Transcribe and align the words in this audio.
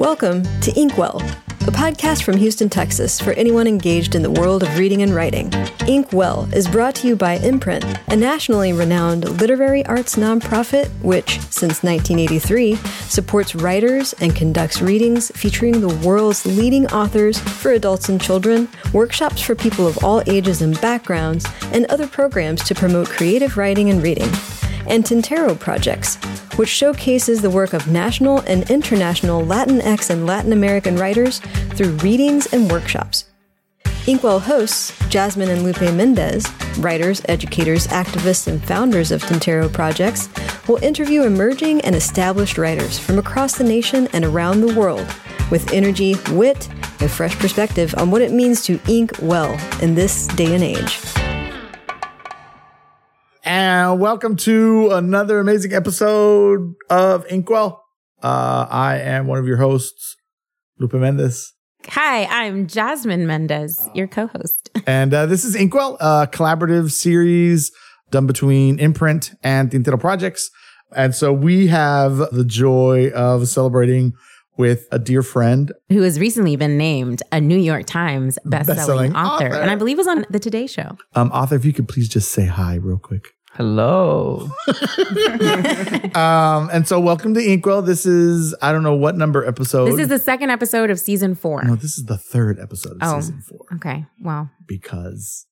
Welcome 0.00 0.44
to 0.62 0.72
Inkwell, 0.80 1.20
a 1.20 1.72
podcast 1.72 2.22
from 2.22 2.38
Houston, 2.38 2.70
Texas 2.70 3.20
for 3.20 3.34
anyone 3.34 3.66
engaged 3.66 4.14
in 4.14 4.22
the 4.22 4.30
world 4.30 4.62
of 4.62 4.78
reading 4.78 5.02
and 5.02 5.14
writing. 5.14 5.52
Inkwell 5.86 6.48
is 6.54 6.66
brought 6.66 6.94
to 6.94 7.06
you 7.06 7.16
by 7.16 7.34
Imprint, 7.34 7.84
a 8.08 8.16
nationally 8.16 8.72
renowned 8.72 9.28
literary 9.38 9.84
arts 9.84 10.16
nonprofit 10.16 10.88
which, 11.02 11.38
since 11.40 11.82
1983, 11.82 12.76
supports 13.10 13.54
writers 13.54 14.14
and 14.22 14.34
conducts 14.34 14.80
readings 14.80 15.30
featuring 15.34 15.82
the 15.82 15.94
world's 16.02 16.46
leading 16.46 16.86
authors 16.86 17.38
for 17.38 17.72
adults 17.72 18.08
and 18.08 18.22
children, 18.22 18.70
workshops 18.94 19.42
for 19.42 19.54
people 19.54 19.86
of 19.86 20.02
all 20.02 20.22
ages 20.26 20.62
and 20.62 20.80
backgrounds, 20.80 21.46
and 21.74 21.84
other 21.90 22.06
programs 22.06 22.64
to 22.64 22.74
promote 22.74 23.06
creative 23.06 23.58
writing 23.58 23.90
and 23.90 24.02
reading 24.02 24.30
and 24.90 25.04
Tintero 25.04 25.58
projects, 25.58 26.16
which 26.56 26.68
showcases 26.68 27.40
the 27.40 27.48
work 27.48 27.72
of 27.72 27.88
national 27.88 28.40
and 28.40 28.68
international 28.70 29.42
Latinx 29.42 30.10
and 30.10 30.26
Latin 30.26 30.52
American 30.52 30.96
writers 30.96 31.38
through 31.74 31.92
readings 31.98 32.52
and 32.52 32.70
workshops. 32.70 33.24
Inkwell 34.06 34.40
hosts, 34.40 34.92
Jasmine 35.08 35.50
and 35.50 35.62
Lupe 35.62 35.80
Mendez, 35.94 36.46
writers, 36.78 37.22
educators, 37.28 37.86
activists, 37.88 38.46
and 38.46 38.62
founders 38.64 39.12
of 39.12 39.22
Tintero 39.22 39.72
projects, 39.72 40.28
will 40.68 40.82
interview 40.82 41.22
emerging 41.22 41.80
and 41.82 41.94
established 41.94 42.58
writers 42.58 42.98
from 42.98 43.18
across 43.18 43.56
the 43.56 43.64
nation 43.64 44.08
and 44.12 44.24
around 44.24 44.60
the 44.60 44.74
world 44.74 45.06
with 45.50 45.72
energy, 45.72 46.16
wit, 46.30 46.68
and 47.00 47.10
fresh 47.10 47.36
perspective 47.38 47.94
on 47.98 48.10
what 48.10 48.22
it 48.22 48.32
means 48.32 48.64
to 48.64 48.80
ink 48.88 49.12
well 49.20 49.52
in 49.82 49.94
this 49.94 50.26
day 50.28 50.54
and 50.54 50.64
age. 50.64 50.98
And 53.44 53.98
welcome 53.98 54.36
to 54.36 54.90
another 54.90 55.38
amazing 55.38 55.72
episode 55.72 56.74
of 56.90 57.24
Inkwell. 57.30 57.82
Uh, 58.22 58.66
I 58.68 58.98
am 58.98 59.26
one 59.26 59.38
of 59.38 59.46
your 59.46 59.56
hosts, 59.56 60.16
Lupe 60.78 60.92
Mendez. 60.92 61.54
Hi, 61.88 62.26
I'm 62.26 62.66
Jasmine 62.66 63.26
Mendez, 63.26 63.88
your 63.94 64.08
co 64.08 64.26
host. 64.26 64.70
and 64.86 65.14
uh, 65.14 65.24
this 65.24 65.46
is 65.46 65.54
Inkwell, 65.54 65.96
a 66.00 66.28
collaborative 66.30 66.92
series 66.92 67.72
done 68.10 68.26
between 68.26 68.78
Imprint 68.78 69.32
and 69.42 69.70
Tintero 69.70 69.98
Projects. 69.98 70.50
And 70.94 71.14
so 71.14 71.32
we 71.32 71.68
have 71.68 72.18
the 72.32 72.44
joy 72.44 73.10
of 73.14 73.48
celebrating 73.48 74.12
with 74.60 74.86
a 74.92 74.98
dear 74.98 75.22
friend 75.22 75.72
who 75.88 76.02
has 76.02 76.20
recently 76.20 76.54
been 76.54 76.76
named 76.76 77.22
a 77.32 77.40
New 77.40 77.56
York 77.56 77.86
Times 77.86 78.38
bestselling, 78.44 78.76
bestselling 78.76 79.14
author, 79.16 79.46
author, 79.46 79.58
and 79.58 79.70
I 79.70 79.74
believe 79.74 79.96
was 79.96 80.06
on 80.06 80.26
the 80.28 80.38
Today 80.38 80.66
Show. 80.66 80.98
Um, 81.14 81.32
author, 81.32 81.56
if 81.56 81.64
you 81.64 81.72
could 81.72 81.88
please 81.88 82.10
just 82.10 82.30
say 82.30 82.44
hi 82.44 82.74
real 82.74 82.98
quick. 82.98 83.28
Hello. 83.54 84.50
um, 86.14 86.68
and 86.72 86.86
so 86.86 87.00
welcome 87.00 87.32
to 87.34 87.40
Inkwell. 87.40 87.80
This 87.80 88.04
is 88.04 88.54
I 88.60 88.70
don't 88.70 88.82
know 88.82 88.94
what 88.94 89.16
number 89.16 89.46
episode. 89.46 89.86
This 89.86 89.98
is 89.98 90.08
the 90.08 90.18
second 90.18 90.50
episode 90.50 90.90
of 90.90 91.00
season 91.00 91.34
four. 91.34 91.62
No, 91.64 91.74
this 91.74 91.96
is 91.96 92.04
the 92.04 92.18
third 92.18 92.60
episode 92.60 92.92
of 92.92 92.98
oh, 93.00 93.20
season 93.20 93.40
four. 93.40 93.64
Okay. 93.76 94.04
Wow. 94.20 94.50
Because 94.66 95.46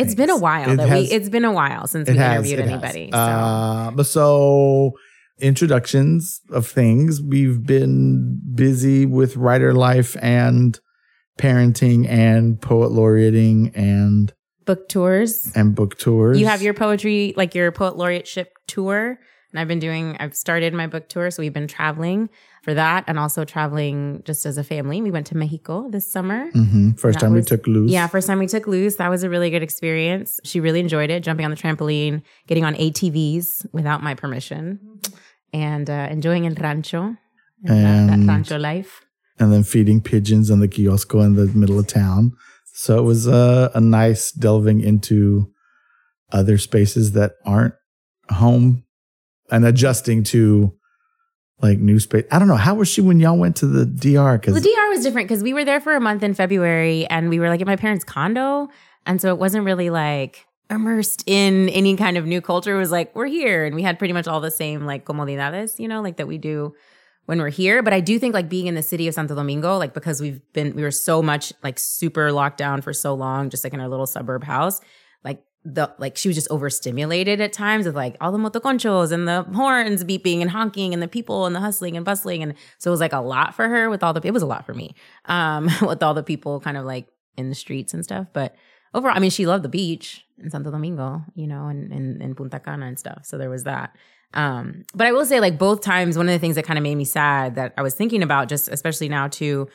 it's 0.00 0.16
been 0.16 0.30
a 0.30 0.36
while 0.36 0.70
it 0.72 0.76
that 0.76 0.88
has, 0.88 1.08
we 1.08 1.14
it's 1.14 1.28
been 1.28 1.44
a 1.44 1.52
while 1.52 1.86
since 1.86 2.08
we 2.08 2.16
has, 2.16 2.38
interviewed 2.38 2.58
anybody. 2.58 3.10
So. 3.12 3.18
Uh, 3.18 3.90
but 3.92 4.06
so 4.06 4.94
introductions 5.42 6.40
of 6.50 6.66
things. 6.66 7.20
We've 7.20 7.66
been 7.66 8.40
busy 8.54 9.04
with 9.04 9.36
writer 9.36 9.74
life 9.74 10.16
and 10.22 10.78
parenting 11.38 12.08
and 12.08 12.60
poet 12.60 12.92
laureating 12.92 13.72
and 13.74 14.32
book 14.64 14.88
tours 14.88 15.52
and 15.54 15.74
book 15.74 15.98
tours. 15.98 16.38
You 16.38 16.46
have 16.46 16.62
your 16.62 16.74
poetry, 16.74 17.34
like 17.36 17.54
your 17.54 17.72
poet 17.72 17.94
laureateship 17.94 18.46
tour. 18.66 19.18
And 19.50 19.60
I've 19.60 19.68
been 19.68 19.80
doing, 19.80 20.16
I've 20.18 20.34
started 20.34 20.72
my 20.72 20.86
book 20.86 21.10
tour. 21.10 21.30
So 21.30 21.42
we've 21.42 21.52
been 21.52 21.68
traveling 21.68 22.30
for 22.62 22.72
that 22.72 23.04
and 23.06 23.18
also 23.18 23.44
traveling 23.44 24.22
just 24.24 24.46
as 24.46 24.56
a 24.56 24.64
family. 24.64 25.02
We 25.02 25.10
went 25.10 25.26
to 25.26 25.36
Mexico 25.36 25.90
this 25.90 26.10
summer. 26.10 26.50
Mm-hmm. 26.52 26.92
First 26.92 27.20
time 27.20 27.34
was, 27.34 27.44
we 27.44 27.56
took 27.56 27.66
Luz. 27.66 27.90
Yeah, 27.90 28.06
first 28.06 28.26
time 28.26 28.38
we 28.38 28.46
took 28.46 28.66
Luz. 28.66 28.96
That 28.96 29.10
was 29.10 29.24
a 29.24 29.28
really 29.28 29.50
good 29.50 29.62
experience. 29.62 30.40
She 30.44 30.60
really 30.60 30.80
enjoyed 30.80 31.10
it, 31.10 31.22
jumping 31.22 31.44
on 31.44 31.50
the 31.50 31.56
trampoline, 31.56 32.22
getting 32.46 32.64
on 32.64 32.74
ATVs 32.76 33.66
without 33.72 34.02
my 34.02 34.14
permission, 34.14 34.80
and 35.52 35.88
uh, 35.88 36.08
enjoying 36.10 36.46
El 36.46 36.54
Rancho, 36.54 37.16
and, 37.64 37.70
and 37.70 38.08
that, 38.08 38.16
that 38.18 38.26
rancho 38.26 38.58
life. 38.58 39.04
And 39.38 39.52
then 39.52 39.62
feeding 39.62 40.00
pigeons 40.00 40.50
in 40.50 40.60
the 40.60 40.68
kiosco 40.68 41.20
in 41.20 41.34
the 41.34 41.46
middle 41.46 41.78
of 41.78 41.86
town. 41.86 42.32
So 42.74 42.98
it 42.98 43.02
was 43.02 43.26
a, 43.26 43.70
a 43.74 43.80
nice 43.80 44.32
delving 44.32 44.80
into 44.80 45.52
other 46.30 46.58
spaces 46.58 47.12
that 47.12 47.32
aren't 47.44 47.74
home 48.30 48.84
and 49.50 49.64
adjusting 49.64 50.24
to 50.24 50.72
like 51.60 51.78
new 51.78 52.00
space. 52.00 52.24
I 52.30 52.38
don't 52.38 52.48
know. 52.48 52.56
How 52.56 52.74
was 52.74 52.88
she 52.88 53.00
when 53.00 53.20
y'all 53.20 53.38
went 53.38 53.56
to 53.56 53.66
the 53.66 53.84
DR? 53.86 54.38
Cause 54.38 54.54
the 54.54 54.60
DR 54.60 54.88
was 54.88 55.02
different 55.02 55.28
because 55.28 55.42
we 55.42 55.52
were 55.52 55.64
there 55.64 55.80
for 55.80 55.94
a 55.94 56.00
month 56.00 56.22
in 56.22 56.34
February 56.34 57.06
and 57.06 57.28
we 57.28 57.38
were 57.38 57.48
like 57.48 57.60
at 57.60 57.66
my 57.66 57.76
parents' 57.76 58.04
condo. 58.04 58.68
And 59.06 59.20
so 59.20 59.28
it 59.28 59.38
wasn't 59.38 59.64
really 59.64 59.90
like 59.90 60.46
immersed 60.72 61.22
in 61.26 61.68
any 61.68 61.96
kind 61.96 62.16
of 62.16 62.26
new 62.26 62.40
culture. 62.40 62.76
Was 62.76 62.90
like, 62.90 63.14
we're 63.14 63.26
here. 63.26 63.64
And 63.64 63.74
we 63.74 63.82
had 63.82 63.98
pretty 63.98 64.14
much 64.14 64.26
all 64.26 64.40
the 64.40 64.50
same 64.50 64.84
like 64.84 65.04
comodidades, 65.04 65.78
you 65.78 65.88
know, 65.88 66.02
like 66.02 66.16
that 66.16 66.26
we 66.26 66.38
do 66.38 66.74
when 67.26 67.38
we're 67.38 67.50
here. 67.50 67.82
But 67.82 67.92
I 67.92 68.00
do 68.00 68.18
think 68.18 68.34
like 68.34 68.48
being 68.48 68.66
in 68.66 68.74
the 68.74 68.82
city 68.82 69.06
of 69.08 69.14
Santo 69.14 69.34
Domingo, 69.34 69.76
like 69.76 69.94
because 69.94 70.20
we've 70.20 70.40
been, 70.52 70.74
we 70.74 70.82
were 70.82 70.90
so 70.90 71.22
much 71.22 71.52
like 71.62 71.78
super 71.78 72.32
locked 72.32 72.58
down 72.58 72.82
for 72.82 72.92
so 72.92 73.14
long, 73.14 73.50
just 73.50 73.64
like 73.64 73.72
in 73.72 73.80
our 73.80 73.88
little 73.88 74.06
suburb 74.06 74.44
house, 74.44 74.80
like 75.24 75.42
the, 75.64 75.94
like 75.98 76.16
she 76.16 76.28
was 76.28 76.36
just 76.36 76.50
overstimulated 76.50 77.40
at 77.40 77.52
times 77.52 77.86
with 77.86 77.94
like 77.94 78.16
all 78.20 78.32
the 78.32 78.38
motoconchos 78.38 79.12
and 79.12 79.28
the 79.28 79.42
horns 79.54 80.02
beeping 80.02 80.40
and 80.40 80.50
honking 80.50 80.92
and 80.92 81.02
the 81.02 81.08
people 81.08 81.46
and 81.46 81.54
the 81.54 81.60
hustling 81.60 81.96
and 81.96 82.04
bustling. 82.04 82.42
And 82.42 82.54
so 82.78 82.90
it 82.90 82.92
was 82.92 83.00
like 83.00 83.12
a 83.12 83.20
lot 83.20 83.54
for 83.54 83.68
her 83.68 83.88
with 83.88 84.02
all 84.02 84.12
the, 84.12 84.20
it 84.24 84.32
was 84.32 84.42
a 84.42 84.46
lot 84.46 84.66
for 84.66 84.74
me, 84.74 84.94
um, 85.26 85.68
with 85.82 86.02
all 86.02 86.14
the 86.14 86.24
people 86.24 86.60
kind 86.60 86.76
of 86.76 86.84
like 86.84 87.06
in 87.36 87.48
the 87.48 87.54
streets 87.54 87.94
and 87.94 88.02
stuff. 88.02 88.26
But 88.32 88.56
overall, 88.94 89.16
I 89.16 89.20
mean, 89.20 89.30
she 89.30 89.46
loved 89.46 89.64
the 89.64 89.68
beach 89.68 90.24
in 90.38 90.50
Santo 90.50 90.70
Domingo, 90.70 91.24
you 91.34 91.46
know, 91.46 91.66
and 91.66 91.92
in 92.22 92.34
Punta 92.34 92.60
Cana 92.60 92.86
and 92.86 92.98
stuff. 92.98 93.24
So 93.24 93.38
there 93.38 93.50
was 93.50 93.64
that. 93.64 93.96
Um, 94.34 94.84
but 94.94 95.06
I 95.06 95.12
will 95.12 95.26
say, 95.26 95.40
like 95.40 95.58
both 95.58 95.82
times, 95.82 96.16
one 96.16 96.28
of 96.28 96.32
the 96.32 96.38
things 96.38 96.56
that 96.56 96.64
kind 96.64 96.78
of 96.78 96.82
made 96.82 96.94
me 96.94 97.04
sad 97.04 97.54
that 97.56 97.74
I 97.76 97.82
was 97.82 97.94
thinking 97.94 98.22
about, 98.22 98.48
just 98.48 98.68
especially 98.68 99.08
now 99.08 99.28
too, 99.28 99.68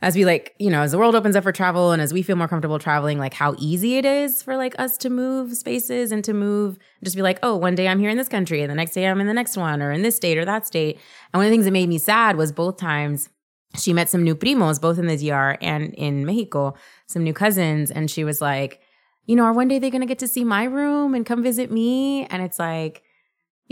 as 0.00 0.16
we 0.16 0.24
like, 0.24 0.54
you 0.58 0.68
know, 0.68 0.82
as 0.82 0.90
the 0.90 0.98
world 0.98 1.14
opens 1.14 1.36
up 1.36 1.44
for 1.44 1.52
travel 1.52 1.92
and 1.92 2.02
as 2.02 2.12
we 2.12 2.22
feel 2.22 2.34
more 2.34 2.48
comfortable 2.48 2.80
traveling, 2.80 3.18
like 3.20 3.32
how 3.32 3.54
easy 3.58 3.98
it 3.98 4.04
is 4.04 4.42
for 4.42 4.56
like 4.56 4.74
us 4.78 4.98
to 4.98 5.08
move 5.08 5.56
spaces 5.56 6.10
and 6.10 6.24
to 6.24 6.34
move, 6.34 6.76
just 7.04 7.14
be 7.14 7.22
like, 7.22 7.38
oh, 7.44 7.56
one 7.56 7.76
day 7.76 7.86
I'm 7.86 8.00
here 8.00 8.10
in 8.10 8.16
this 8.16 8.28
country 8.28 8.62
and 8.62 8.70
the 8.70 8.74
next 8.74 8.94
day 8.94 9.06
I'm 9.06 9.20
in 9.20 9.28
the 9.28 9.32
next 9.32 9.56
one 9.56 9.80
or 9.80 9.92
in 9.92 10.02
this 10.02 10.16
state 10.16 10.38
or 10.38 10.44
that 10.44 10.66
state. 10.66 10.98
And 11.32 11.38
one 11.38 11.46
of 11.46 11.50
the 11.50 11.54
things 11.54 11.66
that 11.66 11.70
made 11.70 11.88
me 11.88 11.98
sad 11.98 12.36
was 12.36 12.50
both 12.50 12.78
times 12.78 13.28
she 13.76 13.92
met 13.92 14.08
some 14.08 14.22
new 14.22 14.34
primos, 14.34 14.80
both 14.80 14.98
in 14.98 15.06
the 15.06 15.16
DR 15.16 15.56
and 15.60 15.94
in 15.94 16.26
Mexico, 16.26 16.74
some 17.06 17.24
new 17.24 17.32
cousins. 17.32 17.90
And 17.90 18.10
she 18.10 18.24
was 18.24 18.40
like, 18.40 18.80
you 19.26 19.36
know, 19.36 19.44
are 19.44 19.52
one 19.52 19.68
day 19.68 19.78
they 19.78 19.90
going 19.90 20.02
to 20.02 20.06
get 20.06 20.18
to 20.20 20.28
see 20.28 20.44
my 20.44 20.64
room 20.64 21.14
and 21.14 21.24
come 21.24 21.42
visit 21.42 21.70
me? 21.70 22.26
And 22.26 22.42
it's 22.42 22.58
like, 22.58 23.02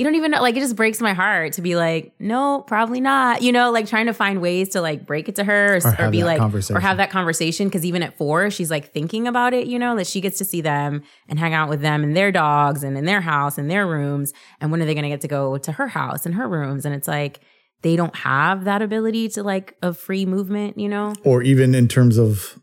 you 0.00 0.04
don't 0.04 0.14
even 0.14 0.30
know 0.30 0.40
like 0.40 0.56
it 0.56 0.60
just 0.60 0.76
breaks 0.76 0.98
my 1.02 1.12
heart 1.12 1.52
to 1.52 1.60
be 1.60 1.76
like 1.76 2.14
no 2.18 2.64
probably 2.66 3.02
not 3.02 3.42
you 3.42 3.52
know 3.52 3.70
like 3.70 3.86
trying 3.86 4.06
to 4.06 4.14
find 4.14 4.40
ways 4.40 4.70
to 4.70 4.80
like 4.80 5.04
break 5.04 5.28
it 5.28 5.36
to 5.36 5.44
her 5.44 5.76
or, 5.76 5.80
or, 5.84 6.06
or 6.06 6.10
be 6.10 6.24
like 6.24 6.40
or 6.70 6.80
have 6.80 6.96
that 6.96 7.10
conversation 7.10 7.68
because 7.68 7.84
even 7.84 8.02
at 8.02 8.16
four 8.16 8.50
she's 8.50 8.70
like 8.70 8.92
thinking 8.94 9.28
about 9.28 9.52
it 9.52 9.66
you 9.66 9.78
know 9.78 9.94
that 9.96 10.06
she 10.06 10.22
gets 10.22 10.38
to 10.38 10.44
see 10.44 10.62
them 10.62 11.02
and 11.28 11.38
hang 11.38 11.52
out 11.52 11.68
with 11.68 11.82
them 11.82 12.02
and 12.02 12.16
their 12.16 12.32
dogs 12.32 12.82
and 12.82 12.96
in 12.96 13.04
their 13.04 13.20
house 13.20 13.58
and 13.58 13.70
their 13.70 13.86
rooms 13.86 14.32
and 14.58 14.70
when 14.70 14.80
are 14.80 14.86
they 14.86 14.94
going 14.94 15.02
to 15.02 15.10
get 15.10 15.20
to 15.20 15.28
go 15.28 15.58
to 15.58 15.72
her 15.72 15.88
house 15.88 16.24
and 16.24 16.34
her 16.34 16.48
rooms 16.48 16.86
and 16.86 16.94
it's 16.94 17.08
like 17.08 17.40
they 17.82 17.96
don't 17.96 18.14
have 18.16 18.64
that 18.64 18.82
ability 18.82 19.28
to 19.28 19.42
like 19.42 19.76
a 19.82 19.92
free 19.92 20.26
movement 20.26 20.78
you 20.78 20.88
know 20.88 21.14
or 21.24 21.42
even 21.42 21.74
in 21.74 21.88
terms 21.88 22.18
of 22.18 22.58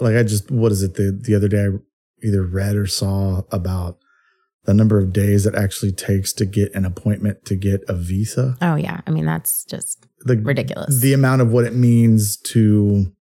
like 0.00 0.16
i 0.16 0.22
just 0.22 0.50
what 0.50 0.72
is 0.72 0.82
it 0.82 0.94
the 0.94 1.16
the 1.22 1.34
other 1.34 1.48
day 1.48 1.64
i 1.64 1.68
either 2.26 2.44
read 2.44 2.76
or 2.76 2.86
saw 2.86 3.42
about 3.52 3.98
the 4.66 4.74
number 4.74 4.98
of 4.98 5.12
days 5.12 5.46
it 5.46 5.54
actually 5.54 5.92
takes 5.92 6.32
to 6.34 6.44
get 6.44 6.74
an 6.74 6.84
appointment 6.84 7.44
to 7.46 7.56
get 7.56 7.82
a 7.88 7.94
visa. 7.94 8.56
Oh 8.60 8.74
yeah, 8.74 9.00
I 9.06 9.10
mean 9.10 9.24
that's 9.24 9.64
just 9.64 10.06
the, 10.20 10.36
ridiculous. 10.36 11.00
The 11.00 11.12
amount 11.12 11.40
of 11.40 11.50
what 11.50 11.64
it 11.64 11.74
means 11.74 12.36
to 12.38 13.12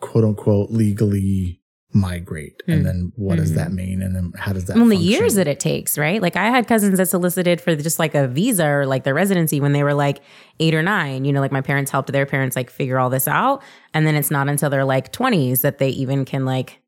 quote 0.00 0.24
unquote 0.24 0.70
legally 0.70 1.59
migrate 1.92 2.62
mm. 2.68 2.74
and 2.74 2.86
then 2.86 3.12
what 3.16 3.34
mm-hmm. 3.34 3.42
does 3.42 3.54
that 3.54 3.68
mm-hmm. 3.68 3.76
mean 3.76 4.02
and 4.02 4.14
then 4.14 4.32
how 4.36 4.52
does 4.52 4.66
that 4.66 4.76
well 4.76 4.86
the 4.86 4.96
years 4.96 5.34
that 5.34 5.48
it 5.48 5.58
takes 5.58 5.98
right 5.98 6.22
like 6.22 6.36
i 6.36 6.46
had 6.46 6.68
cousins 6.68 6.98
that 6.98 7.06
solicited 7.06 7.60
for 7.60 7.74
just 7.74 7.98
like 7.98 8.14
a 8.14 8.28
visa 8.28 8.64
or 8.64 8.86
like 8.86 9.02
their 9.02 9.14
residency 9.14 9.60
when 9.60 9.72
they 9.72 9.82
were 9.82 9.94
like 9.94 10.20
eight 10.60 10.72
or 10.72 10.82
nine 10.82 11.24
you 11.24 11.32
know 11.32 11.40
like 11.40 11.50
my 11.50 11.60
parents 11.60 11.90
helped 11.90 12.12
their 12.12 12.26
parents 12.26 12.54
like 12.54 12.70
figure 12.70 12.98
all 12.98 13.10
this 13.10 13.26
out 13.26 13.60
and 13.92 14.06
then 14.06 14.14
it's 14.14 14.30
not 14.30 14.48
until 14.48 14.70
they're 14.70 14.84
like 14.84 15.12
20s 15.12 15.62
that 15.62 15.78
they 15.78 15.88
even 15.88 16.24
can 16.24 16.44
like 16.44 16.80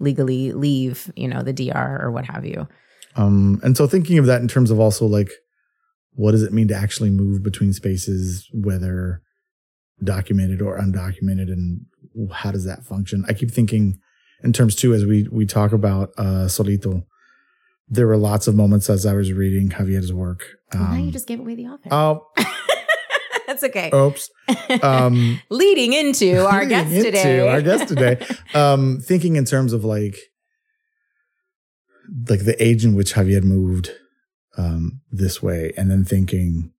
legally 0.00 0.52
leave 0.52 1.12
you 1.14 1.28
know 1.28 1.42
the 1.42 1.52
dr 1.52 2.00
or 2.02 2.10
what 2.10 2.24
have 2.24 2.44
you 2.44 2.66
um, 3.18 3.60
and 3.64 3.76
so 3.76 3.86
thinking 3.86 4.16
of 4.18 4.26
that 4.26 4.40
in 4.40 4.48
terms 4.48 4.70
of 4.70 4.78
also 4.78 5.04
like, 5.04 5.30
what 6.12 6.30
does 6.32 6.42
it 6.42 6.52
mean 6.52 6.68
to 6.68 6.74
actually 6.74 7.10
move 7.10 7.42
between 7.42 7.72
spaces, 7.72 8.48
whether 8.52 9.22
documented 10.02 10.62
or 10.62 10.78
undocumented, 10.78 11.50
and 11.50 11.80
how 12.32 12.52
does 12.52 12.64
that 12.64 12.84
function? 12.84 13.24
I 13.28 13.32
keep 13.32 13.50
thinking 13.50 13.98
in 14.42 14.52
terms 14.52 14.74
too, 14.74 14.94
as 14.94 15.04
we, 15.04 15.26
we 15.30 15.46
talk 15.46 15.72
about, 15.72 16.10
uh, 16.16 16.46
Solito, 16.46 17.04
there 17.88 18.06
were 18.06 18.16
lots 18.16 18.46
of 18.46 18.54
moments 18.54 18.90
as 18.90 19.06
I 19.06 19.14
was 19.14 19.32
reading 19.32 19.70
Javier's 19.70 20.12
work. 20.12 20.44
Um, 20.72 20.80
well, 20.80 20.90
now 20.90 20.96
you 20.96 21.04
um, 21.04 21.10
just 21.12 21.26
gave 21.26 21.40
away 21.40 21.54
the 21.54 21.66
author. 21.66 21.88
Oh, 21.90 22.26
That's 23.46 23.64
okay. 23.64 23.90
Oops. 23.94 24.30
Um, 24.82 25.40
Leading 25.50 25.94
into 25.94 26.46
our 26.46 26.64
leading 26.64 26.68
guest 26.68 26.92
into 26.92 27.04
today. 27.04 27.48
Our 27.48 27.62
guest 27.62 27.88
today. 27.88 28.26
Um, 28.54 29.00
thinking 29.00 29.36
in 29.36 29.46
terms 29.46 29.72
of 29.72 29.84
like, 29.84 30.18
like 32.28 32.44
the 32.44 32.62
age 32.62 32.84
in 32.84 32.94
which 32.94 33.14
Javier 33.14 33.42
moved 33.42 33.90
um, 34.58 35.00
this 35.10 35.42
way, 35.42 35.72
and 35.78 35.90
then 35.90 36.04
thinking 36.04 36.72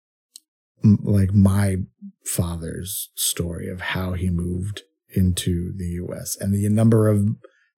m- 0.83 0.99
like 1.01 1.33
my 1.33 1.77
father's 2.25 3.09
story 3.15 3.67
of 3.67 3.81
how 3.81 4.13
he 4.13 4.29
moved 4.29 4.83
into 5.15 5.73
the 5.75 5.87
U.S. 6.03 6.37
and 6.39 6.53
the 6.53 6.67
number 6.69 7.07
of 7.07 7.27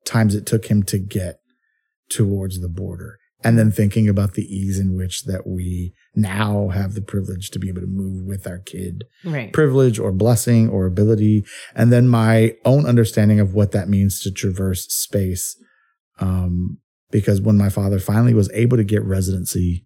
times 0.05 0.35
it 0.35 0.45
took 0.45 0.65
him 0.65 0.83
to 0.83 0.97
get 0.99 1.39
towards 2.09 2.59
the 2.59 2.69
border. 2.69 3.17
And 3.43 3.57
then 3.57 3.71
thinking 3.71 4.07
about 4.07 4.35
the 4.35 4.43
ease 4.43 4.77
in 4.77 4.95
which 4.95 5.23
that 5.23 5.47
we 5.47 5.93
now 6.15 6.69
have 6.69 6.93
the 6.93 7.01
privilege 7.01 7.49
to 7.51 7.59
be 7.59 7.69
able 7.69 7.81
to 7.81 7.87
move 7.87 8.27
with 8.27 8.45
our 8.45 8.59
kid 8.59 9.05
right. 9.23 9.51
privilege 9.53 9.97
or 9.97 10.11
blessing 10.11 10.69
or 10.69 10.85
ability 10.85 11.45
and 11.73 11.91
then 11.91 12.07
my 12.07 12.53
own 12.65 12.85
understanding 12.85 13.39
of 13.39 13.53
what 13.53 13.71
that 13.71 13.87
means 13.87 14.19
to 14.19 14.29
traverse 14.29 14.85
space 14.93 15.55
um 16.19 16.77
because 17.11 17.39
when 17.39 17.57
my 17.57 17.69
father 17.69 17.97
finally 17.97 18.33
was 18.33 18.51
able 18.53 18.75
to 18.75 18.83
get 18.83 19.03
residency 19.03 19.85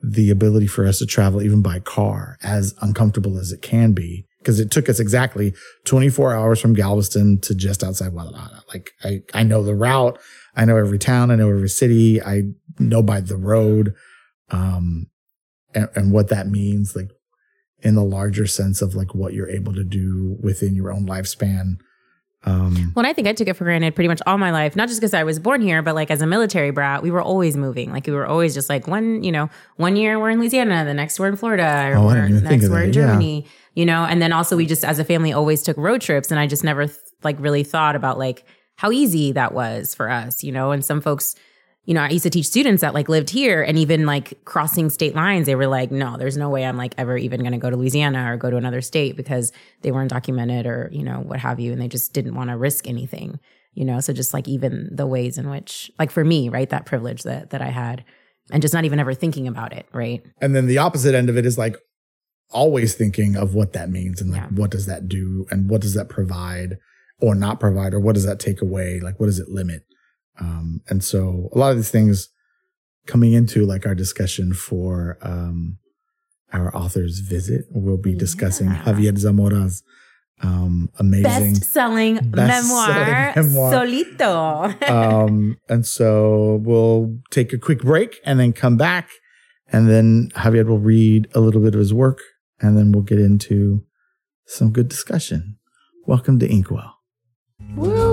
the 0.00 0.30
ability 0.30 0.68
for 0.68 0.86
us 0.86 1.00
to 1.00 1.06
travel 1.06 1.42
even 1.42 1.60
by 1.60 1.80
car 1.80 2.38
as 2.42 2.72
uncomfortable 2.80 3.36
as 3.36 3.50
it 3.50 3.62
can 3.62 3.92
be 3.92 4.27
because 4.38 4.60
it 4.60 4.70
took 4.70 4.88
us 4.88 5.00
exactly 5.00 5.54
24 5.84 6.34
hours 6.34 6.60
from 6.60 6.74
Galveston 6.74 7.40
to 7.40 7.54
just 7.54 7.82
outside 7.82 8.12
Guadalajara. 8.12 8.62
Like 8.72 8.92
I 9.04 9.22
I 9.34 9.42
know 9.42 9.62
the 9.62 9.74
route. 9.74 10.18
I 10.56 10.64
know 10.64 10.76
every 10.76 10.98
town. 10.98 11.30
I 11.30 11.36
know 11.36 11.50
every 11.50 11.68
city. 11.68 12.22
I 12.22 12.44
know 12.78 13.02
by 13.02 13.20
the 13.20 13.36
road 13.36 13.94
um 14.50 15.08
and, 15.74 15.88
and 15.94 16.12
what 16.12 16.28
that 16.28 16.48
means 16.48 16.96
like 16.96 17.10
in 17.80 17.94
the 17.94 18.04
larger 18.04 18.46
sense 18.46 18.82
of 18.82 18.94
like 18.94 19.14
what 19.14 19.34
you're 19.34 19.50
able 19.50 19.74
to 19.74 19.84
do 19.84 20.36
within 20.40 20.74
your 20.74 20.92
own 20.92 21.06
lifespan. 21.06 21.78
Um, 22.48 22.92
Well, 22.94 23.04
and 23.04 23.06
I 23.06 23.12
think 23.12 23.28
I 23.28 23.32
took 23.32 23.48
it 23.48 23.54
for 23.54 23.64
granted 23.64 23.94
pretty 23.94 24.08
much 24.08 24.20
all 24.26 24.38
my 24.38 24.50
life, 24.50 24.74
not 24.76 24.88
just 24.88 25.00
because 25.00 25.14
I 25.14 25.24
was 25.24 25.38
born 25.38 25.60
here, 25.60 25.82
but 25.82 25.94
like 25.94 26.10
as 26.10 26.22
a 26.22 26.26
military 26.26 26.70
brat, 26.70 27.02
we 27.02 27.10
were 27.10 27.22
always 27.22 27.56
moving. 27.56 27.92
Like 27.92 28.06
we 28.06 28.12
were 28.12 28.26
always 28.26 28.54
just 28.54 28.68
like 28.68 28.86
one, 28.88 29.22
you 29.22 29.32
know, 29.32 29.50
one 29.76 29.96
year 29.96 30.18
we're 30.18 30.30
in 30.30 30.38
Louisiana, 30.40 30.84
the 30.84 30.94
next 30.94 31.18
we're 31.20 31.28
in 31.28 31.36
Florida, 31.36 31.90
or 31.92 31.96
Oh, 31.96 32.06
we're, 32.06 32.14
didn't 32.14 32.42
the 32.42 32.48
think 32.48 32.62
next 32.62 32.70
we're 32.70 32.82
in 32.82 32.90
that, 32.92 32.98
yeah. 32.98 33.06
Germany, 33.08 33.46
you 33.74 33.84
know. 33.86 34.04
And 34.04 34.20
then 34.22 34.32
also 34.32 34.56
we 34.56 34.66
just 34.66 34.84
as 34.84 34.98
a 34.98 35.04
family 35.04 35.32
always 35.32 35.62
took 35.62 35.76
road 35.76 36.00
trips, 36.00 36.30
and 36.30 36.40
I 36.40 36.46
just 36.46 36.64
never 36.64 36.86
th- 36.86 36.98
like 37.22 37.36
really 37.40 37.64
thought 37.64 37.96
about 37.96 38.18
like 38.18 38.44
how 38.76 38.90
easy 38.92 39.32
that 39.32 39.52
was 39.52 39.94
for 39.94 40.08
us, 40.10 40.42
you 40.44 40.52
know. 40.52 40.70
And 40.70 40.84
some 40.84 41.00
folks, 41.00 41.34
you 41.84 41.94
know, 41.94 42.02
I 42.02 42.10
used 42.10 42.24
to 42.24 42.30
teach 42.30 42.46
students 42.46 42.82
that 42.82 42.92
like 42.94 43.08
lived 43.08 43.30
here, 43.30 43.62
and 43.62 43.78
even 43.78 44.04
like 44.04 44.44
crossing 44.44 44.90
state 44.90 45.14
lines, 45.14 45.46
they 45.46 45.54
were 45.54 45.66
like, 45.66 45.90
no, 45.90 46.16
there's 46.18 46.36
no 46.36 46.50
way 46.50 46.64
I'm 46.64 46.76
like 46.76 46.94
ever 46.98 47.16
even 47.16 47.40
going 47.40 47.52
to 47.52 47.58
go 47.58 47.70
to 47.70 47.76
Louisiana 47.76 48.32
or 48.32 48.36
go 48.36 48.50
to 48.50 48.56
another 48.56 48.82
state 48.82 49.16
because 49.16 49.52
they 49.82 49.90
weren't 49.90 50.10
documented 50.10 50.66
or 50.66 50.90
you 50.92 51.02
know 51.02 51.20
what 51.20 51.40
have 51.40 51.58
you, 51.60 51.72
and 51.72 51.80
they 51.80 51.88
just 51.88 52.12
didn't 52.12 52.34
want 52.34 52.50
to 52.50 52.56
risk 52.56 52.86
anything 52.86 53.40
you 53.74 53.84
know 53.84 54.00
so 54.00 54.14
just 54.14 54.32
like 54.32 54.48
even 54.48 54.88
the 54.90 55.06
ways 55.06 55.36
in 55.36 55.50
which 55.50 55.90
like 55.98 56.10
for 56.10 56.24
me 56.24 56.48
right 56.48 56.70
that 56.70 56.86
privilege 56.86 57.22
that 57.24 57.50
that 57.50 57.60
i 57.60 57.68
had 57.68 58.02
and 58.50 58.62
just 58.62 58.72
not 58.72 58.86
even 58.86 58.98
ever 58.98 59.12
thinking 59.12 59.46
about 59.46 59.74
it 59.74 59.86
right 59.92 60.24
and 60.40 60.56
then 60.56 60.66
the 60.66 60.78
opposite 60.78 61.14
end 61.14 61.28
of 61.28 61.36
it 61.36 61.44
is 61.44 61.58
like 61.58 61.76
always 62.50 62.94
thinking 62.94 63.36
of 63.36 63.54
what 63.54 63.74
that 63.74 63.90
means 63.90 64.20
and 64.22 64.30
like 64.30 64.40
Yeah. 64.40 64.48
what 64.48 64.70
does 64.70 64.86
that 64.86 65.06
do 65.06 65.46
and 65.50 65.68
what 65.68 65.82
does 65.82 65.94
that 65.94 66.08
provide 66.08 66.78
or 67.20 67.34
not 67.34 67.60
provide 67.60 67.92
or 67.92 68.00
what 68.00 68.14
does 68.14 68.24
that 68.24 68.40
take 68.40 68.62
away? 68.62 69.00
Like 69.00 69.20
what 69.20 69.26
does 69.26 69.38
it 69.38 69.48
limit? 69.48 69.82
Um, 70.40 70.80
and 70.88 71.02
so 71.02 71.48
a 71.52 71.58
lot 71.58 71.70
of 71.70 71.76
these 71.76 71.90
things 71.90 72.28
coming 73.06 73.32
into 73.32 73.64
like 73.66 73.86
our 73.86 73.94
discussion 73.94 74.52
for 74.52 75.18
um, 75.22 75.78
our 76.52 76.74
author's 76.76 77.20
visit, 77.20 77.64
we'll 77.70 77.96
be 77.96 78.14
discussing 78.14 78.68
Javier 78.68 79.12
Zamora's 79.12 79.82
um, 80.40 80.88
amazing 80.98 81.54
best-selling 81.54 82.14
Best-selling 82.30 82.36
memoir, 82.36 83.32
memoir. 83.34 83.72
solito 83.72 84.88
um, 84.90 85.56
and 85.68 85.84
so 85.84 86.60
we'll 86.62 87.18
take 87.30 87.52
a 87.52 87.58
quick 87.58 87.80
break 87.80 88.20
and 88.24 88.38
then 88.38 88.52
come 88.52 88.76
back. 88.76 89.08
And 89.70 89.88
then 89.90 90.30
Javier 90.34 90.66
will 90.66 90.78
read 90.78 91.28
a 91.34 91.40
little 91.40 91.60
bit 91.60 91.74
of 91.74 91.78
his 91.80 91.92
work 91.92 92.20
and 92.60 92.78
then 92.78 92.92
we'll 92.92 93.02
get 93.02 93.18
into 93.18 93.84
some 94.46 94.72
good 94.72 94.88
discussion. 94.88 95.58
Welcome 96.06 96.38
to 96.38 96.46
Inkwell. 96.48 96.94
you're 97.76 98.07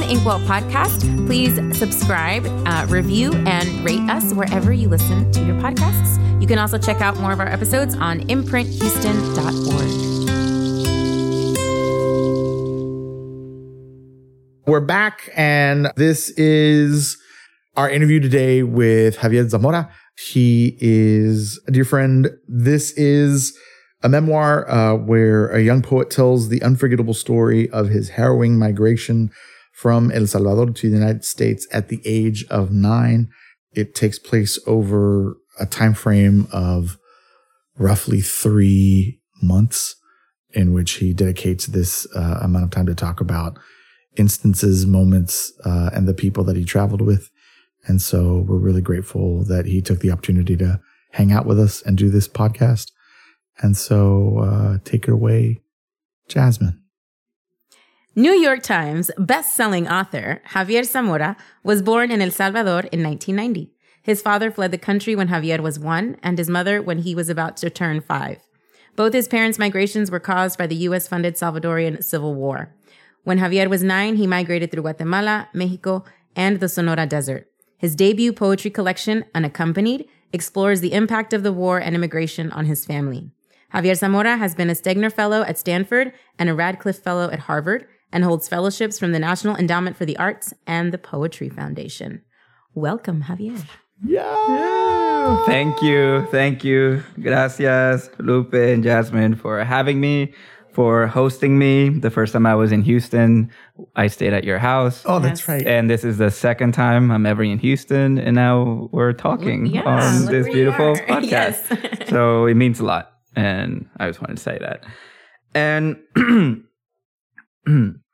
the 0.00 0.10
inkwell 0.10 0.40
podcast 0.40 1.26
please 1.26 1.54
subscribe 1.76 2.44
uh, 2.66 2.86
review 2.88 3.32
and 3.46 3.68
rate 3.84 4.08
us 4.10 4.32
wherever 4.34 4.72
you 4.72 4.88
listen 4.88 5.30
to 5.32 5.44
your 5.44 5.56
podcasts 5.56 6.20
you 6.40 6.46
can 6.46 6.58
also 6.58 6.78
check 6.78 7.00
out 7.00 7.18
more 7.18 7.32
of 7.32 7.40
our 7.40 7.48
episodes 7.48 7.94
on 7.96 8.20
imprinthouston.org 8.22 10.06
We're 14.66 14.80
back 14.80 15.30
and 15.36 15.92
this 15.94 16.30
is 16.30 17.16
our 17.76 17.88
interview 17.88 18.18
today 18.18 18.64
with 18.64 19.18
Javier 19.18 19.48
Zamora. 19.48 19.92
He 20.18 20.76
is 20.80 21.60
a 21.68 21.70
dear 21.70 21.84
friend. 21.84 22.30
This 22.48 22.90
is 22.92 23.56
a 24.02 24.08
memoir 24.08 24.68
uh, 24.68 24.96
where 24.96 25.50
a 25.50 25.62
young 25.62 25.82
poet 25.82 26.10
tells 26.10 26.48
the 26.48 26.60
unforgettable 26.64 27.14
story 27.14 27.70
of 27.70 27.90
his 27.90 28.08
harrowing 28.08 28.58
migration 28.58 29.30
from 29.76 30.10
El 30.10 30.26
Salvador 30.26 30.72
to 30.72 30.88
the 30.88 30.96
United 30.96 31.22
States 31.22 31.68
at 31.70 31.88
the 31.88 32.00
age 32.06 32.46
of 32.48 32.72
nine. 32.72 33.28
It 33.74 33.94
takes 33.94 34.18
place 34.18 34.58
over 34.66 35.36
a 35.60 35.66
time 35.66 35.92
frame 35.92 36.48
of 36.50 36.96
roughly 37.76 38.22
three 38.22 39.20
months 39.42 39.96
in 40.52 40.72
which 40.72 40.92
he 40.92 41.12
dedicates 41.12 41.66
this 41.66 42.06
uh, 42.16 42.38
amount 42.40 42.64
of 42.64 42.70
time 42.70 42.86
to 42.86 42.94
talk 42.94 43.20
about 43.20 43.58
instances, 44.16 44.86
moments, 44.86 45.52
uh, 45.66 45.90
and 45.92 46.08
the 46.08 46.14
people 46.14 46.42
that 46.44 46.56
he 46.56 46.64
traveled 46.64 47.02
with. 47.02 47.28
And 47.86 48.00
so 48.00 48.46
we're 48.48 48.56
really 48.56 48.80
grateful 48.80 49.44
that 49.44 49.66
he 49.66 49.82
took 49.82 50.00
the 50.00 50.10
opportunity 50.10 50.56
to 50.56 50.80
hang 51.12 51.32
out 51.32 51.44
with 51.44 51.60
us 51.60 51.82
and 51.82 51.98
do 51.98 52.08
this 52.08 52.28
podcast. 52.28 52.92
And 53.58 53.76
so 53.76 54.38
uh, 54.38 54.78
take 54.84 55.06
it 55.06 55.12
away, 55.12 55.60
Jasmine. 56.28 56.85
New 58.18 58.32
York 58.32 58.62
Times 58.62 59.10
best-selling 59.18 59.86
author 59.86 60.40
Javier 60.52 60.86
Zamora 60.86 61.36
was 61.62 61.82
born 61.82 62.10
in 62.10 62.22
El 62.22 62.30
Salvador 62.30 62.88
in 62.90 63.02
1990. 63.02 63.70
His 64.02 64.22
father 64.22 64.50
fled 64.50 64.70
the 64.70 64.78
country 64.78 65.14
when 65.14 65.28
Javier 65.28 65.60
was 65.60 65.78
1 65.78 66.16
and 66.22 66.38
his 66.38 66.48
mother 66.48 66.80
when 66.80 67.00
he 67.00 67.14
was 67.14 67.28
about 67.28 67.58
to 67.58 67.68
turn 67.68 68.00
5. 68.00 68.38
Both 68.96 69.12
his 69.12 69.28
parents' 69.28 69.58
migrations 69.58 70.10
were 70.10 70.18
caused 70.18 70.56
by 70.56 70.66
the 70.66 70.76
US-funded 70.88 71.34
Salvadorian 71.34 72.02
Civil 72.02 72.34
War. 72.34 72.74
When 73.24 73.38
Javier 73.38 73.68
was 73.68 73.82
9, 73.82 74.16
he 74.16 74.26
migrated 74.26 74.70
through 74.70 74.84
Guatemala, 74.84 75.50
Mexico, 75.52 76.02
and 76.34 76.58
the 76.58 76.70
Sonora 76.70 77.04
Desert. 77.04 77.50
His 77.76 77.94
debut 77.94 78.32
poetry 78.32 78.70
collection, 78.70 79.26
Unaccompanied, 79.34 80.08
explores 80.32 80.80
the 80.80 80.94
impact 80.94 81.34
of 81.34 81.42
the 81.42 81.52
war 81.52 81.78
and 81.78 81.94
immigration 81.94 82.50
on 82.52 82.64
his 82.64 82.86
family. 82.86 83.30
Javier 83.74 83.94
Zamora 83.94 84.38
has 84.38 84.54
been 84.54 84.70
a 84.70 84.74
Stegner 84.74 85.12
Fellow 85.12 85.42
at 85.42 85.58
Stanford 85.58 86.14
and 86.38 86.48
a 86.48 86.54
Radcliffe 86.54 87.02
Fellow 87.02 87.28
at 87.28 87.40
Harvard 87.40 87.86
and 88.16 88.24
holds 88.24 88.48
fellowships 88.48 88.98
from 88.98 89.12
the 89.12 89.18
National 89.18 89.54
Endowment 89.56 89.94
for 89.94 90.06
the 90.06 90.16
Arts 90.16 90.54
and 90.66 90.90
the 90.90 90.96
Poetry 90.96 91.50
Foundation. 91.50 92.22
Welcome, 92.74 93.24
Javier. 93.24 93.62
Yeah. 94.02 95.44
Thank 95.44 95.82
you. 95.82 96.26
Thank 96.30 96.64
you. 96.64 97.02
Gracias, 97.20 98.08
Lupe 98.18 98.54
and 98.54 98.82
Jasmine, 98.82 99.34
for 99.34 99.62
having 99.64 100.00
me, 100.00 100.32
for 100.72 101.06
hosting 101.06 101.58
me. 101.58 101.90
The 101.90 102.10
first 102.10 102.32
time 102.32 102.46
I 102.46 102.54
was 102.54 102.72
in 102.72 102.80
Houston, 102.84 103.50
I 103.96 104.06
stayed 104.06 104.32
at 104.32 104.44
your 104.44 104.58
house. 104.58 105.02
Oh, 105.04 105.18
that's 105.18 105.40
Yes. 105.42 105.48
right. 105.48 105.66
And 105.66 105.90
this 105.90 106.02
is 106.02 106.16
the 106.16 106.30
second 106.30 106.72
time 106.72 107.10
I'm 107.10 107.26
ever 107.26 107.42
in 107.44 107.58
Houston, 107.58 108.18
and 108.18 108.34
now 108.34 108.88
we're 108.92 109.12
talking 109.12 109.66
Yeah, 109.66 109.82
on 109.82 110.24
this 110.26 110.46
beautiful 110.46 110.94
podcast. 111.08 111.60
Yes. 111.70 112.08
so 112.08 112.46
it 112.46 112.54
means 112.54 112.80
a 112.80 112.84
lot, 112.84 113.12
and 113.34 113.90
I 113.98 114.06
just 114.08 114.22
wanted 114.22 114.38
to 114.38 114.42
say 114.42 114.58
that. 114.60 114.84
And 115.54 115.96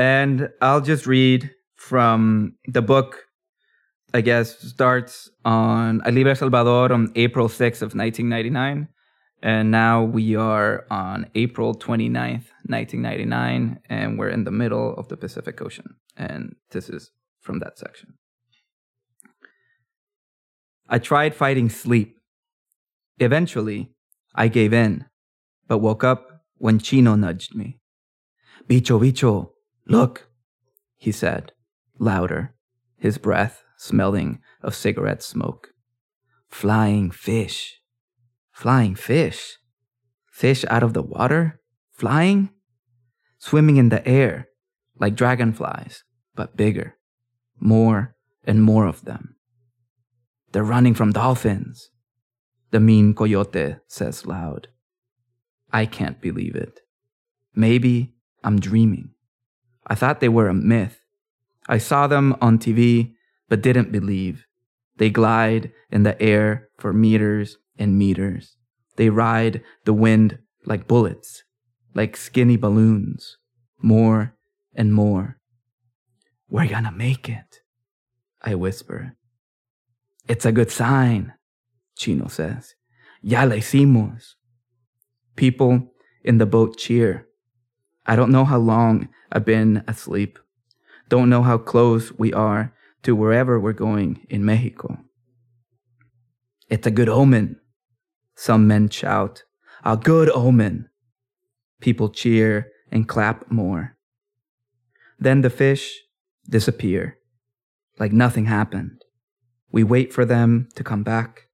and 0.00 0.48
I'll 0.62 0.80
just 0.80 1.06
read 1.06 1.50
from 1.76 2.54
the 2.66 2.80
book. 2.80 3.26
I 4.14 4.22
guess 4.22 4.58
starts 4.58 5.28
on 5.44 6.00
El 6.06 6.34
Salvador 6.34 6.90
on 6.90 7.12
April 7.16 7.48
6th 7.48 7.82
of 7.82 7.94
1999. 7.94 8.88
And 9.42 9.70
now 9.70 10.02
we 10.02 10.36
are 10.36 10.86
on 10.90 11.30
April 11.34 11.74
29th, 11.74 12.48
1999, 12.66 13.80
and 13.90 14.18
we're 14.18 14.30
in 14.30 14.44
the 14.44 14.50
middle 14.50 14.94
of 14.96 15.08
the 15.08 15.18
Pacific 15.18 15.60
Ocean. 15.60 15.96
And 16.16 16.56
this 16.70 16.88
is 16.88 17.10
from 17.40 17.58
that 17.58 17.78
section. 17.78 18.14
I 20.88 20.98
tried 20.98 21.34
fighting 21.34 21.68
sleep. 21.68 22.16
Eventually, 23.18 23.92
I 24.34 24.48
gave 24.48 24.72
in, 24.72 25.04
but 25.68 25.78
woke 25.78 26.04
up 26.04 26.42
when 26.56 26.78
Chino 26.78 27.16
nudged 27.16 27.54
me. 27.54 27.80
Bicho, 28.68 28.98
bicho, 28.98 29.50
look, 29.86 30.28
he 30.96 31.12
said, 31.12 31.52
louder, 31.98 32.54
his 32.96 33.18
breath 33.18 33.62
smelling 33.76 34.40
of 34.62 34.74
cigarette 34.74 35.22
smoke. 35.22 35.68
Flying 36.48 37.10
fish 37.10 37.80
Flying 38.60 38.94
fish? 38.94 39.56
Fish 40.30 40.66
out 40.68 40.82
of 40.82 40.92
the 40.92 41.00
water? 41.00 41.62
Flying? 41.92 42.50
Swimming 43.38 43.78
in 43.78 43.88
the 43.88 44.06
air 44.06 44.48
like 44.98 45.14
dragonflies, 45.14 46.04
but 46.34 46.58
bigger. 46.58 46.98
More 47.58 48.16
and 48.44 48.62
more 48.62 48.86
of 48.86 49.06
them. 49.06 49.36
They're 50.52 50.62
running 50.62 50.92
from 50.92 51.12
dolphins. 51.12 51.88
The 52.70 52.80
mean 52.80 53.14
coyote 53.14 53.76
says 53.86 54.26
loud. 54.26 54.68
I 55.72 55.86
can't 55.86 56.20
believe 56.20 56.54
it. 56.54 56.80
Maybe 57.54 58.12
I'm 58.44 58.60
dreaming. 58.60 59.14
I 59.90 59.96
thought 59.96 60.20
they 60.20 60.28
were 60.28 60.48
a 60.48 60.54
myth. 60.54 61.00
I 61.68 61.78
saw 61.78 62.06
them 62.06 62.36
on 62.40 62.58
TV, 62.58 63.14
but 63.48 63.60
didn't 63.60 63.90
believe. 63.90 64.46
They 64.98 65.10
glide 65.10 65.72
in 65.90 66.04
the 66.04 66.20
air 66.22 66.68
for 66.78 66.92
meters 66.92 67.58
and 67.76 67.98
meters. 67.98 68.56
They 68.96 69.10
ride 69.10 69.62
the 69.84 69.92
wind 69.92 70.38
like 70.64 70.86
bullets, 70.86 71.42
like 71.92 72.16
skinny 72.16 72.56
balloons, 72.56 73.36
more 73.82 74.36
and 74.74 74.94
more. 74.94 75.38
We're 76.48 76.68
gonna 76.68 76.92
make 76.92 77.28
it, 77.28 77.60
I 78.42 78.54
whisper. 78.54 79.16
It's 80.28 80.44
a 80.44 80.52
good 80.52 80.70
sign, 80.70 81.32
Chino 81.96 82.28
says. 82.28 82.74
Ya 83.22 83.42
la 83.42 83.56
hicimos. 83.56 84.34
People 85.34 85.92
in 86.22 86.38
the 86.38 86.46
boat 86.46 86.76
cheer. 86.76 87.26
I 88.06 88.16
don't 88.16 88.32
know 88.32 88.44
how 88.44 88.58
long 88.58 89.08
I've 89.30 89.44
been 89.44 89.84
asleep. 89.86 90.38
Don't 91.08 91.28
know 91.28 91.42
how 91.42 91.58
close 91.58 92.12
we 92.12 92.32
are 92.32 92.72
to 93.02 93.14
wherever 93.16 93.58
we're 93.58 93.72
going 93.72 94.26
in 94.28 94.44
Mexico. 94.44 94.98
It's 96.68 96.86
a 96.86 96.90
good 96.90 97.08
omen, 97.08 97.60
some 98.36 98.66
men 98.66 98.88
shout. 98.88 99.44
A 99.84 99.96
good 99.96 100.30
omen. 100.30 100.88
People 101.80 102.10
cheer 102.10 102.70
and 102.92 103.08
clap 103.08 103.50
more. 103.50 103.96
Then 105.18 105.40
the 105.40 105.50
fish 105.50 106.00
disappear, 106.48 107.18
like 107.98 108.12
nothing 108.12 108.46
happened. 108.46 109.02
We 109.72 109.84
wait 109.84 110.12
for 110.12 110.24
them 110.24 110.68
to 110.74 110.84
come 110.84 111.02
back. 111.02 111.48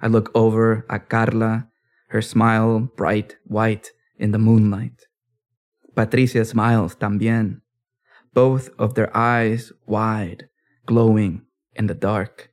I 0.00 0.08
look 0.08 0.30
over 0.34 0.84
at 0.90 1.08
Carla, 1.08 1.68
her 2.08 2.22
smile 2.22 2.80
bright 2.80 3.36
white 3.44 3.90
in 4.18 4.32
the 4.32 4.38
moonlight. 4.38 5.06
Patricia 5.94 6.44
smiles 6.44 6.96
también, 6.96 7.60
both 8.32 8.70
of 8.78 8.94
their 8.94 9.14
eyes 9.16 9.72
wide, 9.86 10.48
glowing 10.86 11.42
in 11.74 11.86
the 11.86 11.94
dark. 11.94 12.50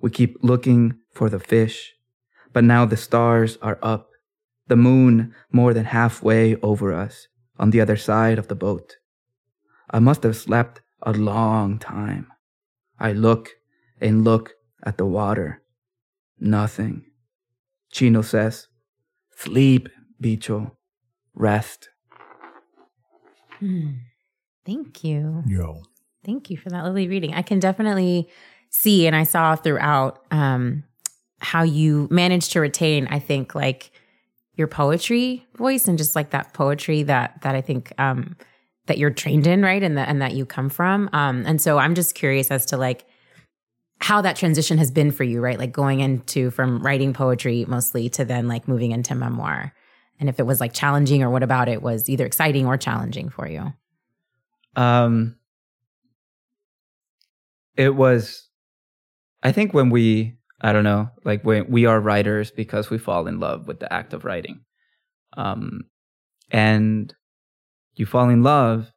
We 0.00 0.10
keep 0.10 0.36
looking 0.42 0.94
for 1.12 1.30
the 1.30 1.40
fish, 1.40 1.94
but 2.52 2.64
now 2.64 2.84
the 2.84 2.96
stars 2.96 3.58
are 3.62 3.78
up, 3.82 4.10
the 4.68 4.76
moon 4.76 5.34
more 5.50 5.74
than 5.74 5.86
halfway 5.86 6.56
over 6.56 6.92
us 6.92 7.28
on 7.58 7.70
the 7.70 7.80
other 7.80 7.96
side 7.96 8.38
of 8.38 8.48
the 8.48 8.54
boat. 8.54 8.96
I 9.90 9.98
must 9.98 10.22
have 10.22 10.36
slept 10.36 10.80
a 11.02 11.12
long 11.12 11.78
time. 11.78 12.28
I 12.98 13.12
look 13.12 13.50
and 14.00 14.24
look 14.24 14.52
at 14.84 14.98
the 14.98 15.06
water. 15.06 15.62
Nothing. 16.38 17.04
Chino 17.90 18.22
says, 18.22 18.68
Sleep, 19.36 19.88
bicho. 20.22 20.72
Rest. 21.34 21.88
Hmm. 23.60 23.90
Thank 24.66 25.04
you. 25.04 25.42
Yo. 25.46 25.82
Thank 26.24 26.50
you 26.50 26.56
for 26.56 26.68
that 26.70 26.84
lovely 26.84 27.08
reading. 27.08 27.34
I 27.34 27.42
can 27.42 27.60
definitely 27.60 28.28
see, 28.68 29.06
and 29.06 29.16
I 29.16 29.24
saw 29.24 29.56
throughout 29.56 30.24
um, 30.30 30.84
how 31.40 31.62
you 31.62 32.08
managed 32.10 32.52
to 32.52 32.60
retain, 32.60 33.06
I 33.08 33.18
think, 33.18 33.54
like 33.54 33.90
your 34.54 34.66
poetry 34.66 35.46
voice 35.56 35.88
and 35.88 35.96
just 35.96 36.14
like 36.14 36.30
that 36.30 36.52
poetry 36.52 37.02
that 37.04 37.40
that 37.42 37.54
I 37.54 37.60
think 37.62 37.92
um, 37.98 38.36
that 38.86 38.98
you're 38.98 39.10
trained 39.10 39.46
in, 39.46 39.62
right? 39.62 39.82
And 39.82 39.96
that 39.96 40.08
and 40.08 40.20
that 40.20 40.34
you 40.34 40.44
come 40.44 40.68
from. 40.68 41.08
Um, 41.12 41.44
and 41.46 41.60
so 41.60 41.78
I'm 41.78 41.94
just 41.94 42.14
curious 42.14 42.50
as 42.50 42.66
to 42.66 42.76
like 42.76 43.06
how 44.00 44.20
that 44.22 44.36
transition 44.36 44.78
has 44.78 44.90
been 44.90 45.10
for 45.10 45.24
you, 45.24 45.40
right? 45.40 45.58
Like 45.58 45.72
going 45.72 46.00
into 46.00 46.50
from 46.50 46.82
writing 46.82 47.12
poetry 47.12 47.64
mostly 47.68 48.08
to 48.10 48.24
then 48.24 48.48
like 48.48 48.66
moving 48.68 48.92
into 48.92 49.14
memoir. 49.14 49.72
And 50.20 50.28
if 50.28 50.38
it 50.38 50.44
was 50.44 50.60
like 50.60 50.74
challenging 50.74 51.22
or 51.22 51.30
what 51.30 51.42
about 51.42 51.68
it 51.68 51.82
was 51.82 52.08
either 52.08 52.26
exciting 52.26 52.66
or 52.66 52.76
challenging 52.76 53.30
for 53.30 53.48
you? 53.48 53.72
Um, 54.76 55.36
it 57.74 57.96
was, 57.96 58.48
I 59.42 59.50
think 59.50 59.72
when 59.72 59.88
we, 59.88 60.36
I 60.60 60.74
don't 60.74 60.84
know, 60.84 61.08
like 61.24 61.42
when 61.42 61.70
we 61.70 61.86
are 61.86 61.98
writers 61.98 62.50
because 62.50 62.90
we 62.90 62.98
fall 62.98 63.26
in 63.26 63.40
love 63.40 63.66
with 63.66 63.80
the 63.80 63.90
act 63.90 64.12
of 64.12 64.26
writing. 64.26 64.60
Um, 65.36 65.84
and 66.50 67.14
you 67.94 68.04
fall 68.04 68.28
in 68.28 68.42
love 68.42 68.92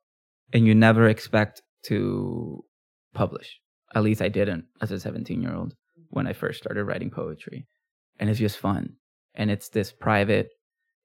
and 0.51 0.67
you 0.67 0.75
never 0.75 1.07
expect 1.07 1.61
to 1.83 2.63
publish. 3.13 3.59
At 3.95 4.03
least 4.03 4.21
I 4.21 4.29
didn't 4.29 4.65
as 4.81 4.91
a 4.91 4.99
17 4.99 5.41
year 5.41 5.55
old 5.55 5.73
when 6.09 6.27
I 6.27 6.33
first 6.33 6.59
started 6.59 6.83
writing 6.83 7.09
poetry. 7.09 7.65
And 8.19 8.29
it's 8.29 8.39
just 8.39 8.57
fun. 8.57 8.95
And 9.35 9.49
it's 9.49 9.69
this 9.69 9.91
private, 9.91 10.49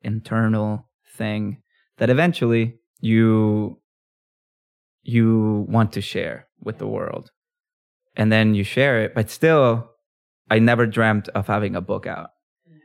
internal 0.02 0.88
thing 1.16 1.62
that 1.98 2.10
eventually 2.10 2.78
you 3.00 3.80
you 5.02 5.66
want 5.68 5.92
to 5.92 6.00
share 6.00 6.46
with 6.60 6.78
the 6.78 6.86
world. 6.86 7.30
And 8.16 8.32
then 8.32 8.54
you 8.54 8.64
share 8.64 9.02
it, 9.02 9.14
but 9.14 9.30
still 9.30 9.90
I 10.50 10.58
never 10.58 10.86
dreamt 10.86 11.28
of 11.30 11.46
having 11.46 11.76
a 11.76 11.80
book 11.80 12.06
out. 12.06 12.30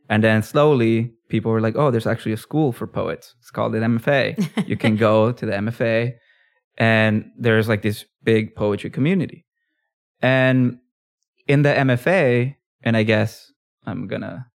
And 0.10 0.24
then 0.24 0.44
slowly 0.44 1.14
people 1.30 1.52
were 1.52 1.62
like, 1.62 1.76
oh, 1.76 1.92
there's 1.92 2.08
actually 2.08 2.34
a 2.34 2.38
school 2.38 2.72
for 2.72 2.88
poets. 2.88 3.36
It's 3.40 3.52
called 3.52 3.76
an 3.76 3.98
MFA. 3.98 4.68
you 4.68 4.78
can 4.78 4.96
go 4.96 5.32
to 5.32 5.46
the 5.46 5.54
MFA 5.54 6.14
and 6.78 7.26
there's 7.38 7.68
like 7.68 7.82
this 7.82 8.06
big 8.24 8.56
poetry 8.56 8.90
community. 8.90 9.46
And 10.22 10.78
in 11.48 11.64
the 11.64 11.70
MFA, 11.70 12.56
and 12.84 12.96
I 12.96 13.04
guess 13.04 13.52
I'm 13.86 14.08
gonna, 14.08 14.48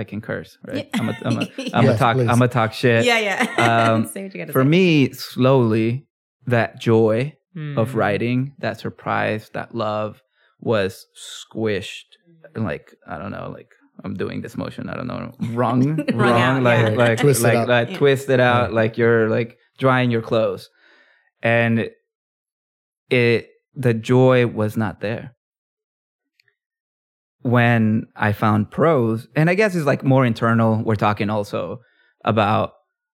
I 0.00 0.04
can 0.04 0.20
curse, 0.20 0.58
right? 0.66 0.88
Yeah. 0.92 1.00
I'm 1.00 1.08
a, 1.10 1.16
I'm 1.24 1.36
a, 1.38 1.46
I'm 1.74 1.84
Yes, 1.84 1.96
a 1.96 1.98
talk, 1.98 2.16
please. 2.16 2.28
I'm 2.28 2.42
a 2.42 2.48
talk 2.48 2.72
shit. 2.72 3.04
Yeah, 3.04 3.18
yeah. 3.28 3.40
Um, 3.92 4.06
Say 4.06 4.24
what 4.24 4.34
you 4.34 4.46
For 4.46 4.62
say. 4.62 4.68
me, 4.68 5.12
slowly, 5.12 6.06
that 6.46 6.80
joy 6.80 7.36
of 7.76 7.88
Mm. 7.90 7.94
writing, 7.94 8.38
that 8.60 8.78
surprise, 8.80 9.50
that 9.54 9.74
love 9.74 10.22
was 10.60 11.06
squished. 11.28 12.06
Like, 12.54 12.94
I 13.06 13.18
don't 13.18 13.32
know, 13.32 13.50
like 13.58 13.68
I'm 14.04 14.14
doing 14.14 14.40
this 14.40 14.56
motion. 14.56 14.88
I 14.88 14.94
don't 14.96 15.06
know, 15.08 15.32
wrong, 15.52 15.80
wrong, 15.82 15.96
wrung, 16.14 16.40
out, 16.40 16.62
like, 16.62 16.80
yeah. 16.92 16.98
like, 17.04 17.18
Twist 17.18 17.40
it 17.40 17.44
like, 17.48 17.56
out. 17.56 17.68
like, 17.68 17.90
Yeah. 17.90 17.98
twist 17.98 18.30
it 18.30 18.40
out, 18.40 18.70
Yeah. 18.70 18.76
like 18.80 18.96
you're 18.98 19.28
like 19.28 19.58
drying 19.78 20.10
your 20.10 20.22
clothes, 20.22 20.68
and 21.42 21.90
it, 23.10 23.48
the 23.74 23.94
joy 23.94 24.46
was 24.46 24.76
not 24.76 25.00
there. 25.00 25.34
When 27.42 28.06
I 28.16 28.32
found 28.32 28.70
prose, 28.70 29.26
and 29.34 29.48
I 29.48 29.54
guess 29.54 29.74
it's 29.74 29.86
like 29.86 30.04
more 30.04 30.26
internal. 30.26 30.82
We're 30.84 30.96
talking 30.96 31.30
also 31.30 31.80
about 32.24 32.72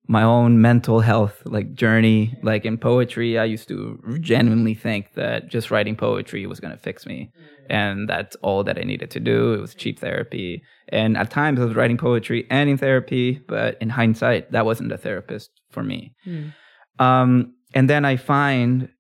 my 0.07 0.23
own 0.23 0.61
mental 0.61 1.01
health 1.01 1.41
like 1.47 1.73
journey 1.73 2.37
like 2.43 2.67
in 2.67 2.77
poetry 2.77 3.39
i 3.39 3.45
used 3.45 3.67
to 3.69 3.99
genuinely 4.21 4.75
think 4.75 5.15
that 5.15 5.49
just 5.49 5.71
writing 5.71 5.97
poetry 5.97 6.45
was 6.45 6.61
going 6.61 6.71
to 6.77 6.79
fix 6.83 7.07
me 7.07 7.31
and 7.71 8.07
that's 8.07 8.37
all 8.43 8.63
that 8.63 8.79
i 8.79 8.83
needed 8.83 9.11
to 9.11 9.19
do 9.19 9.55
it 9.55 9.61
was 9.63 9.75
cheap 9.75 9.99
therapy 9.99 10.63
and 10.91 11.17
at 11.17 11.31
times 11.31 11.59
i 11.59 11.65
was 11.65 11.75
writing 11.75 11.97
poetry 11.97 12.47
and 12.51 12.69
in 12.69 12.77
therapy 12.77 13.41
but 13.49 13.79
in 13.81 13.89
hindsight 13.89 14.53
that 14.53 14.67
wasn't 14.67 14.93
a 14.93 14.99
therapist 14.99 15.49
for 15.71 15.83
me 15.83 16.15
Mm. 16.27 16.53
um, 16.99 17.55
and 17.73 17.89
then 17.89 18.05
i 18.05 18.17
find 18.17 18.91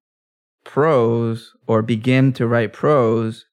prose 0.64 1.52
or 1.66 1.82
begin 1.82 2.32
to 2.32 2.46
write 2.46 2.72
prose 2.72 3.44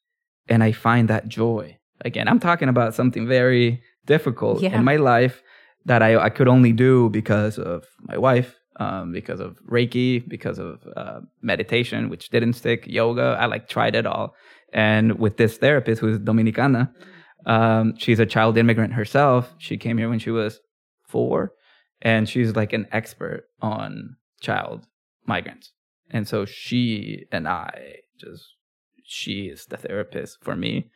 and 0.50 0.64
i 0.64 0.72
find 0.72 1.08
that 1.10 1.28
joy 1.28 1.78
again 2.06 2.28
i'm 2.28 2.40
talking 2.40 2.70
about 2.70 2.94
something 2.94 3.28
very 3.28 3.82
difficult 4.06 4.62
Yeah. 4.62 4.76
in 4.78 4.84
my 4.84 4.96
life 4.98 5.42
that 5.86 6.02
I, 6.04 6.16
I 6.18 6.30
could 6.30 6.48
only 6.48 6.74
do 6.74 7.10
because 7.10 7.58
of 7.58 7.86
my 8.02 8.16
wife, 8.18 8.56
um, 8.80 9.12
because 9.12 9.40
of 9.40 9.58
Reiki, 9.68 10.28
because 10.28 10.60
of 10.60 10.80
uh, 10.96 11.22
meditation, 11.42 12.08
which 12.10 12.30
didn't 12.30 12.54
stick, 12.54 12.86
yoga. 12.88 13.36
I 13.40 13.48
like 13.48 13.68
tried 13.68 13.96
it 13.96 14.06
all. 14.06 14.36
And 14.74 15.18
with 15.18 15.38
this 15.38 15.58
therapist 15.58 16.00
who's 16.00 16.20
Dominicana, 16.20 16.92
um, 17.48 17.96
she's 17.98 18.20
a 18.20 18.28
child 18.28 18.58
immigrant 18.60 18.94
herself. 18.94 19.56
She 19.58 19.76
came 19.76 19.98
here 19.98 20.08
when 20.08 20.20
she 20.20 20.30
was 20.30 20.60
four, 21.08 21.54
and 22.02 22.30
she's 22.30 22.56
like 22.56 22.74
an 22.74 22.86
expert 22.92 23.46
on 23.60 24.18
child 24.40 24.86
migrants. 25.26 25.72
And 26.12 26.28
so 26.28 26.46
she 26.46 27.26
and 27.32 27.48
I 27.48 28.02
just, 28.20 28.44
she 29.12 29.48
is 29.48 29.66
the 29.66 29.78
therapist 29.78 30.38
for 30.42 30.56
me. 30.56 30.90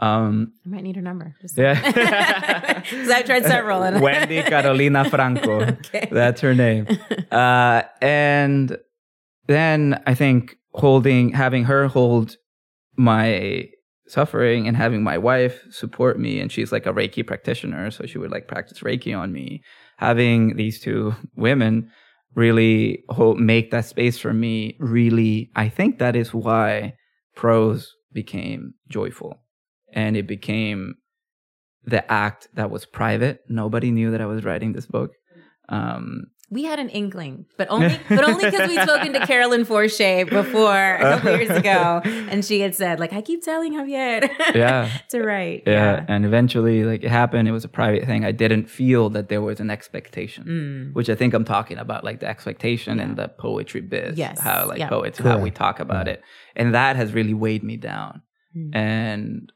Um, 0.00 0.52
I 0.66 0.68
might 0.68 0.82
need 0.82 0.96
her 0.96 1.02
number. 1.02 1.34
Just 1.40 1.56
yeah. 1.56 1.74
Because 2.76 3.10
I've 3.16 3.24
tried 3.24 3.44
several. 3.44 3.82
And 3.82 4.00
Wendy 4.02 4.42
Carolina 4.42 5.08
Franco. 5.08 5.60
Okay. 5.84 6.08
That's 6.10 6.40
her 6.40 6.54
name. 6.54 6.86
Uh, 7.30 7.82
and 8.02 8.76
then 9.46 10.02
I 10.06 10.14
think 10.14 10.56
holding, 10.72 11.30
having 11.30 11.64
her 11.64 11.86
hold 11.88 12.36
my 12.96 13.68
suffering 14.06 14.68
and 14.68 14.76
having 14.76 15.02
my 15.02 15.16
wife 15.16 15.62
support 15.70 16.18
me 16.18 16.38
and 16.38 16.52
she's 16.52 16.70
like 16.70 16.84
a 16.84 16.92
reiki 16.92 17.26
practitioner 17.26 17.90
so 17.90 18.04
she 18.04 18.18
would 18.18 18.30
like 18.30 18.46
practice 18.46 18.80
reiki 18.80 19.18
on 19.18 19.32
me 19.32 19.62
having 19.96 20.56
these 20.56 20.78
two 20.78 21.14
women 21.36 21.90
really 22.34 23.02
make 23.38 23.70
that 23.70 23.86
space 23.86 24.18
for 24.18 24.34
me 24.34 24.76
really 24.78 25.50
i 25.56 25.70
think 25.70 25.98
that 25.98 26.14
is 26.14 26.34
why 26.34 26.92
prose 27.34 27.94
became 28.12 28.74
joyful. 28.88 29.40
And 29.92 30.16
it 30.16 30.26
became 30.26 30.96
the 31.84 32.10
act 32.10 32.48
that 32.54 32.70
was 32.70 32.86
private. 32.86 33.40
Nobody 33.48 33.90
knew 33.90 34.10
that 34.10 34.20
i 34.20 34.26
was 34.26 34.44
writing 34.44 34.72
this 34.72 34.86
book. 34.86 35.12
Um, 35.68 36.26
we 36.50 36.64
had 36.64 36.78
an 36.78 36.90
inkling, 36.90 37.46
but 37.56 37.68
only 37.70 37.98
but 38.08 38.22
only 38.22 38.44
because 38.44 38.68
we'd 38.68 38.80
spoken 38.82 39.12
to 39.14 39.26
Carolyn 39.26 39.64
Forche 39.64 39.98
before 40.28 40.94
a 40.96 41.00
couple 41.00 41.36
years 41.36 41.50
ago, 41.50 42.02
and 42.04 42.44
she 42.44 42.60
had 42.60 42.74
said 42.74 43.00
like, 43.00 43.12
"I 43.12 43.22
keep 43.22 43.42
telling 43.42 43.72
Javier, 43.72 44.28
yeah, 44.54 44.90
to 45.10 45.22
write." 45.22 45.62
Yeah. 45.66 45.72
Yeah. 45.72 46.04
and 46.06 46.24
eventually, 46.24 46.84
like 46.84 47.02
it 47.02 47.10
happened. 47.10 47.48
It 47.48 47.52
was 47.52 47.64
a 47.64 47.68
private 47.68 48.04
thing. 48.04 48.24
I 48.24 48.32
didn't 48.32 48.68
feel 48.68 49.08
that 49.10 49.28
there 49.28 49.40
was 49.42 49.58
an 49.60 49.70
expectation, 49.70 50.44
Mm. 50.44 50.94
which 50.94 51.08
I 51.08 51.14
think 51.14 51.32
I'm 51.34 51.44
talking 51.44 51.78
about, 51.78 52.04
like 52.04 52.20
the 52.20 52.28
expectation 52.28 53.00
and 53.00 53.16
the 53.16 53.28
poetry 53.28 53.80
biz. 53.80 54.18
Yes. 54.18 54.38
how 54.38 54.66
like 54.68 54.78
Yeah. 54.78 54.88
poets, 54.90 55.18
how 55.18 55.38
we 55.38 55.50
talk 55.50 55.80
about 55.80 56.06
Yeah. 56.06 56.14
it, 56.14 56.22
and 56.56 56.74
that 56.74 56.96
has 56.96 57.12
really 57.14 57.34
weighed 57.34 57.64
me 57.64 57.76
down. 57.78 58.20
Mm. 58.56 58.70
And 58.76 59.52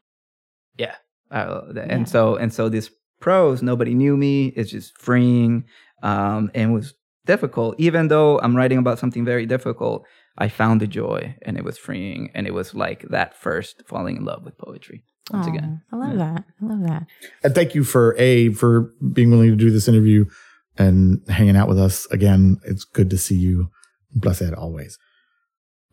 yeah, 0.77 0.95
uh, 1.31 1.61
Yeah. 1.75 1.85
and 1.87 2.09
so 2.09 2.35
and 2.35 2.51
so 2.53 2.67
this 2.69 2.89
prose, 3.21 3.61
nobody 3.61 3.93
knew 3.93 4.15
me. 4.17 4.47
It's 4.55 4.71
just 4.71 4.97
freeing, 4.97 5.65
um, 6.03 6.51
and 6.53 6.73
was 6.73 6.93
difficult. 7.25 7.75
Even 7.79 8.07
though 8.07 8.39
I'm 8.39 8.55
writing 8.55 8.77
about 8.77 8.99
something 8.99 9.25
very 9.25 9.45
difficult, 9.45 10.05
I 10.37 10.47
found 10.49 10.81
the 10.81 10.87
joy, 10.87 11.35
and 11.43 11.57
it 11.57 11.63
was 11.63 11.77
freeing, 11.77 12.31
and 12.33 12.47
it 12.47 12.53
was 12.53 12.73
like 12.73 13.03
that 13.09 13.35
first 13.35 13.83
falling 13.87 14.17
in 14.17 14.25
love 14.25 14.43
with 14.45 14.57
poetry 14.57 15.03
once 15.31 15.47
Aw, 15.47 15.49
again. 15.53 15.81
I 15.91 15.95
love 15.97 16.11
Yeah. 16.11 16.17
that. 16.33 16.43
I 16.61 16.65
love 16.65 16.83
that. 16.87 17.07
And 17.43 17.53
thank 17.53 17.75
you 17.75 17.83
for 17.83 18.15
a 18.17 18.49
for 18.53 18.91
being 19.13 19.29
willing 19.31 19.49
to 19.51 19.55
do 19.55 19.69
this 19.69 19.87
interview 19.87 20.25
and 20.77 21.21
hanging 21.27 21.55
out 21.57 21.67
with 21.67 21.77
us 21.79 22.05
again. 22.07 22.57
It's 22.65 22.83
good 22.85 23.09
to 23.09 23.17
see 23.17 23.35
you. 23.35 23.69
Blessed 24.15 24.53
always. 24.53 24.97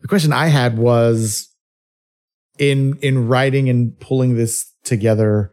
The 0.01 0.07
question 0.07 0.31
I 0.33 0.47
had 0.47 0.77
was 0.77 1.49
in 2.57 2.97
in 3.01 3.27
writing 3.27 3.69
and 3.69 3.99
pulling 3.99 4.35
this 4.35 4.71
together. 4.83 5.51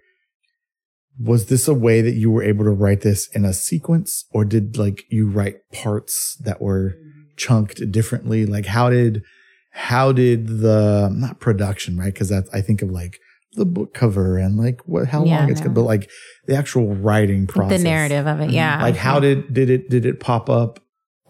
Was 1.21 1.47
this 1.47 1.69
a 1.69 1.75
way 1.75 2.01
that 2.01 2.15
you 2.15 2.31
were 2.31 2.43
able 2.43 2.65
to 2.65 2.71
write 2.73 3.03
this 3.03 3.29
in 3.29 3.45
a 3.45 3.53
sequence, 3.53 4.25
or 4.33 4.45
did 4.45 4.77
like 4.77 5.05
you 5.11 5.29
write 5.29 5.57
parts 5.73 6.37
that 6.45 6.61
were 6.61 6.97
chunked 7.37 7.91
differently? 7.93 8.47
Like 8.47 8.67
how 8.67 8.91
did 8.91 9.23
how 9.71 10.13
did 10.13 10.49
the 10.61 11.11
not 11.15 11.41
production 11.41 11.97
right? 11.97 12.13
Because 12.13 12.29
that 12.31 12.45
I 12.53 12.61
think 12.61 12.83
of 12.83 12.91
like 12.91 13.19
the 13.55 13.65
book 13.65 13.95
cover 13.95 14.37
and 14.39 14.57
like 14.57 14.81
what 14.87 15.07
how 15.07 15.25
Yeah, 15.25 15.41
long 15.41 15.51
it's 15.51 15.61
no. 15.61 15.67
gonna, 15.67 15.75
but 15.75 15.83
like 15.83 16.11
the 16.47 16.57
actual 16.57 16.95
writing 16.97 17.47
process, 17.47 17.79
The 17.79 17.85
narrative 17.85 18.27
of 18.27 18.41
it, 18.41 18.45
mm-hmm. 18.47 18.55
yeah. 18.55 18.83
Like 18.83 18.97
how 18.97 19.21
did 19.21 19.53
did 19.55 19.71
it 19.71 19.89
did 19.89 20.05
it 20.07 20.19
pop 20.21 20.51
up 20.51 20.81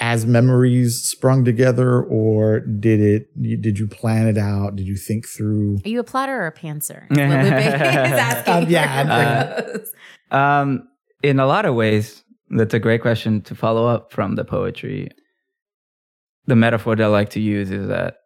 as 0.00 0.26
memories 0.26 1.02
sprung 1.04 1.44
together, 1.44 2.02
or 2.02 2.60
did 2.60 3.00
it 3.00 3.42
did 3.62 3.78
you 3.78 3.86
plan 3.86 4.26
it 4.26 4.36
out? 4.38 4.76
Did 4.76 4.86
you 4.86 4.96
think 4.96 5.26
through? 5.26 5.78
Are 5.84 5.88
you 5.88 6.00
a 6.00 6.04
plotter 6.04 6.36
or 6.42 6.46
a 6.46 6.52
pantser? 6.52 7.04
Is 7.10 7.16
what 7.18 7.44
Lupe 7.44 7.54
is 7.66 8.18
asking. 8.20 8.54
Um, 8.54 8.70
yeah, 8.70 9.60
for 9.60 10.36
Um, 10.36 10.88
in 11.22 11.38
a 11.40 11.46
lot 11.46 11.64
of 11.64 11.74
ways, 11.74 12.22
that's 12.50 12.74
a 12.74 12.78
great 12.80 13.02
question 13.02 13.40
to 13.42 13.54
follow 13.54 13.86
up 13.86 14.12
from 14.12 14.34
the 14.34 14.44
poetry. 14.44 15.10
The 16.46 16.56
metaphor 16.56 16.96
that 16.96 17.04
I 17.04 17.06
like 17.06 17.30
to 17.30 17.40
use 17.40 17.70
is 17.70 17.88
that 17.88 18.16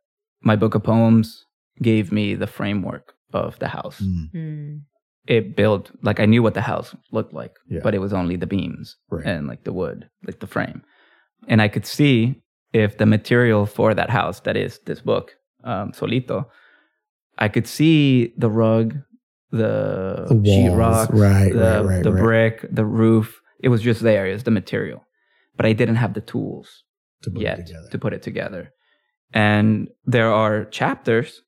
my 0.42 0.56
book 0.56 0.74
of 0.74 0.82
poems 0.82 1.44
gave 1.80 2.10
me 2.10 2.34
the 2.34 2.46
framework 2.48 3.12
of 3.32 3.58
the 3.58 3.68
house. 3.68 4.00
Mm, 4.00 4.30
Mm. 4.34 4.80
It 5.26 5.54
built 5.54 5.90
like 6.02 6.18
I 6.20 6.24
knew 6.24 6.42
what 6.42 6.54
the 6.54 6.62
house 6.62 6.96
looked 7.12 7.34
like, 7.34 7.52
Yeah. 7.68 7.80
but 7.82 7.94
it 7.94 7.98
was 7.98 8.14
only 8.14 8.36
the 8.36 8.46
beams 8.46 8.96
Right. 9.10 9.26
and 9.26 9.46
like 9.46 9.64
the 9.64 9.74
wood, 9.74 10.08
like 10.26 10.40
the 10.40 10.46
frame. 10.46 10.82
And 11.46 11.62
I 11.62 11.68
could 11.68 11.86
see 11.86 12.42
if 12.72 12.98
the 12.98 13.06
material 13.06 13.66
for 13.66 13.94
that 13.94 14.10
house, 14.10 14.40
that 14.40 14.56
is 14.56 14.80
this 14.80 15.00
book, 15.00 15.36
um, 15.64 15.92
Solito, 15.92 16.46
I 17.38 17.48
could 17.48 17.66
see 17.66 18.34
the 18.36 18.50
rug, 18.50 18.96
the, 19.50 20.26
The 20.28 20.34
walls, 20.34 21.08
sheetrock, 21.08 21.08
right, 21.12 21.52
the, 21.52 21.58
right, 21.58 21.84
right, 21.84 22.02
the 22.02 22.12
right. 22.12 22.22
brick, 22.22 22.66
the 22.70 22.84
roof. 22.84 23.40
It 23.60 23.68
was 23.68 23.80
just 23.80 24.02
there. 24.02 24.26
It 24.26 24.32
was 24.32 24.44
the 24.44 24.50
material, 24.50 25.06
but 25.56 25.64
I 25.64 25.72
didn't 25.72 25.96
have 25.96 26.14
the 26.14 26.20
tools 26.20 26.84
to 27.22 27.30
put 27.30 27.40
it 27.40 27.44
yet 27.44 27.66
together. 27.66 27.88
to 27.90 27.98
put 27.98 28.12
it 28.12 28.22
together. 28.22 28.72
And 29.32 29.88
there 30.04 30.32
are 30.32 30.64
chapters 30.66 31.42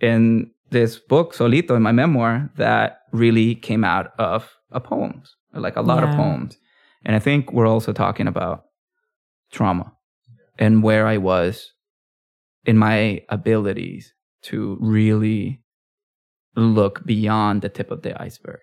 in 0.00 0.50
this 0.70 0.98
book, 0.98 1.34
Solito, 1.34 1.76
in 1.76 1.82
my 1.82 1.92
memoir, 1.92 2.50
that 2.56 3.00
really 3.12 3.54
came 3.54 3.84
out 3.84 4.12
of 4.18 4.50
a 4.70 4.80
poems, 4.80 5.36
like 5.54 5.76
a 5.76 5.82
lot 5.82 6.02
of 6.04 6.10
poems. 6.14 6.58
And 7.04 7.14
I 7.14 7.20
think 7.20 7.52
we're 7.52 7.68
also 7.68 7.92
talking 7.92 8.26
about 8.26 8.65
trauma 9.52 9.92
and 10.58 10.82
where 10.82 11.06
I 11.06 11.18
was 11.18 11.72
in 12.64 12.78
my 12.78 13.22
abilities 13.28 14.12
to 14.42 14.76
really 14.80 15.62
look 16.56 17.04
beyond 17.04 17.62
the 17.62 17.68
tip 17.68 17.90
of 17.90 18.02
the 18.02 18.20
iceberg. 18.20 18.60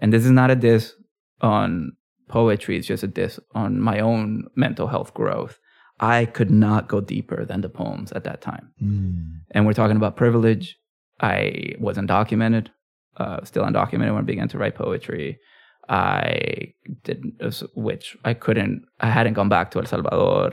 And 0.00 0.12
this 0.12 0.24
is 0.24 0.30
not 0.30 0.50
a 0.50 0.56
diss 0.56 0.94
on 1.40 1.92
poetry, 2.28 2.76
it's 2.76 2.86
just 2.86 3.02
a 3.02 3.08
diss 3.08 3.40
on 3.54 3.80
my 3.80 4.00
own 4.00 4.44
mental 4.54 4.86
health 4.86 5.14
growth. 5.14 5.58
I 6.00 6.26
could 6.26 6.50
not 6.50 6.88
go 6.88 7.00
deeper 7.00 7.44
than 7.44 7.60
the 7.60 7.68
poems 7.68 8.12
at 8.12 8.24
that 8.24 8.40
time. 8.40 8.70
Mm, 8.80 9.40
And 9.50 9.66
we're 9.66 9.72
talking 9.72 9.96
about 9.96 10.16
privilege. 10.16 10.78
I 11.20 11.72
was 11.80 11.96
undocumented, 11.96 12.68
uh, 13.16 13.44
still 13.44 13.64
undocumented 13.64 14.12
when 14.14 14.22
I 14.22 14.22
began 14.22 14.48
to 14.48 14.58
write 14.58 14.76
poetry. 14.76 15.40
I 15.88 16.74
didn't, 17.04 17.34
uh, 17.40 17.50
which 17.74 18.16
I 18.24 18.34
couldn't, 18.34 18.84
I 19.00 19.10
hadn't 19.10 19.34
gone 19.34 19.48
back 19.48 19.70
to 19.70 19.78
El 19.78 19.86
Salvador. 19.86 20.52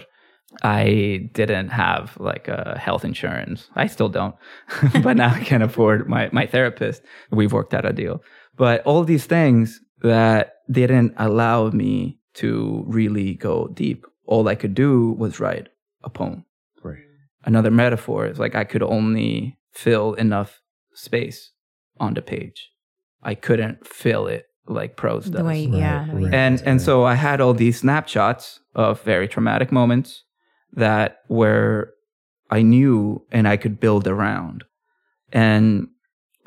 I 0.63 1.29
didn't 1.33 1.69
have 1.69 2.17
like 2.19 2.47
a 2.47 2.77
health 2.79 3.03
insurance. 3.03 3.69
I 3.75 3.87
still 3.87 4.09
don't, 4.09 4.35
but 5.03 5.17
now 5.17 5.33
I 5.33 5.43
can 5.43 5.61
afford 5.61 6.07
my, 6.07 6.29
my 6.31 6.45
therapist. 6.45 7.01
We've 7.31 7.51
worked 7.51 7.73
out 7.73 7.85
a 7.85 7.91
deal. 7.91 8.21
But 8.55 8.81
all 8.83 9.03
these 9.03 9.25
things 9.25 9.81
that 10.01 10.53
didn't 10.71 11.13
allow 11.17 11.69
me 11.71 12.19
to 12.35 12.83
really 12.87 13.33
go 13.33 13.67
deep. 13.67 14.05
All 14.25 14.47
I 14.47 14.55
could 14.55 14.73
do 14.73 15.11
was 15.11 15.39
write 15.39 15.69
a 16.03 16.09
poem 16.09 16.45
right. 16.83 16.99
another 17.43 17.71
metaphor 17.71 18.27
is 18.27 18.39
like 18.39 18.55
I 18.55 18.63
could 18.63 18.83
only 18.83 19.57
fill 19.71 20.13
enough 20.13 20.61
space 20.93 21.51
on 21.99 22.13
the 22.13 22.21
page. 22.21 22.69
I 23.23 23.35
couldn't 23.35 23.87
fill 23.87 24.27
it 24.27 24.45
like 24.67 24.97
prose 24.97 25.25
does. 25.25 25.39
The 25.39 25.43
way, 25.43 25.65
yeah. 25.65 26.05
the 26.05 26.15
way- 26.15 26.23
right. 26.23 26.33
and 26.33 26.61
and 26.65 26.81
so 26.81 27.03
I 27.03 27.15
had 27.15 27.41
all 27.41 27.53
these 27.53 27.79
snapshots 27.79 28.59
of 28.73 29.01
very 29.01 29.27
traumatic 29.27 29.71
moments 29.71 30.23
that 30.73 31.19
were 31.29 31.93
I 32.49 32.61
knew 32.61 33.25
and 33.31 33.47
I 33.47 33.57
could 33.57 33.79
build 33.79 34.07
around. 34.07 34.63
And 35.31 35.87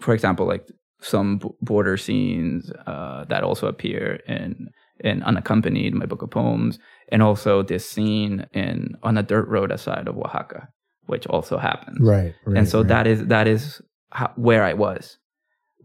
for 0.00 0.14
example, 0.14 0.46
like 0.46 0.66
some 1.00 1.38
b- 1.38 1.48
border 1.60 1.96
scenes 1.96 2.70
uh, 2.86 3.24
that 3.28 3.42
also 3.42 3.66
appear 3.66 4.20
in 4.26 4.68
in 5.00 5.22
unaccompanied 5.22 5.94
my 5.94 6.06
book 6.06 6.22
of 6.22 6.30
poems, 6.30 6.78
and 7.10 7.22
also 7.22 7.62
this 7.62 7.88
scene 7.88 8.46
in 8.52 8.96
on 9.02 9.16
a 9.16 9.22
dirt 9.22 9.48
road 9.48 9.70
outside 9.72 10.08
of 10.08 10.16
Oaxaca, 10.16 10.68
which 11.06 11.26
also 11.26 11.56
happens. 11.56 11.98
Right. 12.00 12.34
right 12.44 12.56
and 12.56 12.68
so 12.68 12.80
right. 12.80 12.88
that 12.88 13.06
is 13.06 13.26
that 13.26 13.46
is 13.46 13.80
how, 14.10 14.32
where 14.36 14.64
I 14.64 14.74
was 14.74 15.18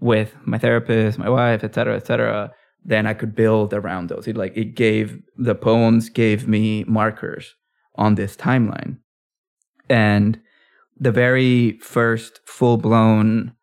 with 0.03 0.35
my 0.45 0.57
therapist, 0.57 1.17
my 1.17 1.29
wife, 1.29 1.63
et 1.63 1.73
cetera, 1.73 1.95
et 1.95 2.05
cetera. 2.05 2.51
Then 2.83 3.07
I 3.07 3.13
could 3.13 3.33
build 3.33 3.73
around 3.73 4.09
those. 4.09 4.27
It 4.27 4.35
like 4.35 4.57
it 4.57 4.75
gave 4.75 5.05
the 5.37 5.55
poems 5.55 6.09
gave 6.09 6.47
me 6.47 6.83
markers 6.83 7.55
on 7.95 8.15
this 8.15 8.35
timeline, 8.35 8.97
and 9.89 10.39
the 10.99 11.11
very 11.11 11.79
first 11.79 12.41
full 12.45 12.77
blown 12.77 13.53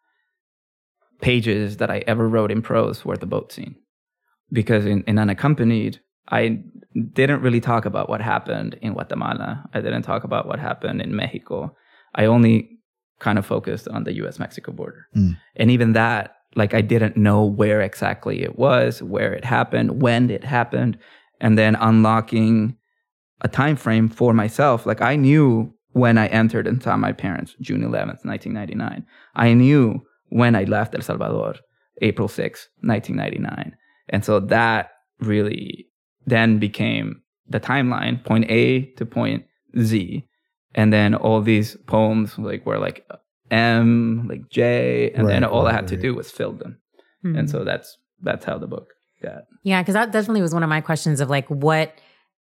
pages 1.20 1.76
that 1.76 1.90
I 1.90 1.98
ever 2.06 2.26
wrote 2.26 2.50
in 2.50 2.62
prose 2.62 3.04
were 3.04 3.18
the 3.18 3.26
boat 3.26 3.52
scene, 3.52 3.76
because 4.50 4.86
in, 4.86 5.04
in 5.06 5.18
unaccompanied, 5.18 6.00
I 6.30 6.62
didn't 7.12 7.42
really 7.42 7.60
talk 7.60 7.84
about 7.84 8.08
what 8.08 8.22
happened 8.22 8.78
in 8.80 8.94
Guatemala. 8.94 9.68
I 9.74 9.82
didn't 9.82 10.02
talk 10.02 10.24
about 10.24 10.46
what 10.46 10.58
happened 10.58 11.02
in 11.02 11.14
Mexico. 11.14 11.76
I 12.14 12.24
only 12.24 12.79
kind 13.20 13.38
of 13.38 13.46
focused 13.46 13.86
on 13.88 14.04
the 14.04 14.14
US 14.24 14.38
Mexico 14.38 14.72
border. 14.72 15.06
Mm. 15.16 15.36
And 15.56 15.70
even 15.70 15.92
that, 15.92 16.36
like 16.56 16.74
I 16.74 16.80
didn't 16.80 17.16
know 17.16 17.44
where 17.44 17.80
exactly 17.80 18.42
it 18.42 18.58
was, 18.58 19.02
where 19.02 19.32
it 19.32 19.44
happened, 19.44 20.02
when 20.02 20.30
it 20.30 20.42
happened, 20.42 20.98
and 21.40 21.56
then 21.56 21.76
unlocking 21.76 22.76
a 23.40 23.48
time 23.48 23.76
frame 23.76 24.08
for 24.08 24.34
myself. 24.34 24.84
Like 24.84 25.00
I 25.00 25.16
knew 25.16 25.72
when 25.92 26.18
I 26.18 26.26
entered 26.28 26.66
and 26.66 26.82
saw 26.82 26.96
my 26.96 27.12
parents, 27.12 27.54
June 27.60 27.82
11th, 27.82 28.24
1999. 28.24 29.06
I 29.34 29.54
knew 29.54 30.02
when 30.28 30.54
I 30.54 30.64
left 30.64 30.94
El 30.94 31.02
Salvador, 31.02 31.54
April 32.02 32.28
6th, 32.28 32.68
1999. 32.82 33.76
And 34.08 34.24
so 34.24 34.40
that 34.40 34.90
really 35.20 35.86
then 36.26 36.58
became 36.58 37.22
the 37.48 37.60
timeline, 37.60 38.24
point 38.24 38.50
A 38.50 38.82
to 38.96 39.06
point 39.06 39.44
Z. 39.78 40.26
And 40.74 40.92
then 40.92 41.14
all 41.14 41.40
these 41.40 41.76
poems 41.86 42.38
like 42.38 42.64
were 42.64 42.78
like 42.78 43.06
M, 43.50 44.26
like 44.28 44.48
J, 44.48 45.10
and 45.12 45.28
then 45.28 45.42
Right, 45.42 45.50
all 45.50 45.62
I 45.62 45.70
right, 45.70 45.74
had 45.74 45.88
to 45.88 45.96
do 45.96 46.14
was 46.14 46.30
fill 46.30 46.52
them. 46.52 46.78
Hmm. 47.22 47.36
And 47.36 47.50
so 47.50 47.64
that's 47.64 47.98
that's 48.22 48.44
how 48.44 48.58
the 48.58 48.66
book 48.66 48.88
got. 49.22 49.44
Yeah, 49.62 49.82
because 49.82 49.94
that 49.94 50.12
definitely 50.12 50.42
was 50.42 50.54
one 50.54 50.62
of 50.62 50.68
my 50.68 50.80
questions 50.80 51.20
of 51.20 51.28
like 51.28 51.48
what 51.48 51.94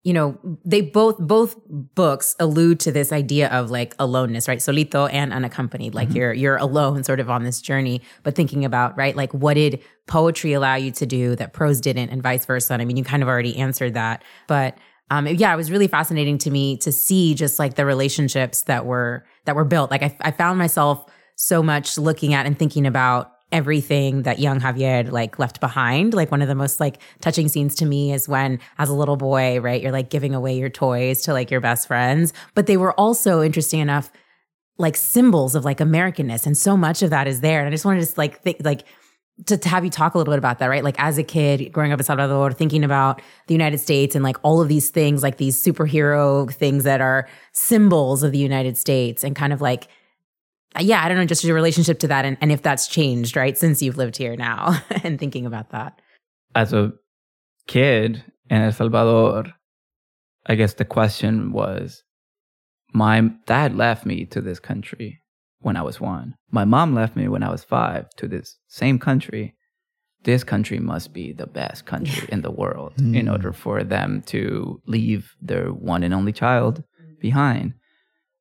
you 0.03 0.13
know 0.13 0.37
they 0.63 0.81
both 0.81 1.17
both 1.17 1.57
books 1.67 2.35
allude 2.39 2.79
to 2.79 2.91
this 2.91 3.11
idea 3.11 3.49
of 3.49 3.71
like 3.71 3.95
aloneness 3.99 4.47
right 4.47 4.59
solito 4.59 5.09
and 5.11 5.33
unaccompanied 5.33 5.93
like 5.93 6.13
you're 6.13 6.31
you're 6.31 6.55
alone 6.55 7.03
sort 7.03 7.19
of 7.19 7.29
on 7.29 7.43
this 7.43 7.61
journey 7.61 8.01
but 8.23 8.33
thinking 8.33 8.63
about 8.63 8.95
right 8.95 9.17
like 9.17 9.33
what 9.33 9.55
did 9.55 9.81
poetry 10.05 10.53
allow 10.53 10.75
you 10.75 10.91
to 10.91 11.05
do 11.05 11.35
that 11.35 11.51
prose 11.51 11.81
didn't 11.81 12.09
and 12.09 12.23
vice 12.23 12.45
versa 12.45 12.71
and 12.71 12.81
i 12.81 12.85
mean 12.85 12.95
you 12.95 13.03
kind 13.03 13.21
of 13.21 13.27
already 13.27 13.57
answered 13.57 13.95
that 13.95 14.23
but 14.47 14.77
um 15.09 15.27
yeah 15.27 15.53
it 15.53 15.57
was 15.57 15.71
really 15.71 15.87
fascinating 15.87 16.37
to 16.37 16.49
me 16.49 16.77
to 16.77 16.91
see 16.91 17.33
just 17.33 17.59
like 17.59 17.75
the 17.75 17.85
relationships 17.85 18.63
that 18.63 18.85
were 18.85 19.25
that 19.45 19.55
were 19.55 19.65
built 19.65 19.91
like 19.91 20.03
i, 20.03 20.15
I 20.21 20.31
found 20.31 20.57
myself 20.59 21.05
so 21.35 21.61
much 21.61 21.97
looking 21.97 22.33
at 22.33 22.45
and 22.45 22.57
thinking 22.57 22.85
about 22.85 23.31
everything 23.51 24.23
that 24.23 24.39
young 24.39 24.59
Javier 24.59 25.09
like 25.09 25.39
left 25.39 25.59
behind. 25.59 26.13
Like 26.13 26.31
one 26.31 26.41
of 26.41 26.47
the 26.47 26.55
most 26.55 26.79
like 26.79 27.01
touching 27.21 27.47
scenes 27.47 27.75
to 27.75 27.85
me 27.85 28.11
is 28.11 28.27
when 28.27 28.59
as 28.77 28.89
a 28.89 28.93
little 28.93 29.15
boy, 29.15 29.59
right, 29.59 29.81
you're 29.81 29.91
like 29.91 30.09
giving 30.09 30.35
away 30.35 30.57
your 30.57 30.69
toys 30.69 31.21
to 31.23 31.33
like 31.33 31.49
your 31.49 31.61
best 31.61 31.87
friends, 31.87 32.33
but 32.55 32.67
they 32.67 32.77
were 32.77 32.93
also 32.93 33.41
interesting 33.41 33.79
enough 33.79 34.11
like 34.77 34.95
symbols 34.95 35.55
of 35.55 35.65
like 35.65 35.77
Americanness 35.79 36.45
and 36.45 36.57
so 36.57 36.75
much 36.75 37.01
of 37.01 37.09
that 37.09 37.27
is 37.27 37.41
there. 37.41 37.59
And 37.59 37.67
I 37.67 37.71
just 37.71 37.85
wanted 37.85 38.05
to 38.05 38.13
like 38.17 38.41
think 38.41 38.57
like 38.63 38.83
to, 39.45 39.57
to 39.57 39.69
have 39.69 39.83
you 39.83 39.91
talk 39.91 40.15
a 40.15 40.17
little 40.17 40.31
bit 40.31 40.39
about 40.39 40.59
that, 40.59 40.67
right? 40.67 40.83
Like 40.83 40.99
as 40.99 41.17
a 41.17 41.23
kid 41.23 41.71
growing 41.71 41.91
up 41.91 41.99
in 41.99 42.03
Salvador, 42.03 42.51
thinking 42.51 42.83
about 42.83 43.21
the 43.47 43.53
United 43.53 43.79
States 43.79 44.15
and 44.15 44.23
like 44.23 44.37
all 44.41 44.61
of 44.61 44.67
these 44.67 44.89
things, 44.89 45.21
like 45.21 45.37
these 45.37 45.61
superhero 45.61 46.51
things 46.51 46.83
that 46.83 47.01
are 47.01 47.27
symbols 47.51 48.23
of 48.23 48.31
the 48.31 48.39
United 48.39 48.77
States 48.77 49.23
and 49.23 49.35
kind 49.35 49.53
of 49.53 49.61
like 49.61 49.87
yeah, 50.79 51.03
I 51.03 51.07
don't 51.07 51.17
know, 51.17 51.25
just 51.25 51.43
your 51.43 51.55
relationship 51.55 51.97
to 51.99 52.07
that 52.09 52.25
and, 52.25 52.37
and 52.39 52.51
if 52.51 52.61
that's 52.61 52.87
changed, 52.87 53.35
right, 53.35 53.57
since 53.57 53.81
you've 53.81 53.97
lived 53.97 54.15
here 54.15 54.35
now 54.35 54.79
and 55.03 55.19
thinking 55.19 55.45
about 55.45 55.71
that. 55.71 55.99
As 56.53 56.73
a 56.73 56.93
kid 57.67 58.23
in 58.49 58.61
El 58.61 58.71
Salvador, 58.71 59.45
I 60.45 60.55
guess 60.55 60.75
the 60.75 60.85
question 60.85 61.51
was 61.51 62.03
my 62.93 63.21
dad 63.45 63.75
left 63.75 64.05
me 64.05 64.25
to 64.25 64.41
this 64.41 64.59
country 64.59 65.19
when 65.59 65.75
I 65.75 65.81
was 65.81 65.99
one. 65.99 66.35
My 66.51 66.65
mom 66.65 66.93
left 66.93 67.15
me 67.15 67.27
when 67.27 67.43
I 67.43 67.49
was 67.49 67.63
five 67.63 68.09
to 68.17 68.27
this 68.27 68.57
same 68.67 68.99
country. 68.99 69.55
This 70.23 70.43
country 70.43 70.79
must 70.79 71.13
be 71.13 71.31
the 71.31 71.47
best 71.47 71.85
country 71.85 72.27
in 72.31 72.41
the 72.41 72.51
world 72.51 72.93
in 72.97 73.25
Mm. 73.25 73.31
order 73.31 73.53
for 73.53 73.83
them 73.83 74.21
to 74.27 74.81
leave 74.85 75.35
their 75.41 75.69
one 75.73 76.03
and 76.03 76.13
only 76.13 76.31
child 76.33 76.83
behind. 77.19 77.73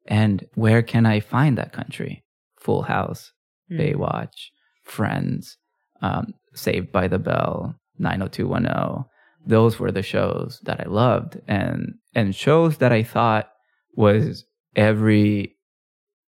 And 0.07 0.44
where 0.55 0.83
can 0.83 1.07
I 1.07 1.20
find 1.20 1.57
that 1.59 1.72
country? 1.72 2.24
Full 2.61 2.83
House, 2.83 3.33
Baywatch, 3.70 4.50
Friends, 4.85 5.59
um, 6.02 6.35
Saved 6.55 6.92
by 6.92 7.09
the 7.09 7.18
Bell, 7.18 7.74
90210. 7.98 9.05
Those 9.46 9.79
were 9.79 9.92
the 9.92 10.02
shows 10.02 10.61
that 10.64 10.81
I 10.81 10.88
loved 10.88 11.40
and 11.46 11.94
and 12.14 12.35
shows 12.35 12.79
that 12.79 12.92
I 12.92 13.02
thought 13.02 13.48
was 13.94 14.44
every 14.74 15.55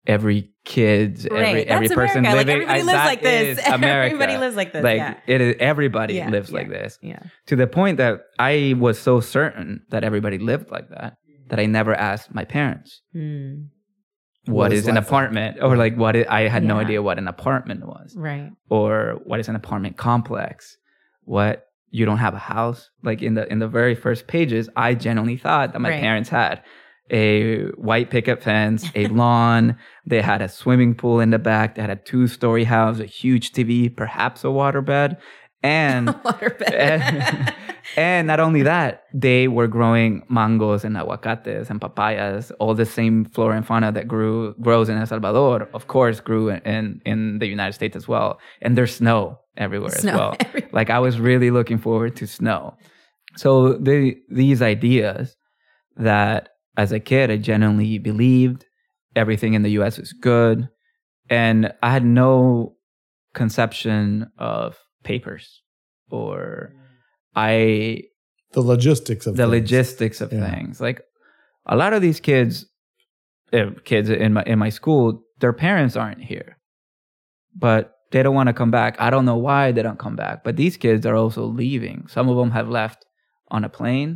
every 0.07 0.51
kid, 0.65 1.25
every 1.25 1.39
Right, 1.39 1.67
every 1.67 1.87
that's 1.87 1.95
person 1.95 2.19
America. 2.25 2.37
Like, 2.37 2.47
living 2.47 2.61
everybody 2.69 2.79
I- 2.79 2.83
lives 2.83 3.05
like 3.05 3.21
this. 3.21 3.59
is 3.59 3.65
America. 3.73 4.13
Everybody 4.13 4.37
lives 4.37 4.55
like 4.55 4.73
this, 4.73 4.83
Like 4.83 4.97
yeah. 4.97 5.19
it 5.27 5.41
is 5.41 5.55
everybody 5.59 6.13
Yeah, 6.15 6.29
lives 6.29 6.49
yeah. 6.49 6.57
like 6.57 6.69
this 6.69 6.99
Yeah. 7.01 7.19
to 7.47 7.55
the 7.55 7.67
point 7.67 7.97
that 7.97 8.21
I 8.37 8.75
was 8.79 8.97
so 8.99 9.19
certain 9.19 9.81
that 9.89 10.03
everybody 10.03 10.37
lived 10.37 10.71
like 10.71 10.89
that 10.89 11.17
that 11.49 11.59
I 11.59 11.65
never 11.65 11.93
asked 11.93 12.33
my 12.33 12.45
parents 12.45 13.01
Mm, 13.15 13.67
What 14.45 14.55
what 14.55 14.73
is 14.73 14.81
is 14.81 14.87
an 14.87 14.95
life 14.95 15.03
like? 15.03 15.07
apartment 15.07 15.57
or 15.61 15.75
like 15.77 15.95
what 15.95 16.15
i 16.15 16.25
I 16.29 16.47
had 16.47 16.63
no 16.63 16.77
idea 16.79 17.01
what 17.01 17.17
an 17.17 17.27
apartment 17.27 17.81
was 17.85 18.15
right. 18.17 18.51
or 18.69 19.19
what 19.25 19.39
is 19.39 19.47
an 19.49 19.55
apartment 19.55 19.97
complex 19.97 20.77
what 21.23 21.65
you 21.91 22.05
don't 22.05 22.19
have 22.19 22.35
a 22.35 22.39
house 22.55 22.89
like 23.03 23.21
in 23.23 23.33
the 23.33 23.51
in 23.51 23.57
the 23.59 23.67
very 23.67 23.95
first 23.95 24.27
pages 24.27 24.69
i 24.75 24.93
genuinely 24.93 25.37
thought 25.37 25.73
that 25.73 25.79
my 25.81 25.89
Right. 25.89 25.99
parents 26.01 26.29
had 26.29 26.61
a 27.11 27.63
white 27.71 28.09
picket 28.09 28.41
fence 28.43 28.89
a 28.95 29.07
lawn 29.21 29.77
they 30.05 30.21
had 30.21 30.41
a 30.41 30.49
swimming 30.49 30.93
pool 30.95 31.19
in 31.19 31.29
the 31.29 31.39
back 31.39 31.75
they 31.75 31.81
had 31.81 31.89
a 31.89 31.95
two-story 31.95 32.63
house 32.63 32.99
a 32.99 33.05
huge 33.05 33.51
tv 33.51 33.95
perhaps 33.95 34.43
a 34.43 34.47
waterbed 34.47 35.17
and 35.61 36.07
Waterbed. 36.23 36.73
and, 36.73 37.53
and 37.97 38.27
not 38.27 38.39
only 38.39 38.63
that, 38.63 39.03
they 39.13 39.49
were 39.49 39.67
growing 39.67 40.23
mangos 40.31 40.85
and 40.85 40.95
aguacates 40.95 41.69
and 41.69 41.81
papayas, 41.81 42.51
all 42.59 42.73
the 42.73 42.85
same 42.85 43.25
flora 43.25 43.57
and 43.57 43.67
fauna 43.67 43.91
that 43.91 44.07
grew 44.07 44.53
grows 44.61 44.87
in 44.87 44.97
El 44.97 45.05
Salvador, 45.05 45.67
of 45.73 45.87
course, 45.87 46.21
grew 46.21 46.49
in 46.49 47.01
in 47.05 47.39
the 47.39 47.47
United 47.47 47.73
States 47.73 47.97
as 47.97 48.07
well. 48.07 48.39
And 48.61 48.77
there's 48.77 48.95
snow 48.95 49.39
everywhere 49.57 49.89
Snow 49.91 50.11
as 50.11 50.17
well. 50.17 50.35
everywhere. 50.39 50.69
Like 50.71 50.89
I 50.89 50.99
was 50.99 51.19
really 51.19 51.51
looking 51.51 51.77
forward 51.77 52.15
to 52.17 52.25
snow. 52.27 52.77
So 53.35 53.73
the 53.73 54.15
these 54.29 54.61
ideas 54.61 55.35
that 55.97 56.49
as 56.81 56.91
a 56.91 56.99
kid 57.11 57.25
I 57.31 57.37
genuinely 57.51 57.97
believed 57.99 58.61
everything 59.21 59.53
in 59.57 59.63
the 59.63 59.71
US 59.79 59.97
was 59.97 60.13
good. 60.13 60.57
And 61.29 61.73
I 61.87 61.89
had 61.97 62.05
no 62.05 62.75
conception 63.33 64.31
of 64.37 64.77
papers 65.03 65.45
or 66.09 66.73
I 67.35 68.03
The 68.53 68.61
logistics 68.61 69.25
of 69.27 69.35
the 69.35 69.43
things. 69.43 69.51
logistics 69.57 70.21
of 70.21 70.29
Yeah. 70.33 70.49
things. 70.49 70.81
Like 70.87 70.99
a 71.65 71.75
lot 71.75 71.93
of 71.93 72.01
these 72.01 72.19
kids, 72.19 72.65
uh, 73.53 73.71
kids 73.91 74.09
in 74.09 74.31
my 74.33 74.43
in 74.51 74.57
my 74.65 74.69
school, 74.79 75.05
their 75.41 75.53
parents 75.53 75.95
aren't 75.95 76.23
here, 76.33 76.57
but 77.55 77.83
they 78.11 78.23
don't 78.23 78.35
want 78.39 78.47
to 78.47 78.53
come 78.61 78.71
back. 78.71 78.91
I 78.99 79.09
don't 79.13 79.25
know 79.29 79.37
why 79.49 79.71
they 79.71 79.83
don't 79.83 79.99
come 80.05 80.15
back, 80.25 80.43
but 80.43 80.55
these 80.61 80.77
kids 80.77 81.05
are 81.05 81.15
also 81.23 81.43
leaving. 81.45 82.07
Some 82.07 82.27
of 82.31 82.37
them 82.37 82.51
have 82.51 82.67
left 82.79 82.99
on 83.55 83.63
a 83.63 83.69
plane. 83.69 84.11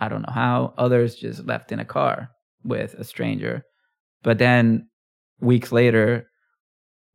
I 0.00 0.08
don't 0.08 0.22
know 0.22 0.32
how. 0.32 0.74
Others 0.78 1.16
just 1.16 1.46
left 1.46 1.72
in 1.72 1.80
a 1.80 1.84
car 1.84 2.30
with 2.64 2.94
a 2.94 3.04
stranger. 3.04 3.64
But 4.22 4.38
then 4.38 4.88
weeks 5.40 5.72
later, 5.72 6.28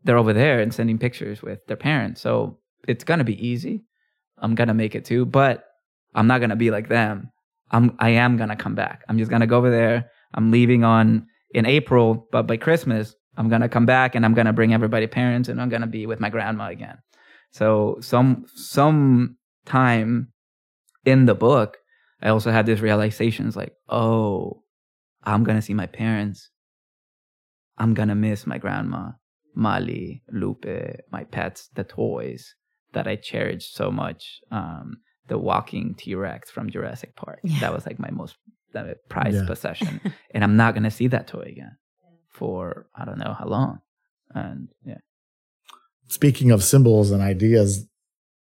they're 0.03 0.17
over 0.17 0.33
there 0.33 0.59
and 0.59 0.73
sending 0.73 0.97
pictures 0.97 1.41
with 1.41 1.65
their 1.67 1.77
parents. 1.77 2.21
So 2.21 2.59
it's 2.87 3.03
gonna 3.03 3.23
be 3.23 3.45
easy. 3.45 3.83
I'm 4.39 4.55
gonna 4.55 4.73
make 4.73 4.95
it 4.95 5.05
too, 5.05 5.25
but 5.25 5.65
I'm 6.15 6.27
not 6.27 6.41
gonna 6.41 6.55
be 6.55 6.71
like 6.71 6.89
them. 6.89 7.31
I'm 7.71 7.95
I 7.99 8.09
am 8.09 8.37
gonna 8.37 8.55
come 8.55 8.75
back. 8.75 9.03
I'm 9.07 9.17
just 9.17 9.31
gonna 9.31 9.47
go 9.47 9.57
over 9.57 9.71
there. 9.71 10.11
I'm 10.33 10.51
leaving 10.51 10.83
on 10.83 11.27
in 11.53 11.65
April, 11.65 12.27
but 12.31 12.47
by 12.47 12.57
Christmas, 12.57 13.15
I'm 13.37 13.49
gonna 13.49 13.69
come 13.69 13.85
back 13.85 14.15
and 14.15 14.25
I'm 14.25 14.33
gonna 14.33 14.53
bring 14.53 14.73
everybody 14.73 15.07
parents 15.07 15.49
and 15.49 15.61
I'm 15.61 15.69
gonna 15.69 15.87
be 15.87 16.05
with 16.05 16.19
my 16.19 16.29
grandma 16.29 16.67
again. 16.67 16.97
So 17.51 17.97
some 18.01 18.45
some 18.55 19.37
time 19.65 20.33
in 21.05 21.25
the 21.25 21.35
book, 21.35 21.77
I 22.23 22.29
also 22.29 22.51
had 22.51 22.65
these 22.65 22.81
realizations 22.81 23.55
like, 23.55 23.73
oh, 23.89 24.63
I'm 25.23 25.43
gonna 25.43 25.61
see 25.61 25.73
my 25.73 25.85
parents. 25.87 26.49
I'm 27.77 27.93
gonna 27.93 28.15
miss 28.15 28.47
my 28.47 28.57
grandma, 28.57 29.11
Mali, 29.55 30.23
Lupe, 30.31 30.65
my 31.11 31.25
pets, 31.25 31.69
the 31.75 31.83
toys 31.83 32.55
that 32.93 33.07
I 33.07 33.15
cherished 33.17 33.75
so 33.75 33.91
much. 33.91 34.39
Um, 34.51 34.97
the 35.27 35.37
walking 35.37 35.95
T 35.95 36.15
Rex 36.15 36.49
from 36.51 36.69
Jurassic 36.69 37.15
Park. 37.15 37.39
Yeah. 37.43 37.59
That 37.61 37.73
was 37.73 37.85
like 37.85 37.97
my 37.99 38.09
most 38.11 38.35
uh, 38.75 38.93
prized 39.09 39.35
Yeah. 39.37 39.45
possession. 39.45 40.01
and 40.31 40.43
I'm 40.43 40.55
not 40.57 40.73
gonna 40.75 40.91
see 40.91 41.07
that 41.07 41.27
toy 41.27 41.43
again 41.51 41.77
for 42.29 42.87
I 42.95 43.05
don't 43.05 43.19
know 43.19 43.35
how 43.37 43.45
long. 43.47 43.79
And 44.33 44.69
yeah. 44.85 44.97
Speaking 46.09 46.51
of 46.51 46.63
symbols 46.63 47.11
and 47.11 47.21
ideas, 47.21 47.85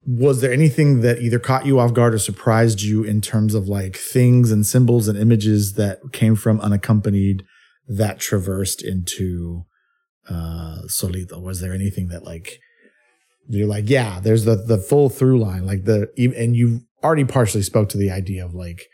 was 0.06 0.42
there 0.42 0.52
anything 0.52 1.02
that 1.02 1.22
either 1.22 1.40
caught 1.40 1.66
you 1.66 1.80
off 1.80 1.94
guard 1.94 2.14
or 2.14 2.20
surprised 2.20 2.82
you 2.82 3.04
in 3.04 3.22
terms 3.22 3.54
of 3.54 3.68
like 3.68 3.96
things 3.96 4.52
and 4.52 4.66
symbols 4.66 5.08
and 5.08 5.18
images 5.18 5.74
that 5.74 6.00
came 6.12 6.36
from 6.36 6.60
unaccompanied 6.60 7.44
that 7.88 8.20
traversed 8.20 8.84
into 8.84 9.66
uh 10.30 10.82
Solito? 10.88 11.42
Was 11.42 11.62
there 11.62 11.74
anything 11.74 12.10
that 12.10 12.24
like 12.24 12.60
you're 13.48 13.68
like, 13.68 13.90
yeah, 13.90 14.20
there's 14.20 14.46
the 14.46 14.56
the 14.56 14.78
full 14.78 15.10
through 15.10 15.40
line, 15.40 15.66
like 15.66 15.86
the 15.86 16.10
and 16.18 16.56
you 16.56 16.82
already 17.04 17.26
partially 17.26 17.64
spoke 17.64 17.90
to 17.90 17.98
the 17.98 18.12
idea 18.12 18.46
of 18.46 18.54
like 18.54 18.88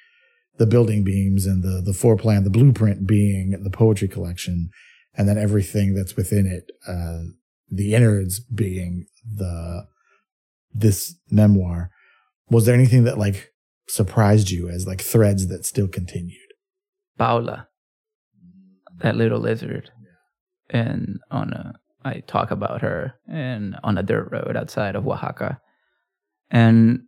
the 0.57 0.65
building 0.65 1.03
beams 1.03 1.45
and 1.45 1.63
the 1.63 1.81
the 1.81 1.93
floor 1.93 2.17
plan, 2.17 2.43
the 2.43 2.49
blueprint 2.49 3.07
being 3.07 3.51
the 3.63 3.69
poetry 3.69 4.07
collection, 4.07 4.69
and 5.15 5.27
then 5.27 5.37
everything 5.37 5.95
that's 5.95 6.15
within 6.15 6.45
it, 6.45 6.71
uh, 6.87 7.23
the 7.69 7.93
innards 7.93 8.39
being 8.39 9.05
the 9.23 9.87
this 10.73 11.15
memoir. 11.29 11.89
Was 12.49 12.65
there 12.65 12.75
anything 12.75 13.03
that 13.03 13.17
like 13.17 13.51
surprised 13.87 14.49
you 14.49 14.69
as 14.69 14.87
like 14.87 15.01
threads 15.01 15.47
that 15.47 15.65
still 15.65 15.87
continued? 15.87 16.37
Paula, 17.17 17.67
that 18.99 19.15
little 19.15 19.39
lizard, 19.39 19.91
and 20.69 21.19
on 21.31 21.53
a 21.53 21.73
I 22.03 22.21
talk 22.21 22.49
about 22.51 22.81
her 22.81 23.15
and 23.27 23.75
on 23.83 23.97
a 23.97 24.03
dirt 24.03 24.29
road 24.31 24.55
outside 24.55 24.95
of 24.95 25.05
Oaxaca, 25.05 25.59
and 26.49 27.01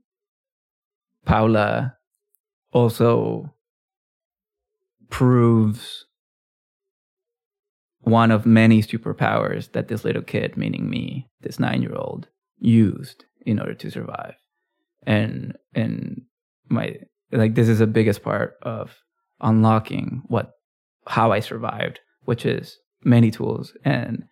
Paula 1.25 1.95
also 2.73 3.53
proves 5.09 6.05
one 7.99 8.31
of 8.31 8.45
many 8.45 8.81
superpowers 8.81 9.71
that 9.73 9.87
this 9.87 10.03
little 10.03 10.23
kid, 10.23 10.57
meaning 10.57 10.89
me, 10.89 11.29
this 11.41 11.59
nine 11.59 11.81
year 11.81 11.95
old, 11.95 12.27
used 12.57 13.25
in 13.45 13.59
order 13.59 13.73
to 13.73 13.91
survive. 13.91 14.35
And 15.05 15.55
and 15.73 16.21
my 16.69 16.95
like 17.31 17.55
this 17.55 17.69
is 17.69 17.79
the 17.79 17.87
biggest 17.87 18.23
part 18.23 18.55
of 18.61 18.95
unlocking 19.41 20.23
what 20.27 20.51
how 21.07 21.31
I 21.31 21.39
survived, 21.39 21.99
which 22.25 22.45
is 22.45 22.77
many 23.03 23.31
tools. 23.31 23.73
And 23.83 24.23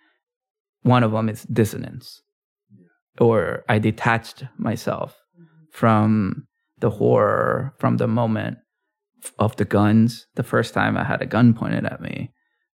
one 0.83 1.03
of 1.03 1.11
them 1.11 1.29
is 1.29 1.43
dissonance. 1.43 2.21
Or 3.19 3.65
I 3.67 3.79
detached 3.79 4.45
myself 4.57 5.17
from 5.71 6.47
the 6.79 6.89
horror, 6.89 7.73
from 7.79 7.97
the 7.97 8.07
moment 8.07 8.57
of 9.37 9.55
the 9.57 9.65
guns, 9.65 10.27
the 10.35 10.43
first 10.43 10.73
time 10.73 10.97
I 10.97 11.03
had 11.03 11.21
a 11.21 11.25
gun 11.25 11.53
pointed 11.53 11.85
at 11.85 12.01
me, 12.01 12.31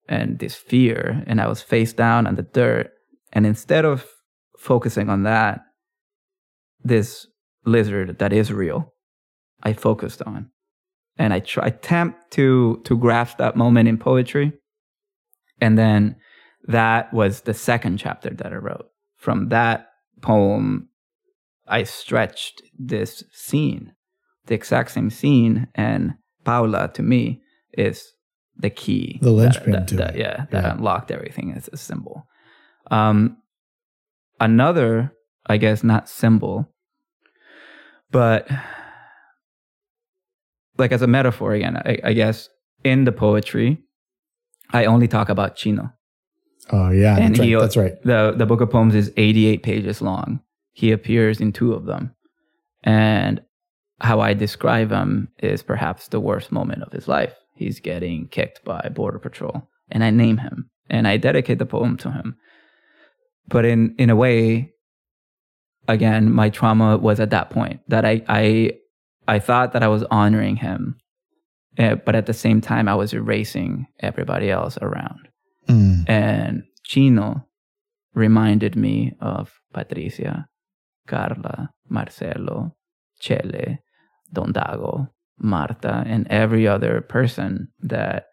and 0.08 0.38
this 0.38 0.54
fear, 0.54 1.22
and 1.26 1.40
I 1.40 1.48
was 1.48 1.60
face 1.60 1.92
down 1.92 2.26
on 2.26 2.36
the 2.36 2.42
dirt. 2.42 2.90
And 3.32 3.46
instead 3.46 3.84
of 3.84 4.06
focusing 4.58 5.10
on 5.10 5.24
that, 5.24 5.60
this 6.84 7.26
lizard 7.64 8.18
that 8.18 8.32
is 8.32 8.52
real, 8.52 8.92
I 9.62 9.72
focused 9.72 10.22
on. 10.22 10.50
And 11.18 11.34
I 11.34 11.40
try 11.40 11.66
attempt 11.66 12.30
to 12.32 12.80
to 12.84 12.96
grasp 12.96 13.38
that 13.38 13.56
moment 13.56 13.88
in 13.88 13.98
poetry. 13.98 14.52
And 15.60 15.76
then 15.78 16.16
that 16.68 17.12
was 17.12 17.42
the 17.42 17.54
second 17.54 17.98
chapter 17.98 18.30
that 18.30 18.52
I 18.52 18.56
wrote. 18.56 18.86
From 19.16 19.48
that 19.50 19.88
poem, 20.22 20.88
I 21.68 21.82
stretched 21.82 22.62
this 22.78 23.22
scene, 23.32 23.92
the 24.46 24.54
exact 24.54 24.90
same 24.92 25.10
scene, 25.10 25.68
and 25.74 26.14
Paula 26.44 26.90
to 26.94 27.02
me 27.02 27.42
is 27.74 28.12
the 28.56 28.70
key, 28.70 29.18
The 29.22 29.30
linchpin 29.30 29.72
that, 29.72 29.88
to 29.88 29.96
that- 29.96 30.14
it. 30.16 30.20
yeah, 30.20 30.46
that 30.50 30.64
Yeah. 30.64 30.72
unlocked 30.74 31.10
everything 31.10 31.52
as 31.52 31.68
a 31.72 31.76
symbol. 31.76 32.26
Um, 32.90 33.36
another, 34.38 35.12
I 35.46 35.56
guess, 35.56 35.82
not 35.82 36.08
symbol, 36.08 36.68
but 38.10 38.48
like 40.78 40.92
as 40.92 41.02
a 41.02 41.06
metaphor 41.06 41.52
again, 41.52 41.76
I, 41.76 41.98
I 42.04 42.12
guess 42.12 42.48
in 42.84 43.04
the 43.04 43.12
poetry, 43.12 43.78
I 44.72 44.84
only 44.86 45.08
talk 45.08 45.28
about 45.28 45.56
Chino. 45.56 45.92
Oh 46.72 46.90
yeah, 46.90 47.16
And 47.16 47.34
that's 47.34 47.40
right. 47.40 47.48
he- 47.48 47.54
that's 47.54 47.76
right. 47.76 48.02
The 48.04 48.34
the 48.36 48.46
book 48.46 48.60
of 48.60 48.70
poems 48.70 48.94
is 48.94 49.12
88 49.16 49.62
pages 49.62 50.00
long. 50.00 50.40
He 50.72 50.92
appears 50.92 51.40
in 51.40 51.52
two 51.52 51.72
of 51.72 51.84
them. 51.86 52.14
And 52.82 53.42
how 54.00 54.20
I 54.20 54.32
describe 54.34 54.90
him 54.90 55.28
is 55.42 55.62
perhaps 55.62 56.08
the 56.08 56.20
worst 56.20 56.50
moment 56.52 56.82
of 56.82 56.92
his 56.92 57.06
life. 57.08 57.34
He's 57.54 57.80
getting 57.80 58.28
kicked 58.28 58.64
by 58.64 58.88
border 58.94 59.18
patrol 59.18 59.68
and 59.90 60.02
I 60.04 60.10
name 60.10 60.38
him 60.38 60.70
and 60.88 61.06
I 61.06 61.16
dedicate 61.18 61.58
the 61.58 61.66
poem 61.66 61.96
to 61.98 62.10
him. 62.12 62.36
But 63.48 63.64
in 63.64 63.94
in 63.98 64.08
a 64.08 64.16
way 64.16 64.72
again 65.88 66.30
my 66.32 66.48
trauma 66.50 66.96
was 66.98 67.20
at 67.20 67.30
that 67.30 67.50
point 67.50 67.80
that 67.88 68.04
I 68.04 68.22
I 68.28 68.72
I 69.28 69.38
thought 69.38 69.72
that 69.72 69.82
I 69.82 69.88
was 69.88 70.04
honoring 70.10 70.56
him. 70.56 70.96
eh, 71.78 71.94
but 71.94 72.14
at 72.16 72.26
the 72.26 72.32
same 72.34 72.60
time 72.60 72.88
I 72.88 72.94
was 72.94 73.12
erasing 73.14 73.86
everybody 74.00 74.50
else 74.50 74.76
around 74.82 75.28
Mm. 75.68 76.04
and 76.08 76.62
Chino 76.84 77.46
reminded 78.14 78.74
me 78.74 79.12
of 79.20 79.60
Patricia, 79.72 80.48
Carla, 81.06 81.70
Marcelo, 81.88 82.74
Chele, 83.22 83.78
Don 84.32 84.52
Dago, 84.52 85.10
Marta, 85.38 86.02
and 86.06 86.26
every 86.28 86.66
other 86.66 87.00
person 87.02 87.68
that, 87.82 88.26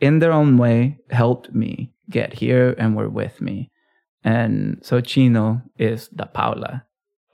in 0.00 0.18
their 0.20 0.32
own 0.32 0.56
way, 0.56 0.96
helped 1.10 1.52
me 1.54 1.92
get 2.08 2.32
here 2.32 2.74
and 2.78 2.96
were 2.96 3.10
with 3.10 3.40
me. 3.42 3.70
And 4.26 4.80
so 4.82 5.00
Chino 5.00 5.62
is 5.78 6.08
the 6.08 6.26
Paula 6.26 6.84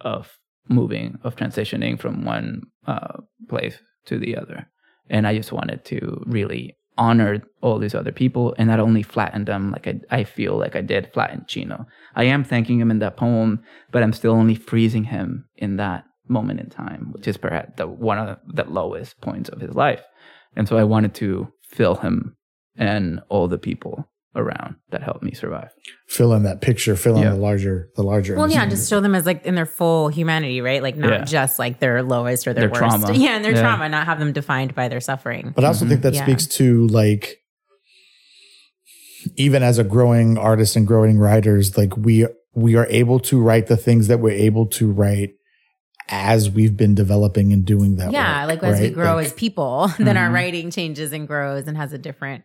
of 0.02 0.38
moving, 0.68 1.18
of 1.24 1.36
transitioning 1.36 1.98
from 1.98 2.26
one 2.26 2.64
uh, 2.86 3.22
place 3.48 3.78
to 4.04 4.18
the 4.18 4.36
other. 4.36 4.68
And 5.08 5.26
I 5.26 5.34
just 5.34 5.52
wanted 5.52 5.86
to 5.86 6.22
really 6.26 6.76
honor 6.98 7.42
all 7.62 7.78
these 7.78 7.94
other 7.94 8.12
people 8.12 8.54
and 8.58 8.68
not 8.68 8.78
only 8.78 9.02
flatten 9.02 9.46
them 9.46 9.70
like 9.70 9.88
I, 9.88 10.00
I 10.10 10.24
feel 10.24 10.58
like 10.58 10.76
I 10.76 10.82
did 10.82 11.10
flatten 11.14 11.46
Chino. 11.48 11.86
I 12.14 12.24
am 12.24 12.44
thanking 12.44 12.78
him 12.78 12.90
in 12.90 12.98
that 12.98 13.16
poem, 13.16 13.62
but 13.90 14.02
I'm 14.02 14.12
still 14.12 14.32
only 14.32 14.54
freezing 14.54 15.04
him 15.04 15.46
in 15.56 15.76
that 15.76 16.04
moment 16.28 16.60
in 16.60 16.68
time, 16.68 17.08
which 17.12 17.26
is 17.26 17.38
perhaps 17.38 17.72
the 17.78 17.86
one 17.86 18.18
of 18.18 18.38
the 18.46 18.64
lowest 18.64 19.18
points 19.22 19.48
of 19.48 19.62
his 19.62 19.74
life. 19.74 20.02
And 20.56 20.68
so 20.68 20.76
I 20.76 20.84
wanted 20.84 21.14
to 21.14 21.50
fill 21.62 21.94
him 21.94 22.36
and 22.76 23.20
all 23.30 23.48
the 23.48 23.58
people 23.58 24.11
around 24.34 24.76
that 24.90 25.02
helped 25.02 25.22
me 25.22 25.32
survive. 25.34 25.68
Fill 26.08 26.32
in 26.32 26.42
that 26.44 26.60
picture. 26.62 26.96
Fill 26.96 27.16
in 27.16 27.22
Yeah. 27.22 27.30
the 27.30 27.36
larger, 27.36 27.88
the 27.96 28.02
larger. 28.02 28.34
Well, 28.36 28.50
yeah, 28.50 28.64
just 28.66 28.88
show 28.88 29.00
them 29.00 29.14
as 29.14 29.26
like 29.26 29.44
in 29.44 29.54
their 29.54 29.66
full 29.66 30.08
humanity, 30.08 30.60
right? 30.62 30.82
Like 30.82 30.96
not 30.96 31.10
Yeah. 31.10 31.24
just 31.24 31.58
like 31.58 31.80
their 31.80 32.02
lowest 32.02 32.46
or 32.46 32.54
their, 32.54 32.68
Their 32.68 32.80
worst. 32.82 32.98
trauma. 33.02 33.12
Yeah, 33.18 33.36
and 33.36 33.44
their 33.44 33.52
Yeah. 33.52 33.60
trauma, 33.60 33.88
not 33.90 34.06
have 34.06 34.18
them 34.18 34.32
defined 34.32 34.74
by 34.74 34.88
their 34.88 35.00
suffering. 35.00 35.52
But 35.54 35.64
I 35.64 35.68
also 35.68 35.86
think 35.86 36.00
that 36.02 36.14
Yeah. 36.14 36.24
speaks 36.24 36.46
to 36.58 36.86
like 36.88 37.38
even 39.36 39.62
as 39.62 39.78
a 39.78 39.84
growing 39.84 40.36
artist 40.36 40.76
and 40.76 40.86
growing 40.86 41.18
writers, 41.18 41.76
like 41.76 41.96
we 41.96 42.26
we 42.54 42.74
are 42.76 42.86
able 42.90 43.18
to 43.20 43.40
write 43.40 43.66
the 43.68 43.76
things 43.76 44.08
that 44.08 44.20
we're 44.20 44.30
able 44.30 44.66
to 44.66 44.90
write 44.90 45.30
as 46.08 46.50
we've 46.50 46.76
been 46.76 46.94
developing 46.94 47.52
and 47.52 47.64
doing 47.64 47.96
that. 47.96 48.12
yeah, 48.12 48.46
work, 48.46 48.62
like 48.62 48.72
as 48.72 48.80
we 48.80 48.90
grow 48.90 49.14
Like, 49.14 49.26
as 49.26 49.32
people, 49.32 49.90
then 49.98 50.16
our 50.18 50.28
Mhm. 50.28 50.34
writing 50.34 50.70
changes 50.70 51.12
and 51.12 51.26
grows 51.26 51.66
and 51.66 51.76
has 51.78 51.92
a 51.94 51.98
different, 51.98 52.42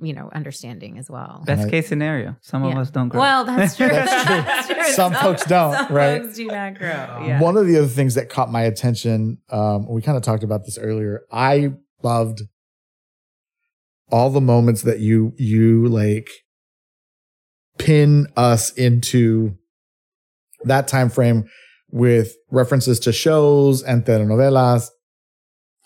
you 0.00 0.12
know, 0.12 0.30
understanding 0.32 0.98
as 0.98 1.10
well. 1.10 1.42
Best 1.46 1.66
I- 1.66 1.70
case 1.70 1.88
scenario. 1.88 2.36
Some 2.40 2.62
of 2.64 2.76
us 2.76 2.90
don't 2.90 3.08
grow. 3.08 3.20
Well, 3.20 3.44
that's 3.46 3.76
true. 3.76 3.88
That's 3.88 4.66
true. 4.66 4.84
Some 4.92 5.14
folks 5.14 5.44
don't, 5.44 5.74
some 5.74 5.94
right? 5.94 6.22
folks 6.22 6.36
do 6.36 6.46
not 6.46 6.78
grow. 6.78 6.88
Yeah. 6.88 7.40
One 7.40 7.56
of 7.56 7.66
the 7.66 7.78
other 7.78 7.88
things 7.88 8.14
that 8.14 8.28
caught 8.28 8.50
my 8.50 8.62
attention, 8.62 9.38
um, 9.50 9.86
we 9.88 10.02
kind 10.02 10.16
of 10.16 10.22
talked 10.22 10.42
about 10.42 10.64
this 10.64 10.78
earlier. 10.78 11.22
I 11.30 11.72
loved 12.02 12.42
all 14.10 14.30
the 14.30 14.40
moments 14.40 14.82
that 14.82 14.98
you 14.98 15.32
you 15.36 15.86
like 15.86 16.28
pin 17.78 18.26
us 18.36 18.72
into 18.72 19.56
that 20.64 20.88
time 20.88 21.08
frame 21.08 21.48
with 21.90 22.36
references 22.50 23.00
to 23.00 23.12
shows 23.12 23.82
and 23.82 24.04
telenovelas 24.04 24.88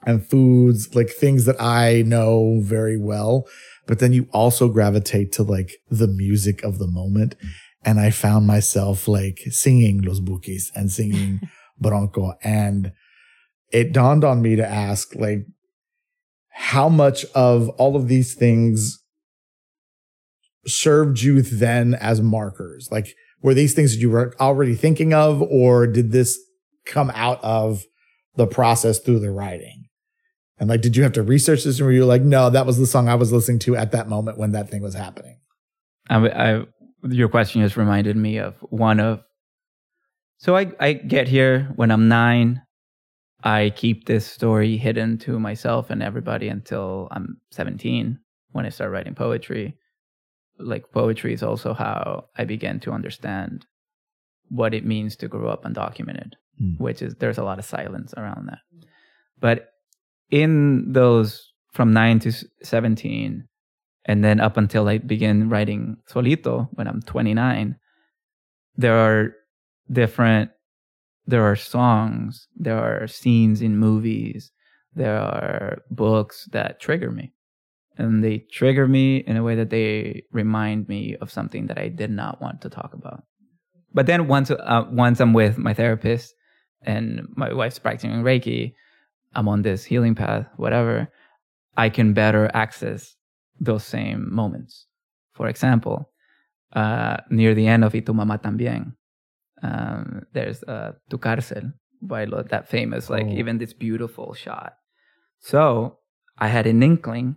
and 0.07 0.27
foods, 0.27 0.95
like 0.95 1.09
things 1.09 1.45
that 1.47 1.61
I 1.61 2.03
know 2.03 2.61
very 2.63 2.99
well. 2.99 3.47
But 3.87 3.99
then 3.99 4.13
you 4.13 4.29
also 4.33 4.69
gravitate 4.69 5.33
to 5.33 5.43
like 5.43 5.73
the 5.91 6.09
music 6.09 6.63
of 6.63 6.79
the 6.79 6.87
moment. 6.87 7.35
And 7.85 8.01
I 8.01 8.11
found 8.11 8.47
myself 8.47 9.07
like 9.07 9.41
singing 9.51 10.03
Los 10.03 10.21
Bukis 10.21 10.71
and 10.75 10.91
singing 10.91 11.41
Bronco. 11.79 12.35
And 12.43 12.93
it 13.73 13.93
dawned 13.93 14.25
on 14.25 14.41
me 14.41 14.57
to 14.57 14.67
ask, 14.67 15.15
like, 15.15 15.47
how 16.49 16.89
much 16.89 17.25
of 17.35 17.69
all 17.71 17.97
of 17.97 18.09
these 18.09 18.35
things 18.35 19.03
served 20.67 21.21
you 21.21 21.43
then 21.43 21.95
as 21.95 22.23
markers? 22.23 22.89
Like, 22.91 23.09
were 23.43 23.55
these 23.55 23.75
things 23.75 23.95
that 23.95 24.01
you 24.01 24.11
were 24.11 24.35
already 24.41 24.75
thinking 24.75 25.13
of, 25.13 25.43
or 25.43 25.87
did 25.87 26.13
this 26.13 26.39
come 26.87 27.11
out 27.15 27.43
of 27.43 27.85
the 28.37 28.47
process 28.47 28.99
through 28.99 29.19
the 29.19 29.31
writing? 29.31 29.84
And 30.59 30.69
like, 30.69 30.81
did 30.83 30.97
you 30.97 31.03
have 31.03 31.13
to 31.13 31.23
research 31.23 31.65
this, 31.65 31.81
or 31.81 31.87
were 31.87 31.93
you 31.93 32.05
like, 32.07 32.23
no, 32.23 32.49
that 32.51 32.65
was 32.67 32.79
the 32.79 32.87
song 32.87 33.09
I 33.09 33.17
was 33.17 33.33
listening 33.33 33.59
to 33.61 33.77
at 33.77 33.93
that 33.93 34.09
moment 34.09 34.39
when 34.39 34.53
that 34.53 34.71
thing 34.71 34.83
was 34.83 34.95
happening? 34.95 35.39
I, 36.09 36.29
I, 36.29 36.65
your 37.09 37.29
question 37.29 37.63
just 37.63 37.77
reminded 37.77 38.17
me 38.17 38.39
of 38.39 38.55
one 38.61 39.01
of. 39.01 39.23
So 40.39 40.57
I, 40.57 40.73
I 40.79 40.93
get 40.93 41.27
here 41.29 41.73
when 41.77 41.91
I'm 41.91 42.09
nine. 42.09 42.63
I 43.43 43.73
keep 43.75 44.07
this 44.07 44.27
story 44.27 44.77
hidden 44.77 45.19
to 45.19 45.39
myself 45.39 45.91
and 45.91 46.03
everybody 46.03 46.49
until 46.49 47.09
I'm 47.11 47.41
17 47.51 48.19
when 48.53 48.65
I 48.65 48.71
start 48.71 48.91
writing 48.91 49.15
poetry. 49.15 49.77
Like 50.59 50.93
poetry 50.93 51.35
is 51.35 51.43
also 51.43 51.75
how 51.75 52.27
I 52.39 52.45
began 52.45 52.79
to 52.81 52.93
understand 52.93 53.67
what 54.49 54.73
it 54.73 54.85
means 54.87 55.17
to 55.17 55.29
grow 55.29 55.49
up 55.49 55.65
undocumented, 55.65 56.33
Mm. 56.63 56.79
which 56.79 57.03
is 57.03 57.17
there's 57.17 57.39
a 57.39 57.43
lot 57.43 57.59
of 57.59 57.65
silence 57.65 58.15
around 58.17 58.47
that. 58.47 58.61
But 59.41 59.71
in 60.31 60.93
those 60.93 61.53
from 61.73 61.93
nine 61.93 62.19
to 62.21 62.33
17, 62.63 63.49
and 64.07 64.25
then 64.25 64.41
up 64.41 64.57
until 64.57 64.89
I 64.89 64.99
begin 64.99 65.49
writing 65.49 65.97
Solito 66.09 66.69
when 66.73 66.87
I'm 66.87 67.01
29, 67.03 67.77
there 68.77 68.97
are 68.97 69.35
different, 69.91 70.51
there 71.27 71.45
are 71.45 71.57
songs, 71.57 72.49
there 72.57 72.79
are 72.79 73.07
scenes 73.07 73.63
in 73.63 73.79
movies, 73.79 74.53
there 74.95 75.19
are 75.19 75.79
books 75.91 76.49
that 76.53 76.81
trigger 76.81 77.11
me. 77.11 77.33
And 77.97 78.25
they 78.25 78.39
trigger 78.51 78.89
me 78.89 79.19
in 79.19 79.37
a 79.37 79.43
way 79.43 79.55
that 79.55 79.71
they 79.71 80.25
remind 80.33 80.89
me 80.89 81.17
of 81.21 81.31
something 81.31 81.69
that 81.69 81.79
I 81.79 81.89
did 81.89 82.11
not 82.11 82.43
want 82.43 82.61
to 82.63 82.69
talk 82.69 82.93
about. 82.93 83.23
But 83.93 84.07
then 84.07 84.27
once, 84.27 84.51
uh, 84.51 84.85
once 84.91 85.21
I'm 85.21 85.33
with 85.33 85.57
my 85.57 85.73
therapist 85.75 86.35
and 86.83 87.29
my 87.37 87.53
wife's 87.53 87.79
practicing 87.79 88.11
Reiki, 88.23 88.75
I'm 89.35 89.49
on 89.49 89.63
this 89.63 89.85
healing 89.85 90.15
path, 90.15 90.47
whatever, 90.57 91.09
I 91.77 91.89
can 91.89 92.13
better 92.13 92.51
access 92.55 93.17
those 93.61 93.85
same 93.85 94.33
moments 94.35 94.87
for 95.35 95.49
example, 95.49 96.11
uh, 96.73 97.17
near 97.29 97.55
the 97.55 97.67
end 97.67 97.85
of 97.85 97.93
Y 97.93 98.01
tu 98.01 98.13
mamá 98.15 98.41
también, 98.41 98.93
um, 99.63 100.23
there's 100.33 100.63
uh, 100.65 100.93
Tu 101.11 101.19
cárcel 101.19 101.73
by 102.01 102.25
Lo- 102.25 102.43
that 102.45 102.69
famous, 102.69 103.11
like 103.11 103.27
Oh. 103.27 103.31
even 103.37 103.59
this 103.59 103.73
beautiful 103.73 104.33
shot. 104.35 104.75
So 105.41 105.99
I 106.39 106.49
had 106.49 106.67
an 106.67 106.83
inkling 106.83 107.37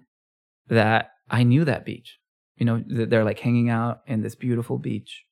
that 0.68 1.12
I 1.30 1.44
knew 1.44 1.66
that 1.66 1.86
beach. 1.86 2.20
You 2.58 2.66
know, 2.66 2.82
th- 2.82 3.10
they're 3.10 3.26
like 3.26 3.40
hanging 3.40 3.70
out 3.70 4.02
in 4.08 4.22
this 4.22 4.36
beautiful 4.36 4.78
beach. 4.78 5.26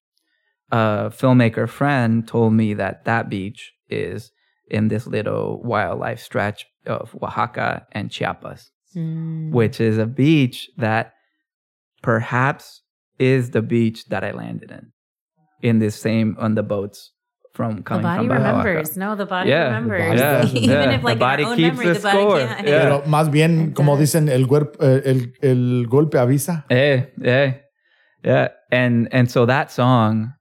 A 0.72 1.12
filmmaker 1.14 1.70
friend 1.70 2.28
told 2.28 2.54
me 2.54 2.74
that 2.74 3.06
that 3.06 3.30
beach 3.30 3.74
is 3.90 4.32
in 4.70 4.88
this 4.88 5.06
little 5.08 5.62
wildlife 5.64 6.20
stretch 6.20 6.66
of 6.86 7.16
Oaxaca 7.22 7.86
and 7.92 8.10
Chiapas 8.12 8.72
Mm. 8.96 9.52
which 9.52 9.82
is 9.82 9.98
a 9.98 10.06
beach 10.06 10.70
that 10.78 11.12
perhaps 12.02 12.82
is 13.20 13.52
the 13.52 13.62
beach 13.62 14.06
that 14.06 14.24
I 14.24 14.32
landed 14.32 14.72
in, 14.72 14.92
in 15.62 15.80
this 15.80 15.96
same 16.00 16.36
on 16.40 16.56
the 16.56 16.64
boats 16.64 17.12
from 17.54 17.78
the 17.78 17.82
coming 17.84 18.04
body 18.04 18.20
from 18.20 18.38
Baja 18.38 18.50
remembers. 18.60 18.90
Oaxaca. 18.90 19.00
No, 19.00 19.16
the 19.16 19.26
body 19.26 19.50
Yeah, 19.50 19.64
the 19.64 19.76
remembers. 19.76 20.02
body 20.02 20.20
Yeah. 20.20 20.46
Even 20.64 20.70
yeah. 20.70 20.92
if 20.98 21.04
like 21.04 21.16
the 21.18 21.20
body 21.20 21.44
in 21.44 21.50
own 21.50 21.56
keeps 21.56 21.78
memory, 21.78 21.88
the, 21.88 21.94
the 21.94 22.00
body 22.02 22.18
score. 22.18 22.40
can't. 22.40 22.68
Yeah. 22.68 22.82
Pero 22.84 23.02
más 23.08 23.30
bien, 23.32 23.74
como 23.74 23.98
dicen, 23.98 24.30
el, 24.30 24.46
cuerp- 24.48 24.76
eh, 24.82 25.02
el, 25.06 25.34
el 25.42 25.86
golpe 25.88 26.18
avisa. 26.18 26.66
Yeah, 26.70 27.06
yeah, 27.22 27.54
yeah. 28.24 28.48
And 28.72 29.08
and 29.14 29.30
so 29.32 29.46
that 29.46 29.72
song 29.72 30.34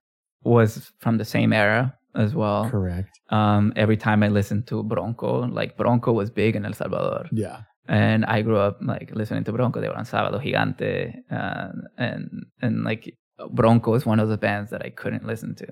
was 0.43 0.91
from 0.99 1.19
the 1.19 1.25
same 1.25 1.53
era 1.53 1.95
as 2.17 2.35
well. 2.35 2.71
Correct. 2.71 3.09
Um, 3.31 3.73
every 3.77 3.97
time 3.97 4.23
I 4.23 4.29
listened 4.29 4.67
to 4.69 4.83
Bronco, 4.83 5.47
like 5.47 5.77
Bronco 5.77 6.13
was 6.13 6.31
big 6.31 6.57
in 6.57 6.65
El 6.65 6.73
Salvador. 6.75 7.27
Yeah. 7.33 7.63
and 7.89 8.25
I 8.25 8.41
grew 8.43 8.57
up 8.57 8.79
like 8.83 9.11
listening 9.15 9.45
to 9.45 9.53
Bronco. 9.53 9.81
They 9.81 9.89
were 9.89 9.97
on 9.99 10.07
Sábado 10.07 10.39
Gigante, 10.45 11.13
uh, 11.31 11.69
and 11.99 12.47
and 12.63 12.85
like 12.85 13.03
Bronco 13.51 13.95
is 13.95 14.07
one 14.07 14.21
of 14.21 14.29
the 14.29 14.39
bands 14.39 14.71
that 14.71 14.83
I 14.83 14.91
couldn't 14.91 15.27
listen 15.27 15.55
to 15.57 15.67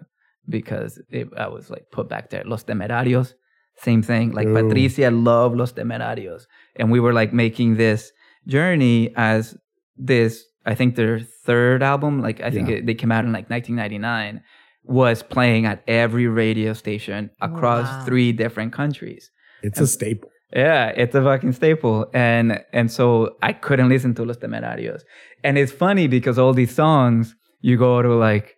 because 0.49 1.01
it, 1.09 1.29
I 1.37 1.49
was 1.49 1.71
like 1.71 1.85
put 1.91 2.09
back 2.09 2.29
there. 2.31 2.45
Los 2.45 2.65
Temerarios, 2.65 3.33
same 3.77 4.03
thing. 4.03 4.33
Like 4.33 4.49
Ooh. 4.49 4.55
Patricia 4.69 5.11
loved 5.11 5.57
Los 5.57 5.73
Temerarios, 5.73 6.43
and 6.77 6.91
we 6.91 7.01
were 7.01 7.15
like 7.15 7.33
making 7.33 7.77
this 7.77 8.13
journey 8.47 9.13
as 9.17 9.57
this. 9.97 10.45
I 10.67 10.75
think 10.75 10.95
their 10.97 11.19
third 11.47 11.83
album, 11.83 12.21
like 12.21 12.41
I 12.41 12.51
think 12.51 12.69
Yeah. 12.69 12.77
it, 12.77 12.87
they 12.87 12.95
came 12.95 13.11
out 13.11 13.25
in 13.25 13.33
like 13.33 13.49
1999, 13.51 14.43
was 14.85 15.23
playing 15.23 15.66
at 15.66 15.83
every 15.87 16.27
radio 16.27 16.73
station 16.73 17.31
oh, 17.40 17.47
across 17.47 17.87
wow. 17.87 18.05
three 18.05 18.33
different 18.33 18.73
countries. 18.73 19.31
It's 19.62 19.81
a 19.81 19.87
staple. 19.87 20.31
Yeah, 20.55 20.88
it's 20.88 21.14
a 21.14 21.23
fucking 21.23 21.53
staple. 21.53 22.07
And 22.12 22.62
and 22.73 22.90
so 22.90 23.37
I 23.42 23.53
couldn't 23.53 23.88
listen 23.88 24.14
to 24.16 24.25
Los 24.25 24.37
Temerarios. 24.37 25.03
And 25.45 25.57
it's 25.57 25.73
funny 25.73 26.09
because 26.09 26.38
all 26.38 26.53
these 26.53 26.75
songs, 26.75 27.35
you 27.61 27.77
go 27.79 28.03
to 28.03 28.14
like 28.14 28.57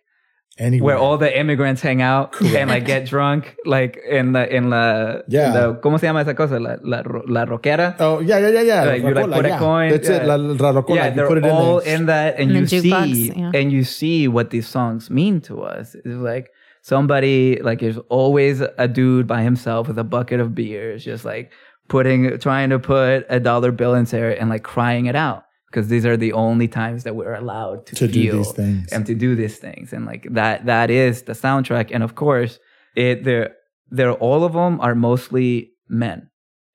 Anywhere. 0.57 0.95
where 0.95 0.97
all 0.97 1.17
the 1.17 1.37
immigrants 1.37 1.81
hang 1.81 2.01
out 2.01 2.39
and 2.41 2.69
like 2.69 2.85
get 2.85 3.05
drunk, 3.05 3.57
like 3.65 3.97
in 4.09 4.31
the 4.31 4.47
in 4.55 4.69
la, 4.69 5.17
Yeah. 5.27 5.51
the, 5.51 5.73
¿cómo 5.83 5.99
se 5.99 6.07
llama 6.07 6.21
esa 6.21 6.33
cosa? 6.33 6.59
La, 6.61 6.77
la, 6.81 7.01
ro- 7.01 7.25
la 7.27 7.43
roquera. 7.45 7.95
Oh, 7.99 8.19
yeah, 8.21 8.37
yeah, 8.39 8.47
yeah, 8.49 8.61
yeah. 8.61 8.83
Like, 8.85 9.01
you, 9.01 9.07
like, 9.09 9.15
Rocola, 9.27 9.35
put 9.35 9.45
a 9.51 9.57
coin, 9.57 9.89
That's 9.91 10.07
it. 10.07 10.21
yeah. 10.21 10.35
La, 10.35 10.35
la 10.35 10.69
rocola. 10.71 10.95
yeah, 10.97 11.07
you 11.09 11.15
they're 11.15 11.27
put 11.27 11.37
it 11.39 11.45
all 11.45 11.79
in, 11.79 11.83
there. 11.83 11.95
in 11.95 12.05
that, 12.05 12.39
and 12.39 12.51
In 12.51 12.57
you 12.57 12.67
see, 12.67 12.89
jukebox, 12.89 13.35
yeah. 13.37 13.51
and 13.53 13.71
you 13.73 13.83
see 13.83 14.27
what 14.29 14.49
these 14.51 14.65
songs 14.67 15.09
mean 15.09 15.41
to 15.41 15.61
us. 15.61 15.93
It's 15.95 16.05
like 16.07 16.51
somebody, 16.81 17.59
like 17.61 17.79
there's 17.79 17.97
always 18.09 18.61
a 18.61 18.87
dude 18.87 19.27
by 19.27 19.41
himself 19.41 19.87
with 19.87 19.97
a 19.99 20.03
bucket 20.03 20.39
of 20.39 20.53
beers, 20.55 21.03
just 21.03 21.25
like 21.25 21.51
putting, 21.87 22.37
trying 22.39 22.69
to 22.69 22.79
put 22.79 23.25
a 23.29 23.39
dollar 23.39 23.71
bill 23.71 23.93
in 23.95 24.05
there 24.05 24.31
and 24.39 24.49
like 24.49 24.63
crying 24.63 25.07
it 25.07 25.15
out 25.15 25.44
because 25.75 25.89
these 25.89 26.05
are 26.05 26.15
the 26.15 26.31
only 26.31 26.69
times 26.69 27.03
that 27.03 27.17
we're 27.17 27.33
allowed 27.33 27.85
to, 27.85 27.95
to 27.95 28.07
do 28.07 28.31
these 28.31 28.51
things. 28.53 28.93
and 28.93 29.05
to 29.05 29.13
do 29.13 29.35
these 29.35 29.57
things 29.57 29.91
and 29.91 30.05
like 30.05 30.25
that 30.31 30.65
that 30.65 30.89
is 30.89 31.23
the 31.23 31.33
soundtrack 31.33 31.89
and 31.93 32.01
of 32.01 32.15
course 32.15 32.59
it 32.95 33.25
they're 33.25 33.53
they're 33.91 34.13
all 34.13 34.45
of 34.45 34.53
them 34.53 34.79
are 34.79 34.95
mostly 34.95 35.73
men 35.89 36.29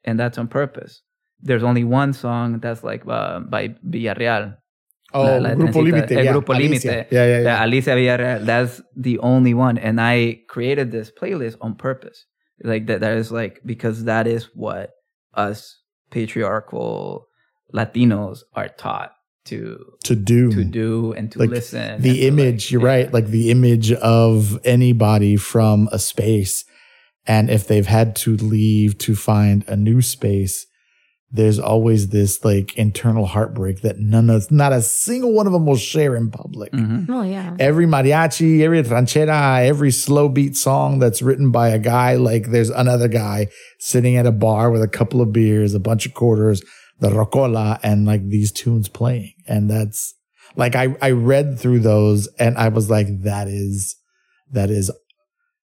and 0.05 0.21
that's 0.21 0.37
on 0.37 0.47
purpose 0.47 1.01
there's 1.41 1.63
only 1.63 1.83
one 1.83 2.13
song 2.13 2.61
that's 2.61 2.85
like 2.85 3.03
uh, 3.09 3.41
by 3.41 3.69
Villarreal 3.89 4.55
oh, 5.15 5.23
la- 5.23 5.39
la 5.39 5.51
Grupo 5.55 5.81
Límite. 5.83 6.11
Yeah. 6.11 6.35
Grupo 6.35 6.55
Límite. 6.55 7.07
Yeah, 7.11 7.25
yeah, 7.25 7.41
yeah. 7.41 7.65
Alicia 7.65 7.93
Villarreal 7.93 8.45
that's 8.45 8.83
the 8.95 9.19
only 9.21 9.55
one 9.55 9.79
and 9.79 9.99
I 9.99 10.43
created 10.47 10.93
this 10.93 11.11
playlist 11.11 11.57
on 11.63 11.75
purpose 11.75 12.27
like 12.63 12.87
that 12.89 13.01
that 13.01 13.17
is 13.17 13.33
like 13.33 13.63
because 13.65 14.05
that 14.05 14.27
is 14.27 14.51
what 14.55 14.91
us 15.33 15.79
patriarchal 16.11 17.30
Latinos 17.75 18.41
are 18.55 18.69
taught 18.69 19.13
to 19.47 19.79
to 20.05 20.15
do. 20.15 20.51
to 20.53 20.65
do 20.65 21.13
and 21.15 21.33
to 21.33 21.39
Like, 21.39 21.51
listen 21.51 22.01
the 22.03 22.09
to, 22.11 22.15
like, 22.15 22.23
image 22.33 22.71
you're 22.71 22.83
yeah. 22.83 22.87
right 22.89 23.13
like 23.13 23.29
the 23.29 23.51
image 23.51 23.91
of 23.93 24.59
anybody 24.65 25.37
from 25.37 25.89
a 25.93 25.99
space 25.99 26.65
and 27.27 27.49
if 27.51 27.67
they've 27.67 27.87
had 27.87 28.15
to 28.17 28.37
leave 28.37 28.99
to 28.99 29.15
find 29.15 29.65
a 29.67 29.77
new 29.77 30.03
space 30.03 30.67
there's 31.33 31.59
always 31.61 32.09
this 32.09 32.45
like 32.45 32.77
internal 32.77 33.25
heartbreak 33.25 33.81
that 33.83 33.99
none 33.99 34.29
of 34.29 34.51
not 34.51 34.73
a 34.73 34.83
single 34.83 35.33
one 35.33 35.47
of 35.47 35.53
them 35.55 35.65
will 35.65 35.77
share 35.77 36.17
in 36.17 36.29
public 36.31 36.73
Mhm. 36.73 37.09
Well, 37.09 37.25
yeah. 37.25 37.57
every 37.59 37.87
mariachi 37.87 38.61
every 38.61 38.83
ranchera 38.83 39.65
every 39.67 39.91
slow 39.93 40.29
beat 40.29 40.55
song 40.57 40.99
that's 40.99 41.23
written 41.23 41.51
by 41.51 41.69
a 41.71 41.79
guy 41.79 42.17
like 42.17 42.51
there's 42.51 42.71
another 42.71 43.09
guy 43.09 43.47
sitting 43.79 44.17
at 44.17 44.27
a 44.27 44.33
bar 44.33 44.71
with 44.71 44.83
a 44.83 44.89
couple 44.89 45.21
of 45.23 45.33
beers 45.33 45.73
a 45.73 45.81
bunch 45.81 46.05
of 46.05 46.13
quarters 46.15 46.63
the 47.01 47.11
rocola 47.11 47.79
and 47.83 48.07
like 48.07 48.29
these 48.29 48.53
tunes 48.53 48.89
playing 48.89 49.33
and 49.47 49.71
that's 49.71 50.15
like 50.57 50.75
I, 50.77 50.97
I 51.01 51.11
read 51.13 51.59
through 51.59 51.81
those 51.81 52.27
and 52.39 52.59
I 52.59 52.69
was 52.69 52.91
like, 52.91 53.07
that 53.23 53.47
is, 53.49 53.97
that 54.53 54.69
is 54.69 54.91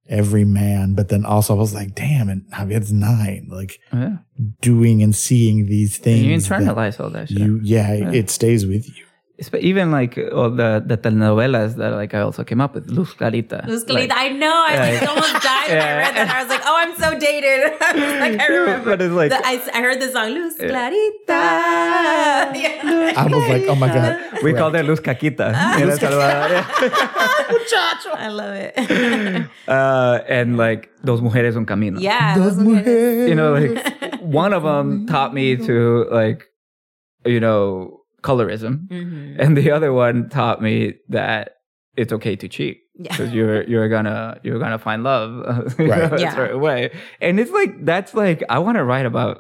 every 0.08 0.44
man. 0.44 0.94
But 0.94 1.08
then 1.08 1.24
also 1.26 1.54
I 1.54 1.58
was 1.58 1.74
like, 1.74 1.94
damn, 1.96 2.28
and 2.28 2.44
Javier's 2.52 2.92
nine, 2.92 3.48
like 3.50 3.80
Yeah. 3.92 4.18
doing 4.60 5.02
and 5.02 5.14
seeing 5.16 5.66
these 5.66 5.98
things. 5.98 6.22
you 6.24 6.34
internalize 6.56 7.00
all 7.00 7.10
that 7.10 7.28
shit. 7.28 7.38
You, 7.38 7.60
yeah, 7.62 7.92
Yeah. 7.92 8.12
it 8.12 8.30
stays 8.30 8.66
with 8.66 8.86
you. 8.96 9.04
It's- 9.38 9.51
but 9.51 9.61
even 9.62 9.92
like 9.92 10.18
all 10.35 10.51
the 10.51 10.83
the 10.85 10.96
telenovelas 10.98 11.77
that 11.77 11.92
like 11.94 12.12
I 12.12 12.20
also 12.27 12.42
came 12.42 12.61
up 12.61 12.74
with, 12.74 12.90
Luz 12.90 13.12
Clarita. 13.14 13.59
Luz 13.68 13.83
Like- 13.88 14.11
Clarita. 14.11 14.14
I 14.18 14.29
know. 14.31 14.51
I 14.68 14.72
Yeah. 14.74 14.81
like, 15.01 15.09
almost 15.09 15.35
died 15.48 15.68
when 15.70 15.79
I 15.79 15.96
read 16.03 16.14
that. 16.18 16.29
I 16.35 16.38
was 16.42 16.51
like, 16.55 16.64
oh, 16.66 16.77
I'm 16.83 16.94
so 17.03 17.09
dated. 17.27 17.61
I 17.81 17.92
like, 18.24 18.40
I 18.40 18.46
remember. 18.48 18.90
But 18.90 19.03
it's 19.03 19.14
like- 19.14 19.31
The- 19.31 19.46
I, 19.46 19.55
I 19.79 19.81
heard 19.87 20.01
the 20.03 20.11
song 20.11 20.29
Luz 20.35 20.55
Yeah. 20.59 20.68
Clarita. 20.70 21.42
Yeah. 22.62 23.14
I 23.16 23.24
was 23.31 23.48
like, 23.48 23.64
oh 23.68 23.74
my 23.77 23.88
God. 23.88 24.18
we 24.42 24.53
call 24.55 24.74
it 24.74 24.85
Luz 24.85 25.01
Caquita. 25.01 25.48
in 25.81 25.88
El 25.88 25.96
Salvador. 25.98 26.64
I 28.14 28.29
love 28.29 28.55
it. 28.55 29.48
uh, 29.68 30.20
and 30.29 30.57
like 30.57 30.90
those 31.05 31.20
mujeres 31.20 31.57
un 31.57 31.64
camino. 31.66 32.01
yeah. 32.01 32.35
Dos 32.35 32.57
those 32.57 32.64
mujeres. 32.66 33.29
You 33.29 33.35
know, 33.35 33.53
like 33.55 34.20
one 34.20 34.53
of 34.53 34.62
them 34.62 35.07
taught 35.07 35.33
me 35.35 35.57
to 35.57 36.07
like, 36.11 36.44
you 37.24 37.40
know, 37.40 37.97
colorism, 38.22 38.88
Mhm. 38.88 39.37
and 39.38 39.57
the 39.57 39.70
other 39.70 39.92
one 39.92 40.28
taught 40.28 40.61
me 40.62 40.94
that 41.09 41.52
it's 41.96 42.12
okay 42.12 42.37
to 42.37 42.48
cheat. 42.48 42.78
Yeah. 43.00 43.12
because 43.12 43.33
you're 43.33 43.62
you're 43.70 43.88
gonna 43.88 44.40
you're 44.42 44.59
gonna 44.59 44.76
find 44.78 45.04
love 45.04 45.31
you 45.78 45.87
Right. 45.87 46.11
know, 46.11 46.16
a 46.16 46.20
Yeah. 46.20 46.35
certain 46.35 46.59
way 46.61 46.90
and 47.20 47.38
it's 47.38 47.52
like 47.52 47.85
that's 47.85 48.12
like 48.12 48.42
i 48.50 48.59
want 48.59 48.76
to 48.76 48.83
write 48.83 49.07
about 49.07 49.37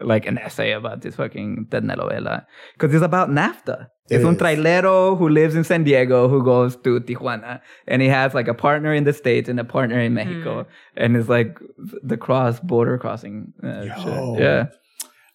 like 0.00 0.24
an 0.26 0.38
essay 0.38 0.72
about 0.72 1.02
this 1.02 1.16
fucking 1.16 1.66
telenovela 1.68 2.46
because 2.72 2.94
it's 2.94 3.04
about 3.04 3.28
nafta 3.28 3.88
It 4.08 4.14
it's 4.16 4.24
un 4.24 4.34
is. 4.36 4.40
trailero 4.40 5.18
who 5.18 5.28
lives 5.28 5.54
in 5.54 5.62
san 5.62 5.84
diego 5.84 6.26
who 6.26 6.42
goes 6.42 6.74
to 6.84 7.00
tijuana 7.00 7.60
and 7.86 8.00
he 8.00 8.08
has 8.08 8.32
like 8.32 8.48
a 8.48 8.54
partner 8.54 8.94
in 8.94 9.04
the 9.04 9.12
states 9.12 9.46
and 9.50 9.60
a 9.60 9.64
partner 9.76 10.00
in 10.00 10.14
mexico 10.14 10.66
and 10.96 11.14
it's 11.14 11.28
like 11.28 11.58
the 12.02 12.16
cross 12.16 12.60
border 12.60 12.96
crossing 12.96 13.52
uh, 13.62 13.82
Yo. 13.82 13.94
shit. 14.02 14.42
yeah 14.42 14.66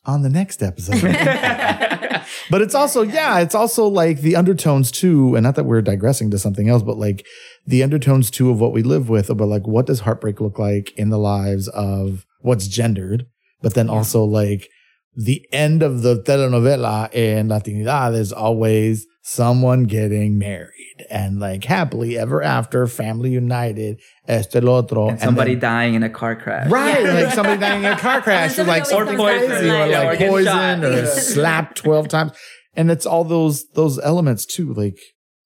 On 0.08 0.22
the 0.22 0.30
next 0.30 0.64
episode. 0.64 1.02
but 2.50 2.62
it's 2.62 2.74
also, 2.74 3.02
yeah, 3.02 3.40
it's 3.40 3.54
also 3.54 3.88
like 3.88 4.22
the 4.22 4.38
undertones 4.38 4.90
too. 4.90 5.36
And 5.36 5.44
not 5.44 5.56
that 5.56 5.66
we're 5.66 5.82
digressing 5.82 6.32
to 6.32 6.40
something 6.40 6.70
else, 6.70 6.82
but 6.82 6.98
like 6.98 7.26
the 7.66 7.84
undertones 7.84 8.32
too 8.32 8.50
of 8.50 8.60
what 8.60 8.72
we 8.72 8.84
live 8.84 9.10
with, 9.10 9.30
about 9.30 9.50
like 9.50 9.68
what 9.68 9.86
does 9.86 10.00
heartbreak 10.00 10.40
look 10.40 10.58
like 10.58 10.98
in 10.98 11.10
the 11.10 11.20
lives 11.20 11.68
of 11.68 12.26
what's 12.40 12.68
gendered, 12.68 13.26
but 13.62 13.74
then 13.74 13.90
also 13.90 14.24
like 14.24 14.70
the 15.14 15.46
end 15.52 15.84
of 15.84 16.04
the 16.04 16.22
telenovela 16.24 17.14
in 17.14 17.50
Latinidad 17.50 18.16
is 18.16 18.32
always 18.32 19.06
someone 19.24 19.84
getting 19.84 20.38
married 20.38 20.77
and 21.10 21.40
like 21.40 21.64
happily 21.64 22.18
ever 22.18 22.42
after, 22.42 22.88
family 22.88 23.30
united, 23.32 24.00
este 24.28 24.56
el 24.58 24.70
otro. 24.70 25.10
and 25.10 25.20
somebody 25.20 25.54
then- 25.54 25.60
dying 25.62 25.94
in 25.96 26.04
a 26.04 26.10
car 26.10 26.36
crash 26.36 26.70
Right, 26.70 27.04
Yeah. 27.04 27.14
like 27.14 27.34
somebody 27.34 27.60
dying 27.60 27.84
in 27.84 27.92
a 27.92 27.98
car 27.98 28.22
crash, 28.26 28.52
or 28.52 28.56
somebody 28.56 28.80
like 28.82 28.92
always 28.92 29.08
something 29.08 29.26
crazy, 29.48 29.70
or 29.70 29.78
life. 29.80 29.90
Yeah, 29.92 30.02
or 30.02 30.06
like 30.06 30.20
get 30.20 30.30
poison, 30.30 30.54
shot. 30.82 30.84
or 30.84 30.92
Yeah. 30.98 31.06
slapped 31.06 31.78
twelve 31.78 32.08
times, 32.08 32.32
and 32.76 32.90
it's 32.92 33.06
all 33.06 33.24
those 33.24 33.66
those 33.76 34.00
elements 34.00 34.46
too. 34.46 34.74
Like, 34.74 34.98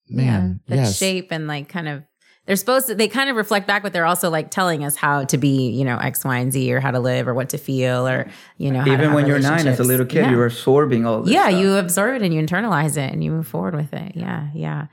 man, 0.10 0.60
that 0.68 0.76
yes, 0.76 0.98
shape 0.98 1.28
and 1.32 1.48
like 1.48 1.70
kind 1.70 1.88
of 1.88 2.04
they're 2.52 2.58
supposed 2.58 2.88
to 2.88 2.96
they 2.96 3.08
kind 3.08 3.30
of 3.30 3.38
reflect 3.38 3.66
back, 3.66 3.82
but 3.82 3.94
they're 3.94 4.06
also 4.06 4.30
like 4.30 4.52
telling 4.52 4.84
us 4.84 4.98
how 4.98 5.24
to 5.24 5.38
be, 5.38 5.70
you 5.70 5.86
know, 5.86 5.98
X, 5.98 6.26
Y, 6.26 6.38
and 6.38 6.52
Z, 6.52 6.74
or 6.74 6.82
how 6.82 6.92
to 6.92 7.00
live, 7.00 7.26
or 7.30 7.34
what 7.34 7.48
to 7.52 7.58
feel, 7.58 8.06
or 8.06 8.30
you 8.58 8.70
know, 8.70 8.86
Even 8.86 9.14
when 9.14 9.26
you're 9.26 9.40
nine, 9.40 9.66
as 9.68 9.80
a 9.80 9.86
little 9.86 10.06
kid, 10.06 10.18
Yeah. 10.26 10.32
you 10.32 10.36
were 10.36 10.48
absorbing 10.48 11.06
all 11.06 11.22
this. 11.22 11.34
yeah 11.34 11.48
stuff. 11.48 11.62
you 11.62 11.76
absorb 11.78 12.16
it 12.18 12.22
and 12.24 12.34
you 12.34 12.42
internalize 12.44 12.98
it 12.98 13.10
and 13.14 13.24
you 13.24 13.32
move 13.32 13.48
forward 13.48 13.74
with 13.74 13.94
it 13.94 14.12
yeah 14.18 14.50
yeah 14.54 14.88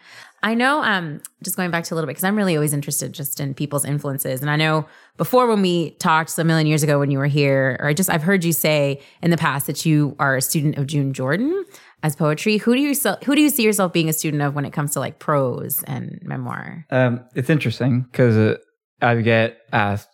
i 0.45 0.55
know 0.55 0.81
um 0.85 1.21
just 1.43 1.57
going 1.57 1.73
back 1.73 1.83
to 1.83 1.93
a 1.93 1.97
little 1.97 2.07
bit 2.07 2.13
because 2.13 2.23
i'm 2.23 2.37
really 2.37 2.55
always 2.55 2.73
interested 2.73 3.13
just 3.13 3.41
in 3.41 3.55
people's 3.55 3.85
influences 3.85 4.41
and 4.41 4.49
i 4.51 4.55
know 4.57 4.87
before 5.17 5.49
when 5.49 5.61
we 5.63 5.91
talked 5.99 6.39
a 6.39 6.45
million 6.45 6.67
years 6.69 6.85
ago 6.85 7.01
when 7.01 7.11
you 7.11 7.19
were 7.19 7.27
here 7.27 7.77
or 7.81 7.89
i 7.89 7.93
just 7.93 8.09
i've 8.09 8.23
heard 8.23 8.45
you 8.45 8.53
say 8.53 9.01
in 9.21 9.31
the 9.33 9.37
past 9.37 9.67
that 9.67 9.85
you 9.85 10.15
are 10.21 10.37
a 10.37 10.41
student 10.41 10.77
of 10.79 10.87
june 10.87 11.13
jordan 11.13 11.65
as 12.03 12.15
poetry 12.17 12.59
who 12.59 12.75
do 12.75 12.81
you 12.81 12.95
who 13.25 13.35
do 13.35 13.41
you 13.43 13.51
see 13.51 13.63
yourself 13.63 13.93
being 13.93 14.09
a 14.09 14.13
student 14.13 14.43
of 14.43 14.55
when 14.55 14.65
it 14.65 14.73
comes 14.73 14.93
to 14.93 15.01
like 15.01 15.19
prose 15.19 15.83
and 15.85 16.19
memoir 16.23 16.85
Um, 16.91 17.21
it's 17.35 17.51
interesting 17.51 18.03
because 18.03 18.37
uh, 18.37 18.57
I 19.01 19.21
get 19.23 19.59
asked, 19.73 20.09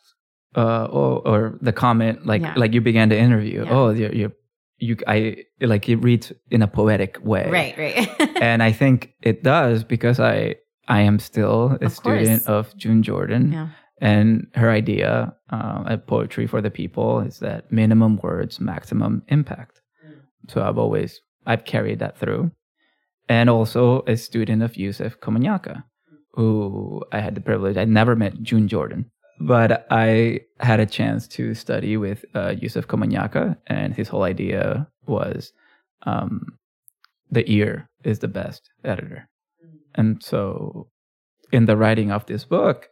uh, 0.56 0.88
oh, 0.90 1.22
or 1.24 1.58
the 1.62 1.72
comment 1.72 2.26
like 2.26 2.42
Yeah. 2.42 2.54
like 2.56 2.74
you 2.74 2.80
began 2.80 3.08
the 3.08 3.18
interview. 3.18 3.64
Yeah. 3.64 3.70
Oh, 3.72 3.90
you're, 3.90 4.12
you're 4.14 4.32
you 4.78 4.96
I 5.06 5.36
like 5.60 5.88
it 5.88 5.96
reads 5.96 6.32
in 6.50 6.62
a 6.62 6.66
poetic 6.66 7.18
way, 7.24 7.48
right 7.50 7.74
right 7.78 8.36
and 8.42 8.62
I 8.62 8.72
think 8.72 9.14
it 9.22 9.42
does 9.42 9.84
because 9.84 10.18
I 10.20 10.56
I 10.88 11.00
am 11.00 11.18
still 11.18 11.78
a 11.80 11.86
Of 11.86 11.92
student 11.92 12.46
of 12.46 12.76
June 12.76 13.02
Jordan, 13.02 13.52
yeah 13.52 13.68
and 14.00 14.46
her 14.54 14.70
idea 14.70 15.32
uh, 15.50 15.84
of 15.86 16.06
poetry 16.06 16.46
for 16.48 16.60
the 16.60 16.70
people 16.70 17.20
is 17.20 17.38
that 17.38 17.70
minimum 17.70 18.18
words, 18.22 18.60
maximum 18.60 19.22
impact. 19.28 19.80
So 20.48 20.60
I've 20.60 20.76
always 20.78 21.20
I've 21.46 21.64
carried 21.64 21.98
that 21.98 22.18
through, 22.18 22.50
and 23.28 23.50
also 23.50 24.02
a 24.06 24.16
student 24.16 24.62
of 24.62 24.76
Yusef 24.76 25.20
Komunyakaa, 25.20 25.82
who 26.32 27.02
I 27.12 27.20
had 27.20 27.34
the 27.34 27.40
privilege. 27.40 27.76
I 27.76 27.84
never 27.84 28.16
met 28.16 28.42
June 28.42 28.68
Jordan, 28.68 29.10
but 29.40 29.86
I 29.90 30.40
had 30.60 30.80
a 30.80 30.86
chance 30.86 31.28
to 31.28 31.54
study 31.54 31.96
with 31.96 32.24
uh, 32.34 32.54
Yusef 32.58 32.86
Komunyakaa, 32.86 33.56
and 33.66 33.94
his 33.94 34.08
whole 34.08 34.22
idea 34.22 34.86
was 35.06 35.52
um, 36.02 36.58
the 37.30 37.48
ear 37.50 37.88
is 38.04 38.18
the 38.18 38.28
best 38.28 38.70
editor, 38.84 39.28
and 39.94 40.22
so 40.22 40.88
in 41.52 41.66
the 41.66 41.76
writing 41.76 42.10
of 42.10 42.26
this 42.26 42.44
book, 42.44 42.88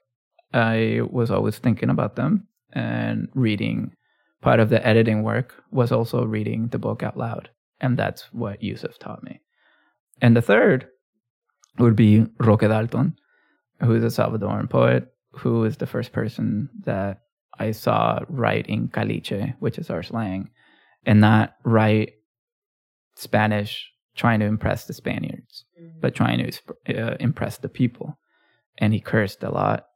I 0.55 1.01
was 1.11 1.31
always 1.31 1.59
thinking 1.59 1.91
about 1.91 2.17
them 2.17 2.47
and 2.73 3.29
reading. 3.35 3.93
Part 4.41 4.61
of 4.61 4.71
the 4.71 4.85
editing 4.87 5.23
work 5.23 5.63
was 5.71 5.93
also 5.93 6.25
reading 6.25 6.69
the 6.69 6.79
book 6.79 7.03
out 7.03 7.17
loud. 7.17 7.49
And 7.83 7.99
that's 7.99 8.23
what 8.33 8.63
Yusef 8.63 8.99
taught 8.99 9.23
me. 9.25 9.41
And 10.23 10.37
the 10.37 10.43
third 10.43 10.87
would 11.79 11.97
be 11.97 12.27
Roque 12.39 12.61
Dalton, 12.61 13.17
who 13.81 13.95
is 13.95 14.05
a 14.05 14.23
Salvadoran 14.23 14.71
poet, 14.71 15.13
who 15.33 15.65
is 15.65 15.77
the 15.77 15.87
first 15.87 16.13
person 16.13 16.71
that 16.85 17.23
I 17.59 17.73
saw 17.73 18.21
write 18.29 18.67
in 18.69 18.89
caliche, 18.89 19.55
which 19.59 19.79
is 19.79 19.91
our 19.91 20.03
slang, 20.03 20.51
and 21.05 21.21
not 21.21 21.57
write 21.65 22.15
Spanish 23.17 23.91
trying 24.15 24.41
to 24.41 24.47
impress 24.47 24.87
the 24.87 24.93
Spaniards, 24.95 25.65
but 26.01 26.15
trying 26.15 26.39
to 26.87 27.13
uh, 27.13 27.17
impress 27.19 27.59
the 27.59 27.69
people. 27.69 28.19
And 28.79 28.93
he 28.93 29.01
cursed 29.01 29.43
a 29.43 29.51
lot, 29.51 29.87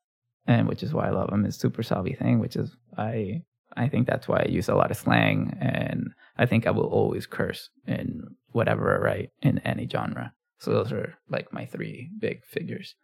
and 0.47 0.69
which 0.69 0.83
is 0.83 0.93
why 0.93 1.07
I 1.07 1.11
love 1.11 1.33
him. 1.33 1.45
His 1.45 1.57
super 1.57 1.83
salvi 1.83 2.15
thing, 2.15 2.41
which 2.41 2.57
is 2.57 2.77
I 2.97 3.43
I 3.77 3.89
think 3.89 4.07
that's 4.07 4.27
why 4.29 4.39
I 4.45 4.49
use 4.49 4.69
a 4.69 4.75
lot 4.75 4.91
of 4.91 4.97
slang, 4.97 5.57
and 5.61 6.11
I 6.39 6.47
think 6.47 6.67
I 6.67 6.71
will 6.71 6.87
always 6.87 7.27
curse 7.27 7.71
in 7.87 8.23
whatever 8.53 8.95
I 8.95 8.99
write 9.05 9.31
in 9.43 9.59
any 9.61 9.87
genre. 9.89 10.33
So 10.59 10.71
those 10.73 10.93
are 10.93 11.15
like 11.29 11.53
my 11.53 11.67
three 11.67 12.11
big 12.19 12.45
figures 12.45 12.95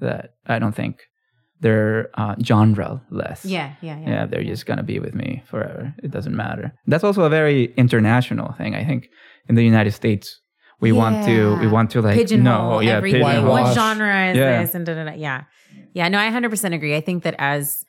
that 0.00 0.34
I 0.46 0.58
don't 0.58 0.74
think 0.74 1.02
they're 1.60 2.10
uh, 2.14 2.36
genre 2.44 3.02
less. 3.10 3.44
yeah 3.44 3.74
yeah 3.80 3.98
yeah 4.00 4.08
Yeah, 4.10 4.26
they're 4.26 4.44
just 4.44 4.66
gonna 4.66 4.82
be 4.84 4.98
with 5.00 5.14
me 5.14 5.42
forever. 5.46 5.94
It 6.02 6.10
doesn't 6.10 6.36
matter. 6.36 6.72
That's 6.86 7.04
also 7.04 7.22
a 7.24 7.28
very 7.30 7.72
international 7.76 8.52
thing. 8.58 8.74
I 8.74 8.84
think 8.84 9.08
in 9.48 9.54
the 9.56 9.64
United 9.64 9.92
States, 9.92 10.40
we 10.80 10.92
want 10.92 11.24
to 11.24 11.56
we 11.58 11.66
want 11.66 11.90
to 11.92 12.00
like 12.02 12.14
pigeonhole 12.16 12.70
no, 12.74 12.80
yeah, 12.80 12.96
everything. 12.98 13.22
pigeonhole. 13.22 13.50
What 13.50 13.74
genre 13.74 14.30
is 14.30 14.36
Yeah. 14.36 14.62
this? 14.62 14.74
And 14.74 14.86
da, 14.86 14.94
da, 14.94 15.04
da. 15.04 15.14
yeah, 15.14 15.44
yeah. 15.94 16.08
No, 16.08 16.18
I 16.18 16.30
100% 16.30 16.74
agree. 16.74 16.94
I 16.96 17.00
think 17.00 17.24
that 17.24 17.34
as 17.38 17.84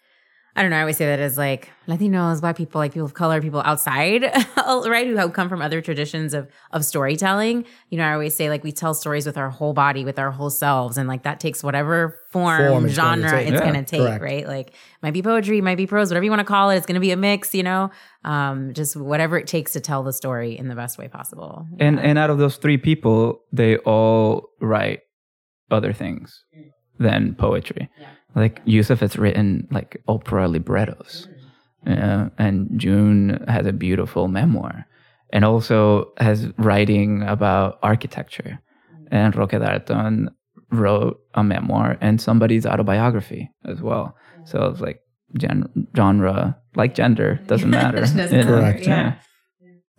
I 0.55 0.61
don't 0.61 0.71
know, 0.71 0.77
I 0.77 0.81
always 0.81 0.97
say 0.97 1.05
that 1.05 1.19
as 1.19 1.37
like 1.37 1.69
Latinos, 1.87 2.41
Black 2.41 2.57
people, 2.57 2.79
like 2.79 2.91
people 2.93 3.05
of 3.05 3.13
color, 3.13 3.41
people 3.41 3.61
outside, 3.63 4.23
right, 4.57 5.07
who 5.07 5.15
have 5.15 5.31
come 5.33 5.47
from 5.47 5.61
other 5.61 5.79
traditions 5.81 6.33
of 6.33 6.49
of 6.71 6.83
storytelling. 6.83 7.65
You 7.89 7.97
know, 7.97 8.03
I 8.05 8.13
always 8.13 8.35
say 8.35 8.49
like 8.49 8.63
we 8.63 8.71
tell 8.71 8.93
stories 8.93 9.25
with 9.25 9.37
our 9.37 9.49
whole 9.49 9.73
body, 9.73 10.03
with 10.05 10.19
our 10.19 10.31
whole 10.31 10.49
selves, 10.49 10.97
and 10.97 11.07
like 11.07 11.23
that 11.23 11.39
takes 11.39 11.63
whatever 11.63 12.17
form, 12.31 12.67
Form 12.67 12.85
it's 12.85 12.93
genre 12.95 13.29
take. 13.31 13.47
it's 13.47 13.53
Yeah, 13.53 13.71
going 13.71 13.85
to 13.85 13.89
take, 13.89 14.01
correct. 14.01 14.23
right? 14.23 14.47
Like 14.47 14.73
might 15.01 15.13
be 15.13 15.21
poetry, 15.21 15.61
might 15.61 15.77
be 15.77 15.87
prose, 15.87 16.09
whatever 16.09 16.23
you 16.25 16.31
want 16.31 16.41
to 16.41 16.45
call 16.45 16.71
it. 16.71 16.77
It's 16.77 16.85
going 16.85 16.95
to 16.95 16.99
be 17.01 17.11
a 17.11 17.17
mix, 17.17 17.53
you 17.55 17.63
know, 17.63 17.89
um, 18.25 18.73
just 18.73 18.95
whatever 18.97 19.37
it 19.37 19.47
takes 19.47 19.73
to 19.73 19.79
tell 19.79 20.03
the 20.03 20.13
story 20.13 20.57
in 20.57 20.67
the 20.67 20.75
best 20.75 20.97
way 20.97 21.07
possible. 21.07 21.65
And 21.79 21.99
and 21.99 22.17
out 22.17 22.29
of 22.31 22.37
those 22.37 22.57
three 22.57 22.77
people, 22.77 23.39
they 23.53 23.77
all 23.77 24.49
write 24.59 25.01
other 25.71 25.93
things 25.93 26.43
than 26.99 27.35
poetry. 27.35 27.89
Yeah. 27.99 28.07
Like 28.35 28.61
Yusef 28.65 28.99
has 28.99 29.17
written 29.17 29.67
like 29.71 30.01
opera 30.07 30.47
librettos, 30.47 31.27
yeah, 31.85 32.29
and 32.37 32.69
June 32.79 33.43
has 33.47 33.65
a 33.65 33.73
beautiful 33.73 34.27
memoir, 34.27 34.85
and 35.33 35.43
also 35.43 36.11
has 36.17 36.47
writing 36.57 37.23
about 37.23 37.79
architecture. 37.81 38.59
And 39.11 39.35
Roque 39.35 39.51
Dalton 39.51 40.29
wrote 40.71 41.19
a 41.33 41.43
memoir 41.43 41.97
and 41.99 42.21
somebody's 42.21 42.65
autobiography 42.65 43.49
as 43.65 43.81
well. 43.81 44.15
So 44.45 44.65
it's 44.65 44.81
like 44.81 44.99
gen- 45.35 45.87
genre, 45.97 46.55
like 46.75 46.93
gender, 46.93 47.39
doesn't 47.47 47.69
matter. 47.81 48.01
Doesn't? 48.01 48.43
Correct. 48.45 48.85
Yeah. 48.85 49.15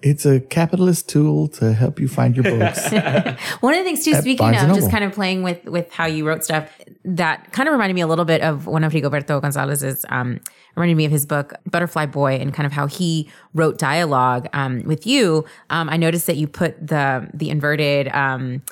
It's 0.02 0.24
a 0.24 0.40
capitalist 0.40 1.08
tool 1.08 1.48
to 1.48 1.72
help 1.72 2.00
you 2.00 2.08
find 2.08 2.36
your 2.36 2.44
books. 2.44 2.90
One 3.60 3.74
of 3.74 3.80
the 3.80 3.84
things 3.84 4.04
too, 4.04 4.12
At 4.12 4.22
speaking 4.22 4.52
Barnes 4.52 4.62
of 4.62 4.74
just 4.74 4.90
kind 4.90 5.04
of 5.04 5.12
playing 5.12 5.42
with 5.42 5.64
with 5.64 5.92
how 5.92 6.06
you 6.06 6.26
wrote 6.26 6.44
stuff, 6.44 6.70
that 7.04 7.52
kind 7.52 7.68
of 7.68 7.72
reminded 7.72 7.94
me 7.94 8.00
a 8.00 8.06
little 8.06 8.24
bit 8.24 8.40
of 8.40 8.66
one 8.66 8.84
of 8.84 8.92
Rigoberto 8.92 9.40
Gonzalez's. 9.40 10.04
Um, 10.08 10.40
reminded 10.76 10.96
me 10.96 11.04
of 11.04 11.12
his 11.12 11.26
book 11.26 11.54
Butterfly 11.70 12.06
Boy 12.06 12.36
and 12.36 12.54
kind 12.54 12.66
of 12.66 12.72
how 12.72 12.86
he 12.86 13.30
wrote 13.54 13.78
dialogue 13.78 14.48
um, 14.52 14.82
with 14.84 15.06
you. 15.06 15.44
Um, 15.68 15.88
I 15.88 15.96
noticed 15.96 16.26
that 16.26 16.36
you 16.36 16.46
put 16.46 16.86
the 16.86 17.28
the 17.34 17.50
inverted 17.50 18.08
um, 18.08 18.62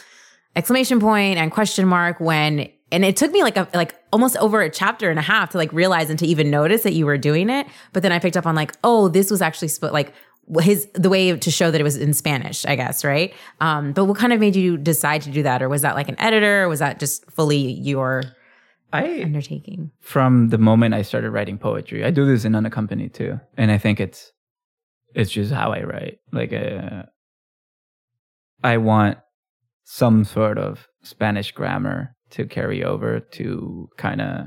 exclamation 0.56 1.00
point 1.00 1.38
and 1.38 1.50
question 1.50 1.86
mark 1.86 2.20
when. 2.20 2.68
And 2.90 3.04
it 3.04 3.18
took 3.18 3.30
me 3.32 3.42
like 3.42 3.58
a 3.58 3.68
like 3.74 3.94
almost 4.14 4.38
over 4.38 4.62
a 4.62 4.70
chapter 4.70 5.10
and 5.10 5.18
a 5.18 5.22
half 5.22 5.50
to 5.50 5.58
like 5.58 5.70
realize 5.74 6.08
and 6.08 6.18
to 6.20 6.26
even 6.26 6.50
notice 6.50 6.84
that 6.84 6.94
you 6.94 7.04
were 7.04 7.18
doing 7.18 7.50
it. 7.50 7.66
But 7.92 8.02
then 8.02 8.12
I 8.12 8.18
picked 8.18 8.36
up 8.36 8.46
on 8.46 8.54
like, 8.54 8.74
oh, 8.82 9.08
this 9.08 9.30
was 9.30 9.42
actually 9.42 9.68
sp- 9.68 9.92
like 9.92 10.14
his 10.60 10.88
the 10.94 11.10
way 11.10 11.36
to 11.36 11.50
show 11.50 11.70
that 11.70 11.80
it 11.80 11.84
was 11.84 11.96
in 11.96 12.14
Spanish, 12.14 12.64
I 12.64 12.76
guess, 12.76 13.04
right? 13.04 13.34
Um, 13.60 13.92
but 13.92 14.06
what 14.06 14.16
kind 14.16 14.32
of 14.32 14.40
made 14.40 14.56
you 14.56 14.76
decide 14.76 15.22
to 15.22 15.30
do 15.30 15.42
that, 15.42 15.62
or 15.62 15.68
was 15.68 15.82
that 15.82 15.94
like 15.94 16.08
an 16.08 16.18
editor, 16.18 16.64
or 16.64 16.68
was 16.68 16.78
that 16.78 16.98
just 16.98 17.30
fully 17.30 17.72
your 17.72 18.22
I 18.92 19.22
undertaking? 19.22 19.90
from 20.00 20.48
the 20.48 20.58
moment 20.58 20.94
I 20.94 21.02
started 21.02 21.30
writing 21.30 21.58
poetry, 21.58 22.04
I 22.04 22.10
do 22.10 22.24
this 22.24 22.44
in 22.44 22.54
unaccompanied 22.54 23.14
too, 23.14 23.38
and 23.56 23.70
I 23.70 23.78
think 23.78 24.00
it's 24.00 24.32
it's 25.14 25.30
just 25.30 25.52
how 25.52 25.72
I 25.72 25.82
write. 25.82 26.18
Like, 26.32 26.52
uh, 26.52 27.04
I 28.62 28.76
want 28.76 29.18
some 29.84 30.24
sort 30.24 30.58
of 30.58 30.86
Spanish 31.02 31.52
grammar 31.52 32.14
to 32.30 32.44
carry 32.44 32.84
over 32.84 33.20
to 33.20 33.88
kind 33.96 34.20
of 34.20 34.46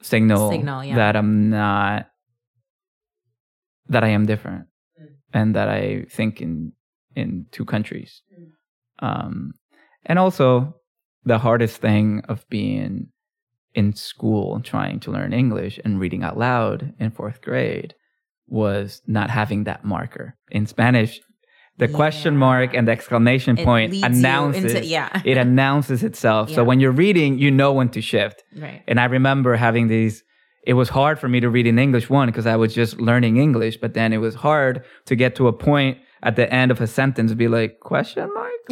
signal, 0.00 0.50
Signal, 0.50 0.84
yeah. 0.84 0.96
that 0.96 1.16
I'm 1.16 1.50
not 1.50 2.08
that 3.88 4.04
I 4.04 4.08
am 4.08 4.26
different, 4.26 4.66
and 5.32 5.54
that 5.54 5.68
I 5.68 6.06
think 6.10 6.40
in 6.40 6.72
in 7.16 7.46
two 7.52 7.64
countries. 7.64 8.22
Um, 9.00 9.52
and 10.06 10.18
also 10.18 10.76
the 11.24 11.38
hardest 11.38 11.80
thing 11.80 12.22
of 12.28 12.44
being 12.48 13.08
in 13.74 13.92
school 13.94 14.60
trying 14.60 15.00
to 15.00 15.10
learn 15.10 15.32
English 15.32 15.80
and 15.84 15.98
reading 16.00 16.22
out 16.22 16.38
loud 16.38 16.92
in 17.00 17.10
fourth 17.10 17.40
grade 17.42 17.94
was 18.46 19.02
not 19.06 19.30
having 19.30 19.64
that 19.64 19.84
marker. 19.84 20.36
In 20.50 20.66
Spanish, 20.66 21.20
the 21.78 21.88
question 21.88 22.36
mark 22.36 22.74
and 22.74 22.86
the 22.86 22.92
exclamation 22.92 23.58
It 23.58 23.64
point 23.64 23.92
announces 24.04 24.74
into- 24.74 24.86
yeah. 24.86 25.22
it 25.24 25.36
announces 25.38 26.04
itself. 26.04 26.50
Yeah. 26.50 26.56
So 26.56 26.64
when 26.64 26.78
you're 26.78 26.92
reading, 26.92 27.38
you 27.38 27.50
know 27.50 27.72
when 27.72 27.88
to 27.90 28.00
shift. 28.00 28.44
Right. 28.56 28.82
And 28.86 29.00
I 29.00 29.06
remember 29.06 29.56
having 29.56 29.88
these 29.88 30.22
it 30.66 30.74
was 30.74 30.88
hard 30.88 31.18
for 31.18 31.28
me 31.28 31.40
to 31.40 31.48
read 31.50 31.66
in 31.66 31.78
English 31.78 32.08
one 32.10 32.28
because 32.28 32.46
I 32.46 32.56
was 32.56 32.74
just 32.74 33.00
learning 33.00 33.36
English, 33.36 33.76
but 33.78 33.94
then 33.94 34.12
it 34.12 34.18
was 34.18 34.34
hard 34.34 34.82
to 35.06 35.14
get 35.16 35.36
to 35.36 35.48
a 35.48 35.52
point 35.52 35.98
at 36.22 36.36
the 36.36 36.50
end 36.52 36.70
of 36.70 36.80
a 36.80 36.86
sentence 36.86 37.30
to 37.32 37.36
be 37.36 37.48
like 37.48 37.80
question 37.80 38.28
mark. 38.32 38.50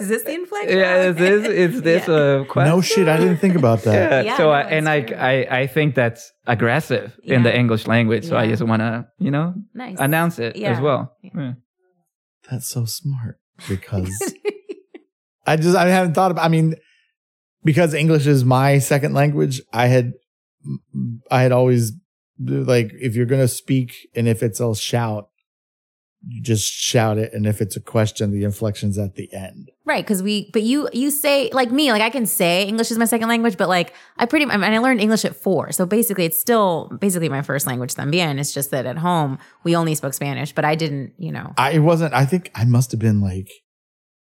is 0.00 0.08
this 0.08 0.22
the 0.24 0.32
inflection? 0.32 0.78
Yeah, 0.78 1.02
is 1.10 1.16
this 1.16 1.46
is 1.48 1.82
this 1.90 2.08
Yeah. 2.08 2.14
a 2.40 2.44
question? 2.46 2.74
no 2.74 2.80
shit, 2.80 3.06
I 3.08 3.18
didn't 3.18 3.36
think 3.36 3.54
about 3.54 3.82
that. 3.82 3.94
Yeah. 3.94 4.22
Yeah, 4.22 4.36
so 4.38 4.44
no, 4.44 4.50
I, 4.50 4.60
and 4.62 4.88
I. 4.88 4.96
I 5.30 5.60
I 5.60 5.66
think 5.66 5.94
that's 5.94 6.32
aggressive 6.46 7.18
in 7.22 7.42
the 7.42 7.54
English 7.54 7.86
language. 7.86 8.24
So 8.24 8.36
I 8.36 8.46
just 8.48 8.62
want 8.62 8.80
to 8.80 9.06
you 9.18 9.30
know 9.30 9.54
Nice. 9.74 9.98
announce 10.00 10.38
it 10.38 10.56
Yeah. 10.56 10.72
as 10.72 10.80
well. 10.80 11.12
Yeah. 11.22 11.30
Yeah. 11.36 11.52
That's 12.50 12.68
so 12.68 12.86
smart 12.86 13.36
because 13.68 14.10
I 15.46 15.56
just 15.56 15.76
I 15.76 15.86
haven't 15.88 16.14
thought 16.14 16.30
about. 16.30 16.44
I 16.44 16.48
mean, 16.48 16.76
because 17.62 17.92
English 17.94 18.26
is 18.26 18.44
my 18.44 18.78
second 18.78 19.12
language, 19.14 19.60
I 19.72 19.86
had 19.88 20.14
I 21.30 21.42
had 21.42 21.52
always 21.52 21.92
like 22.38 22.92
if 23.00 23.14
you're 23.14 23.26
gonna 23.26 23.48
speak 23.48 24.08
and 24.14 24.28
if 24.28 24.42
it's 24.42 24.60
a 24.60 24.74
shout, 24.74 25.30
you 26.26 26.42
just 26.42 26.70
shout 26.70 27.16
it, 27.16 27.32
and 27.32 27.46
if 27.46 27.60
it's 27.60 27.76
a 27.76 27.80
question, 27.80 28.30
the 28.30 28.44
inflection's 28.44 28.98
at 28.98 29.14
the 29.14 29.32
end. 29.32 29.70
Right, 29.86 30.04
because 30.04 30.22
we, 30.22 30.50
but 30.52 30.62
you, 30.62 30.88
you 30.92 31.10
say 31.10 31.48
like 31.52 31.70
me, 31.70 31.90
like 31.92 32.02
I 32.02 32.10
can 32.10 32.26
say 32.26 32.64
English 32.64 32.90
is 32.90 32.98
my 32.98 33.06
second 33.06 33.28
language, 33.28 33.56
but 33.56 33.68
like 33.68 33.94
I 34.18 34.26
pretty, 34.26 34.44
I 34.44 34.56
mean, 34.56 34.70
I 34.70 34.78
learned 34.78 35.00
English 35.00 35.24
at 35.24 35.34
four, 35.34 35.72
so 35.72 35.86
basically 35.86 36.26
it's 36.26 36.38
still 36.38 36.90
basically 37.00 37.30
my 37.30 37.42
first 37.42 37.66
language 37.66 37.94
también. 37.94 38.38
It's 38.38 38.52
just 38.52 38.70
that 38.70 38.84
at 38.84 38.98
home 38.98 39.38
we 39.64 39.74
only 39.74 39.94
spoke 39.94 40.12
Spanish, 40.12 40.54
but 40.54 40.64
I 40.64 40.74
didn't, 40.74 41.14
you 41.18 41.32
know. 41.32 41.54
I 41.56 41.72
it 41.72 41.78
wasn't. 41.78 42.12
I 42.12 42.26
think 42.26 42.50
I 42.54 42.64
must 42.66 42.90
have 42.90 43.00
been 43.00 43.20
like 43.22 43.48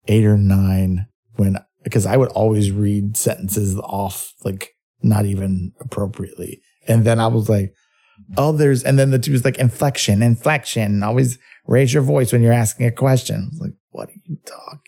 eight 0.08 0.26
or 0.26 0.38
nine 0.38 1.08
when 1.38 1.58
because 1.84 2.06
I 2.06 2.18
would 2.18 2.30
always 2.30 2.72
read 2.72 3.16
sentences 3.16 3.78
off 3.80 4.34
like 4.44 4.74
not 5.02 5.26
even 5.26 5.72
appropriately, 5.80 6.62
and 6.88 7.06
then 7.06 7.20
I 7.20 7.28
was 7.28 7.50
like, 7.50 7.74
oh, 8.38 8.52
there's, 8.52 8.84
and 8.84 8.98
then 8.98 9.12
the 9.12 9.20
two 9.20 9.32
was 9.32 9.43
like 9.46 9.58
inflection, 9.58 10.22
inflection. 10.24 11.04
Always 11.04 11.38
raise 11.68 11.93
your 11.93 12.04
voice 12.04 12.32
when 12.32 12.41
you're 12.41 12.54
asking 12.54 12.86
a 12.88 12.91
question. 12.91 13.36
I 13.36 13.48
was 13.52 13.60
like, 13.62 13.74
what 13.91 14.10
are 14.10 14.14
you 14.26 14.38
talking 14.46 14.80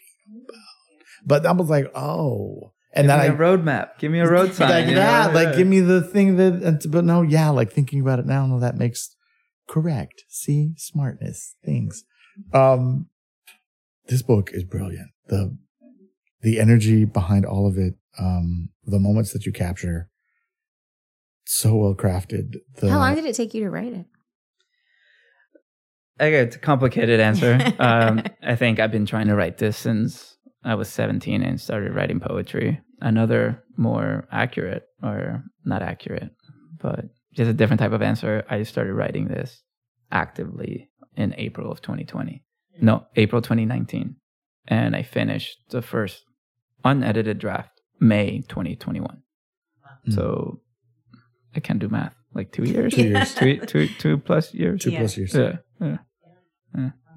about? 0.45 1.26
But 1.26 1.45
I 1.45 1.51
was 1.51 1.70
like, 1.70 1.91
oh, 1.95 2.74
and 2.93 3.05
Give 3.05 3.10
then 3.10 3.20
me 3.20 3.26
I 3.26 3.28
a 3.28 3.38
roadmap. 3.58 3.99
Give 3.99 4.12
me 4.12 4.20
a 4.20 4.28
road 4.30 4.53
sign. 4.55 4.70
like 4.70 4.86
know? 4.88 4.95
that, 4.95 5.34
like 5.34 5.49
Yeah. 5.49 5.58
give 5.58 5.68
me 5.68 5.82
the 5.82 6.01
thing 6.01 6.38
that. 6.38 6.53
And, 6.64 6.82
but 6.91 7.03
no, 7.03 7.22
yeah, 7.22 7.49
like 7.49 7.72
thinking 7.72 7.99
about 8.01 8.20
it 8.20 8.26
now, 8.26 8.45
no, 8.47 8.60
that 8.60 8.76
makes 8.76 9.16
correct. 9.68 10.24
See, 10.30 10.72
smartness 10.78 11.55
things. 11.64 12.03
Um, 12.53 13.08
this 14.08 14.22
book 14.22 14.51
is 14.53 14.64
brilliant. 14.64 15.10
The 15.28 15.58
the 16.41 16.60
energy 16.60 17.03
behind 17.03 17.45
all 17.45 17.68
of 17.68 17.78
it, 17.78 17.95
um, 18.20 18.70
the 18.86 18.99
moments 18.99 19.34
that 19.34 19.45
you 19.45 19.51
capture, 19.51 20.09
so 21.45 21.76
well 21.76 21.95
crafted. 21.95 22.55
The, 22.76 22.89
How 22.89 22.99
long 22.99 23.15
did 23.15 23.26
it 23.26 23.36
take 23.36 23.53
you 23.53 23.63
to 23.63 23.70
write 23.70 23.93
it? 23.93 24.05
I 26.20 26.32
got 26.32 26.55
a 26.55 26.59
complicated 26.59 27.20
answer. 27.20 27.59
um, 27.80 28.24
I 28.43 28.55
think 28.55 28.80
I've 28.80 28.91
been 28.91 29.05
trying 29.05 29.28
to 29.28 29.36
write 29.36 29.57
this 29.57 29.78
since 29.78 30.38
I 30.63 30.76
was 30.76 30.89
17 30.89 31.41
and 31.41 31.61
started 31.61 31.93
writing 31.93 32.20
poetry. 32.20 32.82
Another 32.99 33.63
more 33.78 34.28
accurate, 34.32 34.84
or 35.03 35.43
not 35.63 35.84
accurate, 35.84 36.32
but 36.82 37.05
just 37.34 37.49
a 37.49 37.53
different 37.53 37.80
type 37.80 37.91
of 37.91 38.01
answer. 38.01 38.43
I 38.49 38.63
started 38.63 38.93
writing 38.93 39.28
this 39.28 39.61
actively 40.11 40.89
in 41.15 41.36
April 41.38 41.72
of 41.72 41.82
2020. 41.82 42.43
No, 42.82 43.05
April 43.15 43.41
2019. 43.41 44.15
And 44.68 44.95
I 44.95 45.03
finished 45.03 45.59
the 45.70 45.82
first 45.82 46.24
unedited 46.84 47.39
draft 47.39 47.76
May 48.00 48.41
2021. 48.48 49.22
Mm. 50.08 50.14
So 50.14 50.62
I 51.56 51.60
can't 51.60 51.80
do 51.80 51.89
math. 51.89 52.14
Like 52.34 52.52
two 52.52 52.64
years? 52.64 52.93
Two 52.93 53.04
years. 53.04 53.34
two, 53.36 53.58
two, 53.66 53.88
two 54.00 54.18
plus 54.18 54.54
years? 54.54 54.82
two 54.82 54.91
Yeah. 54.91 55.00
plus 55.00 55.18
years. 55.18 55.34
Yeah. 55.34 55.58
yeah. 55.82 55.98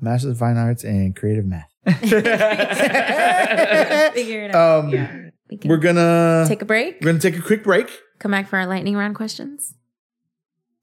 Masters 0.01 0.33
of 0.33 0.39
Fine 0.39 0.57
Arts 0.57 0.85
and 0.85 1.15
Creative 1.15 1.45
Math. 1.45 1.69
Figure 1.85 2.21
it 4.45 4.55
out. 4.55 4.85
Um, 4.85 4.91
yeah. 4.91 5.31
we 5.51 5.59
we're 5.65 5.77
gonna 5.77 6.45
take 6.49 6.63
a 6.63 6.65
break. 6.65 6.99
we're 7.01 7.07
gonna 7.13 7.19
take 7.19 7.37
a 7.37 7.43
quick 7.43 7.63
break. 7.65 7.91
Come 8.19 8.31
back 8.31 8.49
for 8.49 8.59
our 8.59 8.67
lightning 8.67 8.97
round 8.97 9.15
questions. 9.15 9.75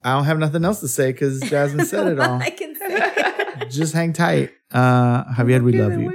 I 0.04 0.14
don't 0.14 0.24
have 0.24 0.38
nothing 0.38 0.64
else 0.64 0.80
to 0.80 0.88
say 0.88 1.10
because 1.12 1.40
Jasmine 1.40 1.86
said 1.86 2.06
it 2.06 2.20
all. 2.20 2.40
I 2.40 2.50
can 2.50 2.76
say. 2.76 3.66
Just 3.68 3.92
hang 3.92 4.12
tight. 4.12 4.50
Uh, 4.70 5.24
Javier, 5.34 5.62
we 5.62 5.72
love 5.72 6.00
you. 6.00 6.08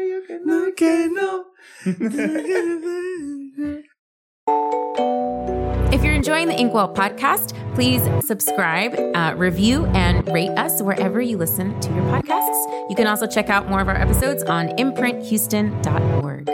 Enjoying 6.23 6.47
the 6.47 6.57
Inkwell 6.57 6.87
podcast, 6.87 7.51
please 7.75 8.01
subscribe, 8.25 8.97
uh, 9.13 9.33
review, 9.35 9.85
and 9.87 10.25
rate 10.29 10.51
us 10.51 10.81
wherever 10.81 11.19
you 11.19 11.37
listen 11.37 11.77
to 11.81 11.93
your 11.93 12.01
podcasts. 12.03 12.89
You 12.89 12.95
can 12.95 13.07
also 13.07 13.27
check 13.27 13.49
out 13.49 13.67
more 13.67 13.81
of 13.81 13.89
our 13.89 13.97
episodes 13.97 14.41
on 14.43 14.69
imprinthouston.org. 14.69 16.49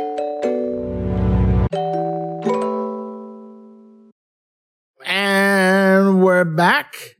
And 5.05 6.23
we're 6.23 6.45
back. 6.45 7.17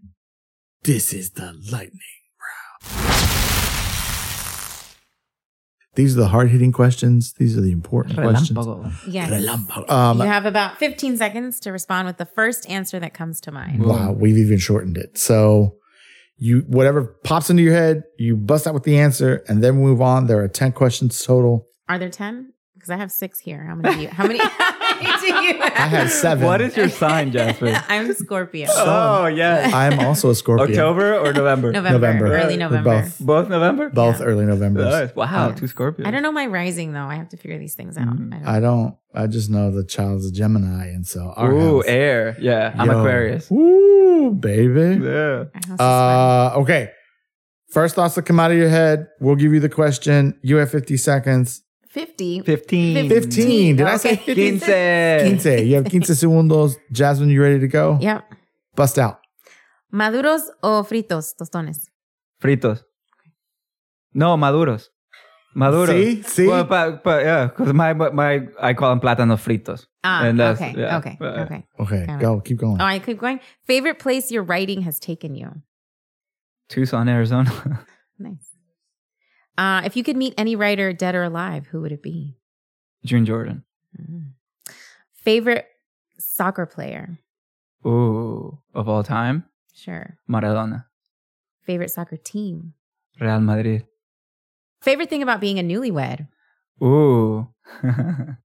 This 0.81 1.13
is 1.13 1.29
the 1.33 1.55
lightning 1.71 2.18
These 5.99 6.15
are 6.15 6.21
the 6.21 6.27
hard 6.29 6.49
hitting 6.49 6.71
questions. 6.71 7.33
These 7.33 7.57
are 7.57 7.61
the 7.61 7.73
important 7.73 8.15
questions. 8.15 8.57
Relámpago. 8.57 8.89
Yes. 9.05 9.29
Relámpago. 9.29 9.89
Um, 9.89 10.19
you 10.19 10.27
have 10.27 10.45
about 10.45 10.77
15 10.77 11.17
seconds 11.17 11.59
to 11.59 11.73
respond 11.73 12.07
with 12.07 12.15
the 12.15 12.25
first 12.25 12.69
answer 12.69 13.01
that 13.01 13.13
comes 13.13 13.41
to 13.41 13.51
mind. 13.51 13.83
wow, 13.83 14.13
we've 14.13 14.37
even 14.37 14.59
shortened 14.59 14.97
it. 14.97 15.17
So 15.17 15.75
you 16.37 16.59
whatever 16.67 17.03
pops 17.25 17.49
into 17.49 17.63
your 17.63 17.73
head, 17.73 18.03
you 18.17 18.37
bust 18.37 18.65
out 18.65 18.73
with 18.73 18.83
the 18.83 18.97
answer, 18.97 19.43
and 19.49 19.61
then 19.61 19.75
move 19.75 20.01
on. 20.01 20.27
There 20.27 20.41
are 20.41 20.47
ten 20.47 20.71
questions 20.71 21.21
total. 21.21 21.65
Are 21.89 21.99
there 21.99 22.07
10? 22.07 22.53
Because 22.75 22.91
I 22.91 22.95
have 22.95 23.11
six 23.11 23.39
here. 23.39 23.65
How 23.65 23.75
many 23.75 23.95
do 23.95 24.01
you, 24.03 24.07
how 24.07 24.25
many, 24.25 24.39
how 25.05 25.41
you 25.41 25.53
have? 25.59 25.73
I 25.73 25.87
had 25.87 26.09
seven. 26.09 26.45
What 26.45 26.61
is 26.61 26.75
your 26.77 26.89
sign, 26.89 27.31
Jasper? 27.33 27.73
I'm 27.87 28.13
Scorpio. 28.13 28.67
oh, 28.71 29.27
yeah. 29.27 29.69
I'm 29.73 29.99
also 29.99 30.29
a 30.29 30.35
Scorpio. 30.35 30.65
October 30.67 31.15
or 31.15 31.33
November? 31.33 31.71
November, 31.71 31.99
November. 31.99 32.25
early 32.27 32.53
We're 32.55 32.59
November. 32.59 33.01
both. 33.01 33.19
Both 33.19 33.49
November? 33.49 33.89
Both 33.89 34.21
early 34.21 34.45
November. 34.45 34.83
Nice. 34.85 35.15
Wow, 35.15 35.49
Yeah. 35.49 35.55
two 35.55 35.65
Scorpios. 35.67 36.05
I 36.05 36.11
don't 36.11 36.21
know 36.23 36.31
my 36.31 36.45
rising 36.47 36.93
though. 36.93 37.05
I 37.05 37.15
have 37.15 37.29
to 37.29 37.37
figure 37.37 37.57
these 37.57 37.75
things 37.75 37.97
out. 37.97 38.07
Mhm. 38.07 38.33
I 38.33 38.37
don't 38.39 38.47
I 38.47 38.59
don't. 38.59 38.95
I 39.13 39.27
just 39.27 39.49
know 39.49 39.71
the 39.71 39.83
child's 39.83 40.27
a 40.27 40.31
Gemini, 40.31 40.87
and 40.89 41.05
so 41.07 41.33
our 41.35 41.51
Ooh, 41.51 41.77
house- 41.77 41.85
air. 41.87 42.37
Yeah, 42.39 42.73
I'm 42.77 42.89
Aquarius. 42.91 43.51
Ooh, 43.51 44.31
baby. 44.39 45.03
Yeah. 45.03 45.09
Our 45.09 45.49
house 45.55 45.63
is 45.65 45.75
fun. 45.77 45.79
Uh, 45.79 46.51
okay. 46.57 46.91
First 47.71 47.95
thoughts 47.95 48.15
that 48.15 48.23
come 48.23 48.39
out 48.39 48.51
of 48.51 48.57
your 48.57 48.69
head. 48.69 49.07
We'll 49.19 49.35
give 49.35 49.53
you 49.53 49.59
the 49.59 49.69
question. 49.69 50.37
You 50.43 50.57
have 50.57 50.69
50 50.71 50.97
seconds. 50.97 51.61
50. 52.05 52.41
15. 52.41 53.09
15. 53.09 53.75
Did 53.75 53.87
I 53.87 53.97
say 53.97 54.13
Okay. 54.13 54.33
15? 54.35 54.59
Quince. 54.59 55.43
15. 55.43 55.67
You 55.67 55.75
have 55.75 55.83
15 55.85 56.01
segundos. 56.15 56.75
Jasmine, 56.91 57.29
you 57.29 57.41
ready 57.41 57.59
to 57.59 57.67
go? 57.67 57.97
Yep. 58.01 58.23
Bust 58.75 58.97
out. 58.99 59.19
Maduros 59.93 60.41
o 60.63 60.83
fritos, 60.83 61.33
tostones. 61.35 61.87
Fritos. 62.41 62.83
No, 64.13 64.37
maduros. 64.37 64.89
Maduros. 65.55 65.89
See? 65.89 66.21
See? 66.23 66.47
Well, 66.47 66.63
but, 66.63 67.03
but 67.03 67.23
yeah, 67.25 67.47
because 67.47 67.73
my, 67.73 67.93
my, 67.93 68.47
I 68.61 68.73
call 68.73 68.89
them 68.91 68.99
plátanos 68.99 69.41
fritos. 69.41 69.87
Ah, 70.03 70.23
And 70.23 70.39
that's- 70.39 70.61
okay, 70.61 70.79
yeah. 70.79 70.97
okay, 70.97 71.17
okay. 71.19 71.63
Okay, 71.79 72.05
Got 72.05 72.19
go. 72.21 72.39
Keep 72.41 72.57
going. 72.59 72.79
Oh, 72.81 72.85
I 72.85 72.99
keep 72.99 73.17
going. 73.19 73.39
Favorite 73.65 73.99
place 73.99 74.31
your 74.31 74.43
writing 74.43 74.83
has 74.83 74.99
taken 74.99 75.35
you? 75.35 75.49
Tucson, 76.69 77.09
Arizona. 77.09 77.51
Nice. 78.21 78.48
Uh, 79.59 79.81
if 79.83 79.97
you 79.97 80.03
could 80.07 80.15
meet 80.15 80.33
any 80.37 80.55
writer, 80.55 80.93
dead 80.93 81.15
or 81.15 81.23
alive, 81.23 81.67
who 81.67 81.81
would 81.81 81.91
it 81.91 82.01
be? 82.01 82.37
June 83.03 83.25
Jordan. 83.25 83.65
Mhm. 83.99 84.31
Favorite 85.11 85.67
soccer 86.17 86.65
player? 86.65 87.19
Ooh, 87.85 88.59
of 88.73 88.87
all 88.87 89.03
time, 89.03 89.43
Sure. 89.73 90.17
Maradona. 90.29 90.85
Favorite 91.63 91.91
soccer 91.91 92.15
team? 92.15 92.73
Real 93.19 93.41
Madrid. 93.41 93.85
Favorite 94.81 95.09
thing 95.09 95.21
about 95.23 95.41
being 95.41 95.59
a 95.59 95.63
newlywed? 95.63 96.27
Ooh. 96.81 97.47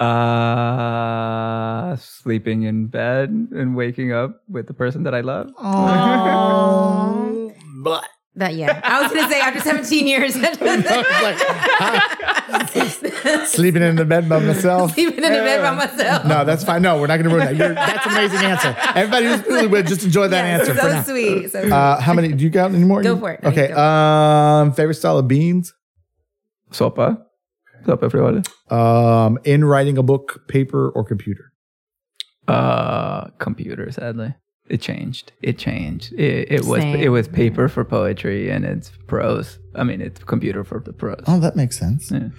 uh, 0.00 1.96
sleeping 1.96 2.62
in 2.64 2.86
bed 2.88 3.30
and 3.52 3.74
waking 3.76 4.12
up 4.12 4.42
with 4.48 4.66
the 4.66 4.74
person 4.74 5.02
that 5.04 5.14
I 5.14 5.20
love. 5.22 5.50
Oh. 5.58 7.52
Blah. 7.82 8.04
That 8.36 8.54
yeah. 8.54 8.80
I 8.82 9.02
was 9.02 9.12
gonna 9.12 9.28
say 9.28 9.40
after 9.40 9.60
17 9.60 10.06
years. 10.06 10.34
Sleeping 13.50 13.82
in 13.82 13.96
the 13.96 14.04
bed 14.04 14.28
by 14.28 14.38
myself. 14.38 14.94
Sleeping 14.94 15.16
in 15.24 15.32
the 15.32 15.38
bed 15.38 15.62
by 15.62 15.74
myself. 15.86 16.24
No, 16.24 16.44
that's 16.44 16.64
fine. 16.64 16.82
No, 16.82 17.00
we're 17.00 17.06
not 17.06 17.16
going 17.18 17.28
to 17.28 17.34
ruin 17.34 17.46
that. 17.46 17.56
You're, 17.56 17.74
that's 17.74 18.06
an 18.06 18.12
amazing 18.12 18.38
answer. 18.40 18.76
Everybody 18.94 19.26
who's 19.26 19.40
newlywed, 19.42 19.88
just 19.88 20.04
enjoy 20.04 20.28
that 20.28 20.44
Yes, 20.44 20.60
answer 20.60 20.74
so 20.74 20.80
for 20.88 20.94
now. 20.94 21.02
sweet. 21.02 21.50
So 21.50 21.60
sweet. 21.62 21.72
Uh, 21.72 22.00
how 22.00 22.14
many? 22.14 22.32
Do 22.32 22.44
you 22.44 22.50
got 22.50 22.72
any 22.72 22.84
more? 22.84 23.02
Go 23.02 23.18
for 23.18 23.32
it. 23.32 23.42
No, 23.42 23.50
Okay. 23.50 23.72
Um, 23.72 24.72
favorite 24.72 24.94
style 24.94 25.18
of 25.18 25.28
beans? 25.28 25.74
Sopa. 26.70 27.22
Sopa 27.84 28.10
frijoles. 28.10 28.72
Um, 28.72 29.38
in 29.44 29.64
writing 29.64 29.98
a 29.98 30.02
book, 30.02 30.46
paper 30.48 30.88
or 30.90 31.04
computer? 31.04 31.52
Uh, 32.48 33.28
computer. 33.38 33.90
Sadly, 33.92 34.34
it 34.68 34.80
changed. 34.80 35.32
It 35.42 35.58
changed. 35.58 36.12
It, 36.14 36.50
it 36.52 36.64
was 36.64 36.80
Same. 36.82 36.96
it 37.00 37.08
was 37.08 37.28
paper 37.28 37.68
for 37.68 37.84
poetry 37.84 38.50
and 38.50 38.64
it's 38.64 38.90
prose. 39.06 39.58
I 39.74 39.84
mean, 39.84 40.00
it's 40.00 40.22
computer 40.24 40.64
for 40.64 40.80
the 40.80 40.92
prose. 40.92 41.24
Oh, 41.26 41.40
that 41.40 41.56
makes 41.56 41.78
sense. 41.78 42.10
Yeah, 42.10 42.26
If 42.26 42.34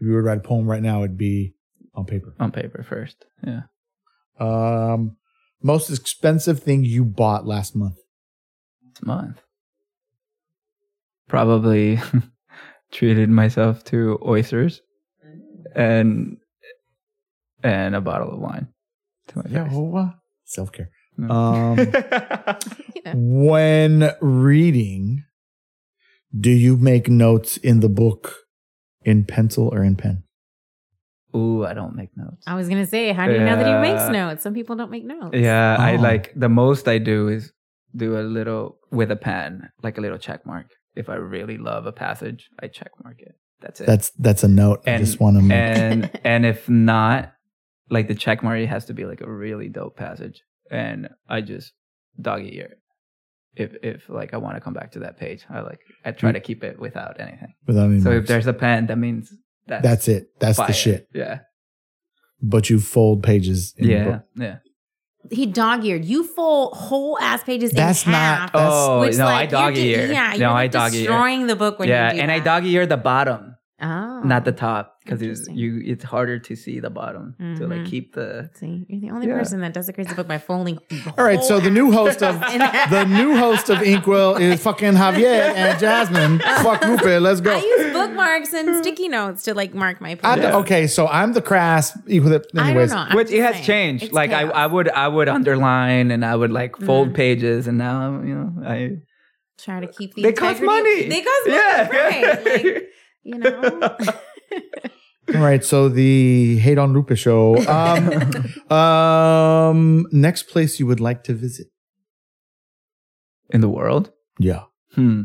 you 0.00 0.12
were 0.12 0.20
to 0.22 0.26
write 0.26 0.38
a 0.38 0.42
poem 0.42 0.66
right 0.66 0.82
now, 0.82 1.02
it'd 1.02 1.16
be 1.18 1.54
on 1.94 2.04
paper. 2.04 2.34
on 2.38 2.52
paper 2.52 2.82
first. 2.82 3.24
Yeah. 3.46 3.62
Um, 4.38 5.16
most 5.62 5.90
expensive 5.90 6.60
thing 6.62 6.84
you 6.84 7.04
bought 7.04 7.46
last 7.46 7.74
month? 7.76 7.96
This 8.82 9.02
month, 9.02 9.40
probably 11.28 12.00
treated 12.92 13.28
myself 13.30 13.84
to 13.84 14.18
oysters, 14.24 14.82
and 15.74 16.36
and 17.62 17.94
a 17.94 18.00
bottle 18.00 18.32
of 18.32 18.38
wine. 18.40 18.68
To 19.28 19.38
my 19.38 19.44
Yeah, 19.48 19.64
face. 19.68 19.72
well, 19.76 20.14
self 20.44 20.72
care. 20.72 20.90
No. 21.16 21.30
Um, 21.30 21.78
Yeah. 23.04 23.12
when 23.16 24.10
reading, 24.20 25.24
do 26.38 26.50
you 26.50 26.76
make 26.76 27.08
notes 27.08 27.56
in 27.58 27.80
the 27.80 27.88
book 27.88 28.34
in 29.04 29.24
pencil 29.24 29.68
or 29.72 29.84
in 29.84 29.96
pen? 29.96 30.24
Ooh, 31.36 31.64
I 31.64 31.74
don't 31.74 31.94
make 31.96 32.16
notes. 32.16 32.44
I 32.46 32.54
was 32.54 32.68
gonna 32.68 32.86
say, 32.86 33.12
how 33.12 33.26
do 33.26 33.32
you 33.34 33.40
know 33.40 33.56
that 33.56 33.66
he 33.66 33.74
makes 33.92 34.08
notes? 34.10 34.42
Some 34.42 34.54
people 34.54 34.76
don't 34.76 34.90
make 34.90 35.04
notes. 35.04 35.36
Yeah, 35.36 35.76
I 35.78 35.96
Oh. 35.96 36.00
like 36.00 36.32
the 36.36 36.48
most 36.48 36.88
I 36.88 36.98
do 36.98 37.28
is 37.28 37.52
do 37.94 38.16
a 38.18 38.22
little 38.22 38.78
with 38.90 39.10
a 39.10 39.16
pen, 39.16 39.68
like 39.82 39.98
a 39.98 40.00
little 40.00 40.18
check 40.18 40.46
mark. 40.46 40.66
If 40.96 41.08
I 41.08 41.16
really 41.16 41.58
love 41.58 41.86
a 41.86 41.92
passage, 41.92 42.48
I 42.62 42.68
check 42.68 42.90
mark 43.02 43.20
it. 43.20 43.34
That's 43.60 43.80
it. 43.80 43.86
That's 43.86 44.10
that's 44.18 44.44
a 44.44 44.48
note. 44.48 44.82
I 44.86 44.90
And- 44.92 45.04
just 45.04 45.20
want 45.20 45.36
to 45.36 45.42
make. 45.42 45.58
and 45.58 46.10
and 46.24 46.46
if 46.46 46.68
not, 46.68 47.32
like 47.90 48.08
the 48.08 48.14
check 48.14 48.42
mark, 48.42 48.60
it 48.60 48.68
has 48.68 48.84
to 48.86 48.94
be 48.94 49.04
like 49.04 49.20
a 49.20 49.30
really 49.30 49.68
dope 49.68 49.96
passage, 49.96 50.40
and 50.74 51.08
I 51.28 51.40
just 51.40 51.72
dog 52.20 52.42
ear. 52.44 52.76
If 53.56 53.70
if 53.82 54.08
like 54.08 54.34
I 54.34 54.38
want 54.38 54.56
to 54.56 54.60
come 54.60 54.74
back 54.74 54.92
to 54.92 54.98
that 55.00 55.16
page, 55.18 55.44
I 55.48 55.60
like 55.60 55.78
I 56.04 56.10
try 56.10 56.30
mm. 56.30 56.34
to 56.34 56.40
keep 56.40 56.64
it 56.64 56.78
without 56.80 57.20
anything. 57.20 57.54
without 57.66 57.86
any 57.90 58.00
So 58.00 58.10
if 58.10 58.26
there's 58.26 58.46
a 58.48 58.52
pen, 58.52 58.86
that 58.86 58.96
means 58.98 59.32
that's 59.66 59.82
that's 59.82 60.08
it. 60.08 60.26
That's 60.40 60.58
fire. 60.58 60.66
the 60.66 60.72
shit. 60.72 61.08
Yeah, 61.14 61.38
But 62.42 62.68
you 62.68 62.80
fold 62.80 63.22
pages. 63.22 63.74
In 63.78 63.88
yeah, 63.88 64.04
book. 64.04 64.22
yeah. 64.36 64.56
he 65.30 65.46
dog 65.46 65.84
eared. 65.84 66.04
You 66.04 66.24
fold 66.24 66.74
whole 66.76 67.16
ass 67.20 67.44
pages 67.44 67.70
That's 67.70 68.04
in 68.06 68.12
not- 68.12 68.18
half. 68.18 68.50
Oh, 68.54 68.58
that's- 68.58 68.74
Oh 68.74 69.00
which, 69.00 69.16
no, 69.18 69.24
like, 69.24 69.34
I 69.34 69.40
you're 69.42 69.50
dog 69.50 69.74
ju- 69.76 69.80
ear. 69.82 70.12
Yeah, 70.12 70.30
no, 70.32 70.36
you're 70.36 70.48
I 70.48 70.52
like 70.52 70.70
dog 70.72 70.92
ear. 70.92 70.98
destroying 71.00 71.46
the 71.46 71.56
book 71.56 71.78
when 71.78 71.88
yeah, 71.88 72.08
you 72.10 72.16
do 72.16 72.20
and 72.22 72.30
I 72.32 72.38
that. 72.40 72.44
dog 72.44 72.66
ear 72.66 72.86
the 72.86 72.96
bottom. 72.96 73.53
Oh, 73.86 74.22
not 74.24 74.46
the 74.46 74.52
top 74.52 74.96
because 75.04 75.20
it's 75.20 75.46
you 75.50 75.80
it's 75.84 76.02
harder 76.04 76.38
to 76.38 76.56
see 76.56 76.80
the 76.80 76.88
bottom 76.88 77.34
to 77.58 77.66
like 77.66 77.80
Mhm. 77.80 77.86
keep 77.90 78.14
the 78.14 78.48
See, 78.54 78.86
you're 78.88 79.00
the 79.02 79.10
only 79.10 79.26
Yeah. 79.28 79.38
person 79.38 79.60
that 79.60 79.74
does 79.74 79.88
a 79.90 79.92
crazy 79.92 80.14
book 80.14 80.26
by 80.26 80.38
folding. 80.38 80.78
All 81.18 81.24
right, 81.24 81.42
so 81.44 81.60
the 81.60 81.70
new 81.70 81.92
host 81.92 82.22
of 82.22 82.40
the 82.90 83.04
new 83.04 83.36
host 83.36 83.68
of 83.68 83.82
Inkwell 83.82 84.36
is 84.36 84.62
fucking 84.62 84.94
Javier 84.94 85.52
and 85.62 85.78
Jasmine. 85.78 86.38
Fuck 86.62 86.82
Rupe, 86.84 87.20
let's 87.20 87.40
go. 87.42 87.52
I 87.54 87.60
use 87.60 87.92
bookmarks 87.92 88.54
and 88.54 88.74
sticky 88.82 89.08
notes 89.08 89.42
to 89.44 89.52
like 89.54 89.74
mark 89.74 90.00
my 90.00 90.12
I'm 90.22 90.38
pages. 90.38 90.42
the- 90.50 90.54
okay, 90.62 90.86
so 90.86 91.06
I'm 91.06 91.34
the 91.34 91.42
crass. 91.42 91.96
Equal 92.08 92.32
I 92.34 92.38
don't 92.38 92.88
know. 92.88 92.96
I'm 92.96 93.16
which 93.16 93.30
it 93.30 93.42
has 93.42 93.54
saying. 93.56 93.64
changed 93.64 94.04
It's 94.04 94.12
like 94.14 94.30
I, 94.32 94.44
chaos. 94.44 94.52
I 94.54 94.66
would 94.66 94.88
i 94.88 95.06
would 95.08 95.28
underline 95.28 96.10
and 96.10 96.24
i 96.24 96.34
would 96.34 96.50
like 96.60 96.76
fold 96.78 97.10
Mhm. 97.10 97.14
pages 97.14 97.66
and 97.68 97.76
now 97.78 98.22
you 98.24 98.34
know 98.34 98.50
i 98.66 98.90
try 99.58 99.80
to 99.80 99.86
keep 99.86 100.14
the 100.14 100.22
they 100.22 100.32
cost 100.32 100.62
money 100.62 101.08
They 101.08 101.20
cost 101.22 101.46
money, 101.46 101.58
yeah 101.58 101.88
right? 101.90 102.44
Like, 102.44 102.88
you 103.24 103.38
know. 103.38 103.96
all 105.34 105.40
right. 105.40 105.64
So 105.64 105.88
the 105.88 106.56
hate 106.58 106.78
on 106.78 106.92
Rupe 106.94 107.16
show. 107.16 107.56
Um, 107.66 108.70
um, 108.76 110.06
next 110.12 110.44
place 110.44 110.78
you 110.78 110.86
would 110.86 111.00
like 111.00 111.24
to 111.24 111.34
visit? 111.34 111.68
in 113.50 113.60
the 113.60 113.68
world 113.68 114.10
Yeah. 114.38 114.62
hmm 114.94 115.24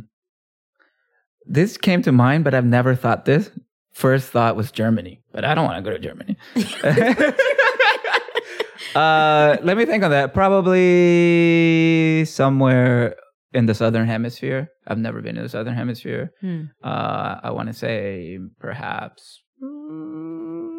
this 1.46 1.78
came 1.78 2.02
to 2.04 2.12
mind 2.12 2.44
but 2.44 2.54
i've 2.54 2.66
never 2.66 2.94
thought 2.94 3.24
this 3.24 3.50
first 3.94 4.30
thought 4.30 4.58
was 4.58 4.72
germany 4.72 5.24
but 5.32 5.46
i 5.46 5.56
don't 5.56 5.64
want 5.66 5.78
to 5.84 5.90
go 5.90 5.96
to 5.98 6.04
germany 6.04 6.36
uh 8.96 9.58
let 9.64 9.78
me 9.78 9.86
think 9.86 10.04
on 10.04 10.12
that 10.12 10.34
probably 10.34 12.26
somewhere 12.26 13.16
in 13.54 13.66
the 13.66 13.74
southern 13.74 14.06
hemisphere 14.08 14.70
i've 14.88 14.98
never 14.98 15.22
been 15.22 15.36
in 15.38 15.44
the 15.44 15.50
southern 15.50 15.74
hemisphere 15.76 16.32
Hmm. 16.42 16.66
Uh, 16.84 17.40
I 17.44 17.52
want 17.52 17.68
to 17.68 17.74
say 17.74 18.38
perhaps 18.60 19.42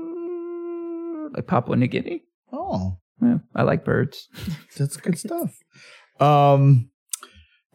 mm, 0.00 1.34
like 1.36 1.46
Papua 1.46 1.76
New 1.76 1.86
Guinea. 1.86 2.22
Oh, 2.52 2.98
Yeah, 3.22 3.38
I 3.54 3.62
like 3.62 3.84
birds. 3.84 4.28
that's 4.78 4.96
good 4.96 5.18
stuff. 5.18 5.52
Um, 6.18 6.90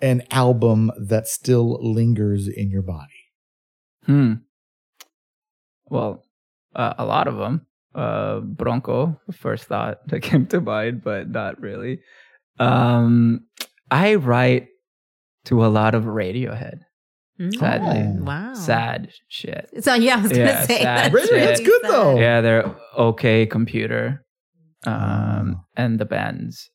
an 0.02 0.24
album 0.32 0.92
that 1.00 1.28
still 1.28 1.78
lingers 1.82 2.48
in 2.48 2.70
your 2.70 2.82
body. 2.82 3.32
Hmm. 4.06 4.34
Well, 5.88 6.24
uh, 6.76 6.94
a 6.98 7.06
lot 7.06 7.28
of 7.28 7.38
them. 7.38 7.66
Uh, 7.94 8.40
Bronco, 8.42 9.20
first 9.32 9.66
thought 9.66 10.00
that 10.08 10.20
came 10.22 10.48
to 10.48 10.60
mind, 10.60 11.02
but 11.04 11.30
not 11.30 11.62
really. 11.62 12.00
Um, 12.60 13.46
I 13.90 14.16
write 14.16 14.68
to 15.46 15.66
a 15.66 15.68
lot 15.68 15.96
of 15.96 16.04
Radiohead. 16.04 16.80
Sadly. 17.60 18.02
Oh. 18.20 18.24
Wow. 18.24 18.54
Sad 18.54 19.10
shit. 19.28 19.70
So 19.82 19.94
yeah, 19.94 20.18
I 20.18 20.22
was 20.22 20.32
gonna 20.32 20.46
Yeah, 20.46 20.66
say 20.66 20.82
sad 20.82 21.12
that's 21.14 21.26
shit. 21.28 21.34
Radiohead's 21.34 21.60
good, 21.62 21.82
sad. 21.82 21.92
though. 21.92 22.16
Yeah, 22.20 22.42
they're 22.42 22.76
okay 22.98 23.46
computer. 23.46 24.24
Um, 24.86 25.66
and 25.76 26.00
the 26.00 26.06
bands, 26.06 26.70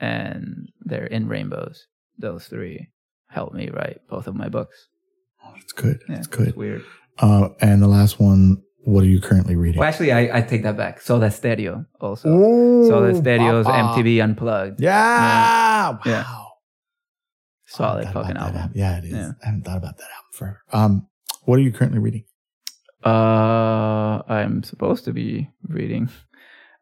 and 0.00 0.68
they're 0.80 1.06
in 1.06 1.28
rainbows. 1.28 1.86
Those 2.16 2.46
three 2.46 2.88
helped 3.28 3.54
me 3.54 3.68
write 3.70 3.98
both 4.08 4.26
of 4.28 4.34
my 4.36 4.48
books. 4.48 4.86
Oh, 5.44 5.50
that's 5.54 5.72
good. 5.72 6.00
Yeah, 6.08 6.14
That's 6.16 6.26
good. 6.28 6.56
Weird. 6.56 6.84
Uh, 7.18 7.48
and 7.60 7.82
the 7.82 7.88
last 7.88 8.18
one. 8.20 8.62
What 8.84 9.02
are 9.02 9.08
you 9.08 9.20
currently 9.20 9.54
reading? 9.56 9.80
Well, 9.80 9.88
actually, 9.88 10.12
I, 10.12 10.38
I 10.38 10.40
take 10.40 10.62
that 10.62 10.76
back. 10.76 11.00
Soda 11.02 11.30
Stereo 11.30 11.84
also. 12.00 12.28
Ooh, 12.30 12.86
so 12.88 13.02
the 13.12 13.14
stereo's 13.18 13.66
Papa. 13.66 14.00
MTV 14.00 14.22
Unplugged. 14.22 14.80
Yeah. 14.80 14.94
Wow. 14.94 15.98
Yeah. 16.06 16.24
Solid 17.68 18.08
fucking 18.12 18.34
that 18.34 18.42
album. 18.54 18.72
Yeah, 18.74 18.98
it 18.98 19.04
is. 19.04 19.12
Yeah. 19.12 19.30
I 19.42 19.46
haven't 19.46 19.64
thought 19.64 19.76
about 19.76 19.98
that 19.98 20.04
album 20.04 20.30
forever. 20.32 20.62
Um, 20.72 21.06
what 21.44 21.58
are 21.58 21.62
you 21.62 21.72
currently 21.72 21.98
reading? 21.98 22.24
Uh, 23.04 24.22
I'm 24.28 24.62
supposed 24.62 25.04
to 25.04 25.12
be 25.12 25.50
reading 25.68 26.08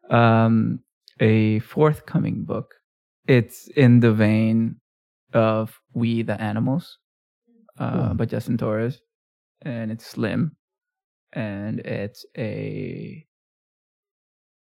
um, 0.09 0.79
a 1.19 1.59
forthcoming 1.59 2.43
book. 2.45 2.73
It's 3.27 3.67
in 3.67 3.99
the 3.99 4.13
vein 4.13 4.77
of 5.33 5.77
We 5.93 6.21
the 6.23 6.39
Animals 6.41 6.97
uh, 7.77 8.07
Cool. 8.07 8.13
by 8.15 8.25
Justin 8.25 8.57
Torres, 8.57 9.01
and 9.61 9.91
it's 9.91 10.05
slim, 10.05 10.55
and 11.33 11.79
it's 11.81 12.25
a 12.37 13.25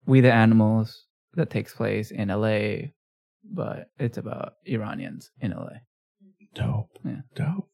We 0.05 0.21
the 0.21 0.31
Animals 0.31 1.05
that 1.33 1.49
takes 1.49 1.73
place 1.73 2.11
in 2.11 2.27
LA, 2.29 2.89
but 3.43 3.87
it's 3.97 4.19
about 4.19 4.53
Iranians 4.65 5.31
in 5.39 5.51
LA. 5.51 5.79
Dope. 6.53 6.97
Yeah. 7.03 7.21
Dope. 7.35 7.69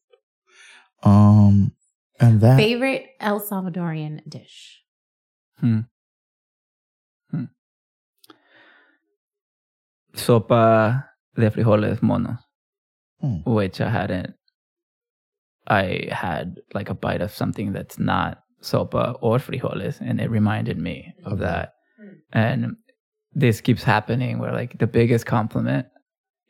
Um, 1.02 1.72
and 2.18 2.40
that 2.40 2.56
Favorite 2.58 3.06
El 3.20 3.40
Salvadorian 3.40 4.20
dish. 4.28 4.82
hmm 5.58 5.80
Sopa 10.14 11.04
de 11.36 11.50
frijoles 11.50 12.02
monos. 12.02 12.38
Hmm. 13.20 13.36
which 13.44 13.80
I 13.82 13.90
hadn't. 13.90 14.34
I 15.68 16.08
had 16.10 16.56
like 16.72 16.88
a 16.88 16.94
bite 16.94 17.20
of 17.20 17.30
something 17.34 17.72
that's 17.74 17.98
not 17.98 18.38
sopa 18.62 19.16
or 19.20 19.36
frijoles, 19.38 20.00
and 20.00 20.20
it 20.22 20.30
reminded 20.30 20.78
me 20.78 21.12
of 21.26 21.32
Of 21.34 21.38
that. 21.40 21.74
that. 21.98 22.52
And 22.56 22.76
this 23.34 23.60
keeps 23.60 23.82
happening 23.82 24.38
where 24.38 24.52
like 24.52 24.78
the 24.78 24.86
biggest 24.86 25.26
compliment 25.26 25.86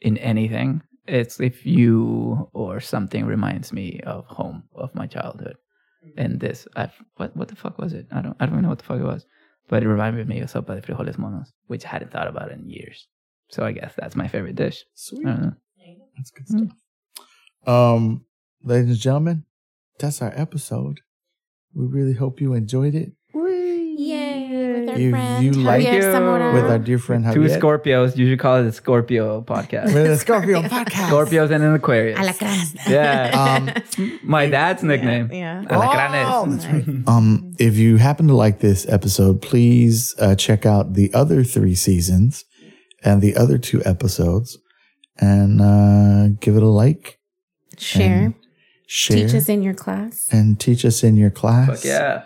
in 0.01 0.17
anything, 0.19 0.81
it's 1.07 1.41
if 1.41 1.65
you 1.67 2.49
or 2.53 2.81
something 2.81 3.25
reminds 3.27 3.73
me 3.73 4.01
of 4.07 4.27
home 4.27 4.65
of 4.75 4.95
my 4.95 5.07
childhood. 5.07 5.57
And 6.17 6.41
this, 6.41 6.67
I 6.77 6.91
what 7.17 7.37
what 7.37 7.49
the 7.49 7.57
fuck 7.57 7.79
was 7.79 7.93
it? 7.93 8.07
I 8.13 8.21
don't 8.23 8.37
I 8.41 8.47
don't 8.47 8.55
even 8.55 8.63
know 8.63 8.69
what 8.71 8.79
the 8.79 8.85
fuck 8.85 9.01
it 9.01 9.05
was, 9.05 9.27
but 9.69 9.83
it 9.83 9.89
reminded 9.89 10.29
me 10.29 10.41
of 10.41 10.51
sopa 10.51 10.75
de 10.75 10.83
frijoles 10.83 11.19
monos, 11.19 11.53
which 11.67 11.85
I 11.85 11.89
hadn't 11.89 12.11
thought 12.13 12.27
about 12.29 12.51
in 12.51 12.69
years. 12.69 13.07
So 13.51 13.65
I 13.65 13.73
guess 13.73 13.93
that's 13.97 14.17
my 14.17 14.29
favorite 14.29 14.57
dish. 14.57 14.85
sweet. 14.95 15.27
I 15.27 15.31
don't 15.31 15.43
know. 15.43 15.55
That's 16.17 16.31
good 16.31 16.47
Mm. 16.47 16.69
stuff. 16.69 16.79
Um, 17.67 18.25
ladies 18.63 18.91
and 18.91 18.99
gentlemen, 18.99 19.45
that's 19.99 20.23
our 20.23 20.33
episode. 20.35 21.01
We 21.75 21.87
really 21.87 22.15
hope 22.15 22.41
you 22.41 22.55
enjoyed 22.55 22.95
it 22.95 23.13
Yay! 23.35 23.95
With 23.97 23.99
our 24.91 24.99
If 24.99 25.11
friend 25.11 25.45
you 25.45 25.53
like 25.53 25.85
Javier 25.85 26.51
it- 26.51 26.55
with 26.55 26.65
our 26.71 26.79
dear 26.79 26.99
friend 26.99 27.25
Two 27.33 27.41
Scorpios. 27.43 28.17
You 28.17 28.29
should 28.29 28.39
call 28.39 28.57
it 28.57 28.67
a 28.67 28.73
Scorpio 28.73 29.41
podcast. 29.43 29.95
with 29.95 30.07
the 30.07 30.17
Scorpio 30.27 30.63
podcast. 30.63 31.09
Scorpios 31.11 31.51
and 31.51 31.65
an 31.65 31.75
Aquarius. 31.75 32.19
Alacrán. 32.19 33.35
Um, 33.35 34.19
My 34.23 34.47
dad's 34.47 34.83
nickname. 34.83 35.31
Yeah. 35.33 35.65
Alacranes. 35.65 36.25
Oh, 36.27 36.47
that's 36.51 36.67
right. 36.67 37.09
Um, 37.09 37.55
if 37.59 37.77
you 37.77 37.97
happen 37.97 38.27
to 38.29 38.35
like 38.35 38.61
this 38.61 38.89
episode, 38.89 39.41
please 39.43 40.15
uh, 40.19 40.35
check 40.35 40.67
out 40.67 40.95
the 40.95 41.13
other 41.15 41.45
three 41.45 41.75
seasons 41.75 42.45
and 43.03 43.23
the 43.23 43.35
other 43.37 43.57
two 43.57 43.83
episodes, 43.85 44.59
and 45.19 45.61
uh, 45.63 46.37
give 46.41 46.55
it 46.57 46.63
a 46.63 46.69
like, 46.69 47.19
Share. 47.79 48.35
share, 48.87 49.17
Teach 49.27 49.35
us 49.35 49.49
in 49.49 49.63
your 49.63 49.73
class. 49.75 50.29
and 50.31 50.61
teach 50.61 50.85
us 50.85 51.03
in 51.03 51.17
your 51.17 51.31
class. 51.31 51.69
Fuck 51.69 51.85
yeah. 51.85 52.25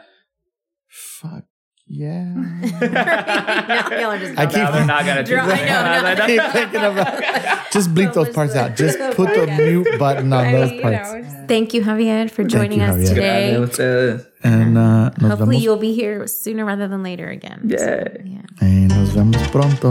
Fuck 0.88 1.44
Yeah. 1.86 2.24
now 2.80 3.90
y'all 3.90 4.10
are 4.12 4.18
just 4.18 4.38
I 4.38 4.46
keep- 4.46 4.56
Now 4.56 4.84
not 4.86 5.04
gonna 5.04 5.22
do 5.22 5.34
Draw- 5.34 5.42
I 5.44 5.46
know, 5.46 5.54
that. 5.66 6.20
I 6.22 6.26
keep 6.26 6.42
thinking 6.52 6.80
about 6.80 7.70
just 7.72 7.92
bleep 7.94 8.14
those 8.14 8.30
parts 8.30 8.54
out. 8.54 8.74
Just 8.76 8.98
put 9.16 9.28
the 9.34 9.46
mute 9.46 9.98
button 9.98 10.32
on 10.32 10.50
those 10.52 10.80
parts. 10.80 11.10
Thank 11.46 11.74
you, 11.74 11.82
Javier, 11.82 12.30
for 12.30 12.42
joining 12.44 12.80
you, 12.80 12.86
us 12.86 12.96
Javier. 12.96 13.08
today. 13.08 13.54
Ustedes. 13.56 14.26
And 14.42 14.78
uh, 14.78 15.10
nos 15.10 15.30
Hopefully, 15.30 15.56
vemos. 15.56 15.62
you'll 15.64 15.76
be 15.76 15.94
here 15.94 16.26
sooner 16.26 16.64
rather 16.64 16.88
than 16.88 17.02
later 17.02 17.28
again. 17.28 17.62
Yay. 17.68 18.22
Yeah. 18.24 18.42
Y 18.62 18.86
nos 18.88 19.10
vemos 19.10 19.46
pronto. 19.50 19.90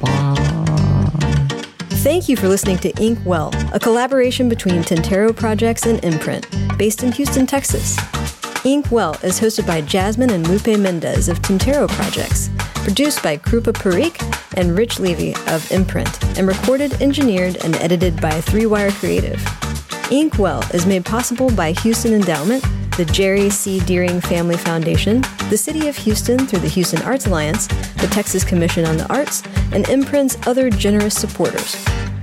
Bye. 0.00 1.58
Thank 2.02 2.28
you 2.28 2.36
for 2.36 2.48
listening 2.48 2.78
to 2.78 2.90
Ink 3.00 3.18
Well, 3.24 3.52
a 3.72 3.78
collaboration 3.80 4.48
between 4.48 4.82
Tintero 4.82 5.34
Projects 5.34 5.86
and 5.86 6.04
Imprint, 6.04 6.46
based 6.76 7.02
in 7.04 7.12
Houston, 7.12 7.46
Texas. 7.46 7.96
Ink 8.64 8.92
Well 8.92 9.14
is 9.24 9.40
hosted 9.40 9.66
by 9.66 9.80
Jasmine 9.80 10.30
and 10.30 10.46
Lupe 10.46 10.78
Mendez 10.78 11.28
of 11.28 11.42
Tintero 11.42 11.88
Projects, 11.88 12.48
produced 12.84 13.20
by 13.20 13.36
Krupa 13.36 13.72
Parikh 13.72 14.22
and 14.56 14.78
Rich 14.78 15.00
Levy 15.00 15.34
of 15.48 15.68
Imprint, 15.72 16.22
and 16.38 16.46
recorded, 16.46 17.02
engineered, 17.02 17.56
and 17.64 17.74
edited 17.76 18.20
by 18.20 18.40
Three 18.40 18.66
Wire 18.66 18.92
Creative. 18.92 19.44
Ink 20.12 20.38
Well 20.38 20.62
is 20.72 20.86
made 20.86 21.04
possible 21.04 21.50
by 21.50 21.72
Houston 21.72 22.12
Endowment, 22.12 22.64
the 22.96 23.04
Jerry 23.06 23.50
C. 23.50 23.80
Deering 23.80 24.20
Family 24.20 24.56
Foundation, 24.56 25.22
the 25.50 25.58
City 25.58 25.88
of 25.88 25.96
Houston 25.96 26.46
through 26.46 26.60
the 26.60 26.68
Houston 26.68 27.02
Arts 27.02 27.26
Alliance, 27.26 27.66
the 27.66 28.08
Texas 28.12 28.44
Commission 28.44 28.84
on 28.84 28.96
the 28.96 29.12
Arts, 29.12 29.42
and 29.72 29.88
Imprint's 29.88 30.38
other 30.46 30.70
generous 30.70 31.16
supporters. 31.16 31.74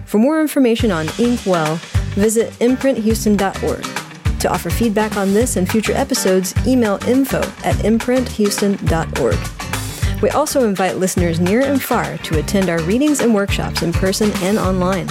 For 0.06 0.20
more 0.20 0.40
information 0.40 0.90
on 0.90 1.10
Ink 1.20 1.42
Well, 1.46 1.76
visit 2.16 2.54
imprinthouston.org. 2.60 4.09
To 4.40 4.52
offer 4.52 4.70
feedback 4.70 5.18
on 5.18 5.34
this 5.34 5.58
and 5.58 5.70
future 5.70 5.94
episodes, 5.94 6.54
email 6.66 6.98
info 7.08 7.40
at 7.64 7.76
imprinthouston.org. 7.84 9.38
We 10.22 10.30
also 10.30 10.68
invite 10.68 10.98
listeners 10.98 11.40
near 11.40 11.62
and 11.62 11.82
far 11.82 12.18
to 12.18 12.40
attend 12.40 12.70
our 12.70 12.82
readings 12.84 13.22
and 13.22 13.34
workshops 13.34 13.82
in 13.82 13.94
person 13.94 14.32
and 14.38 14.58
online. 14.58 15.08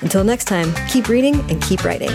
Until 0.00 0.24
next 0.24 0.46
time, 0.46 0.72
keep 0.88 1.08
reading 1.08 1.38
and 1.50 1.62
keep 1.62 1.84
writing. 1.84 2.10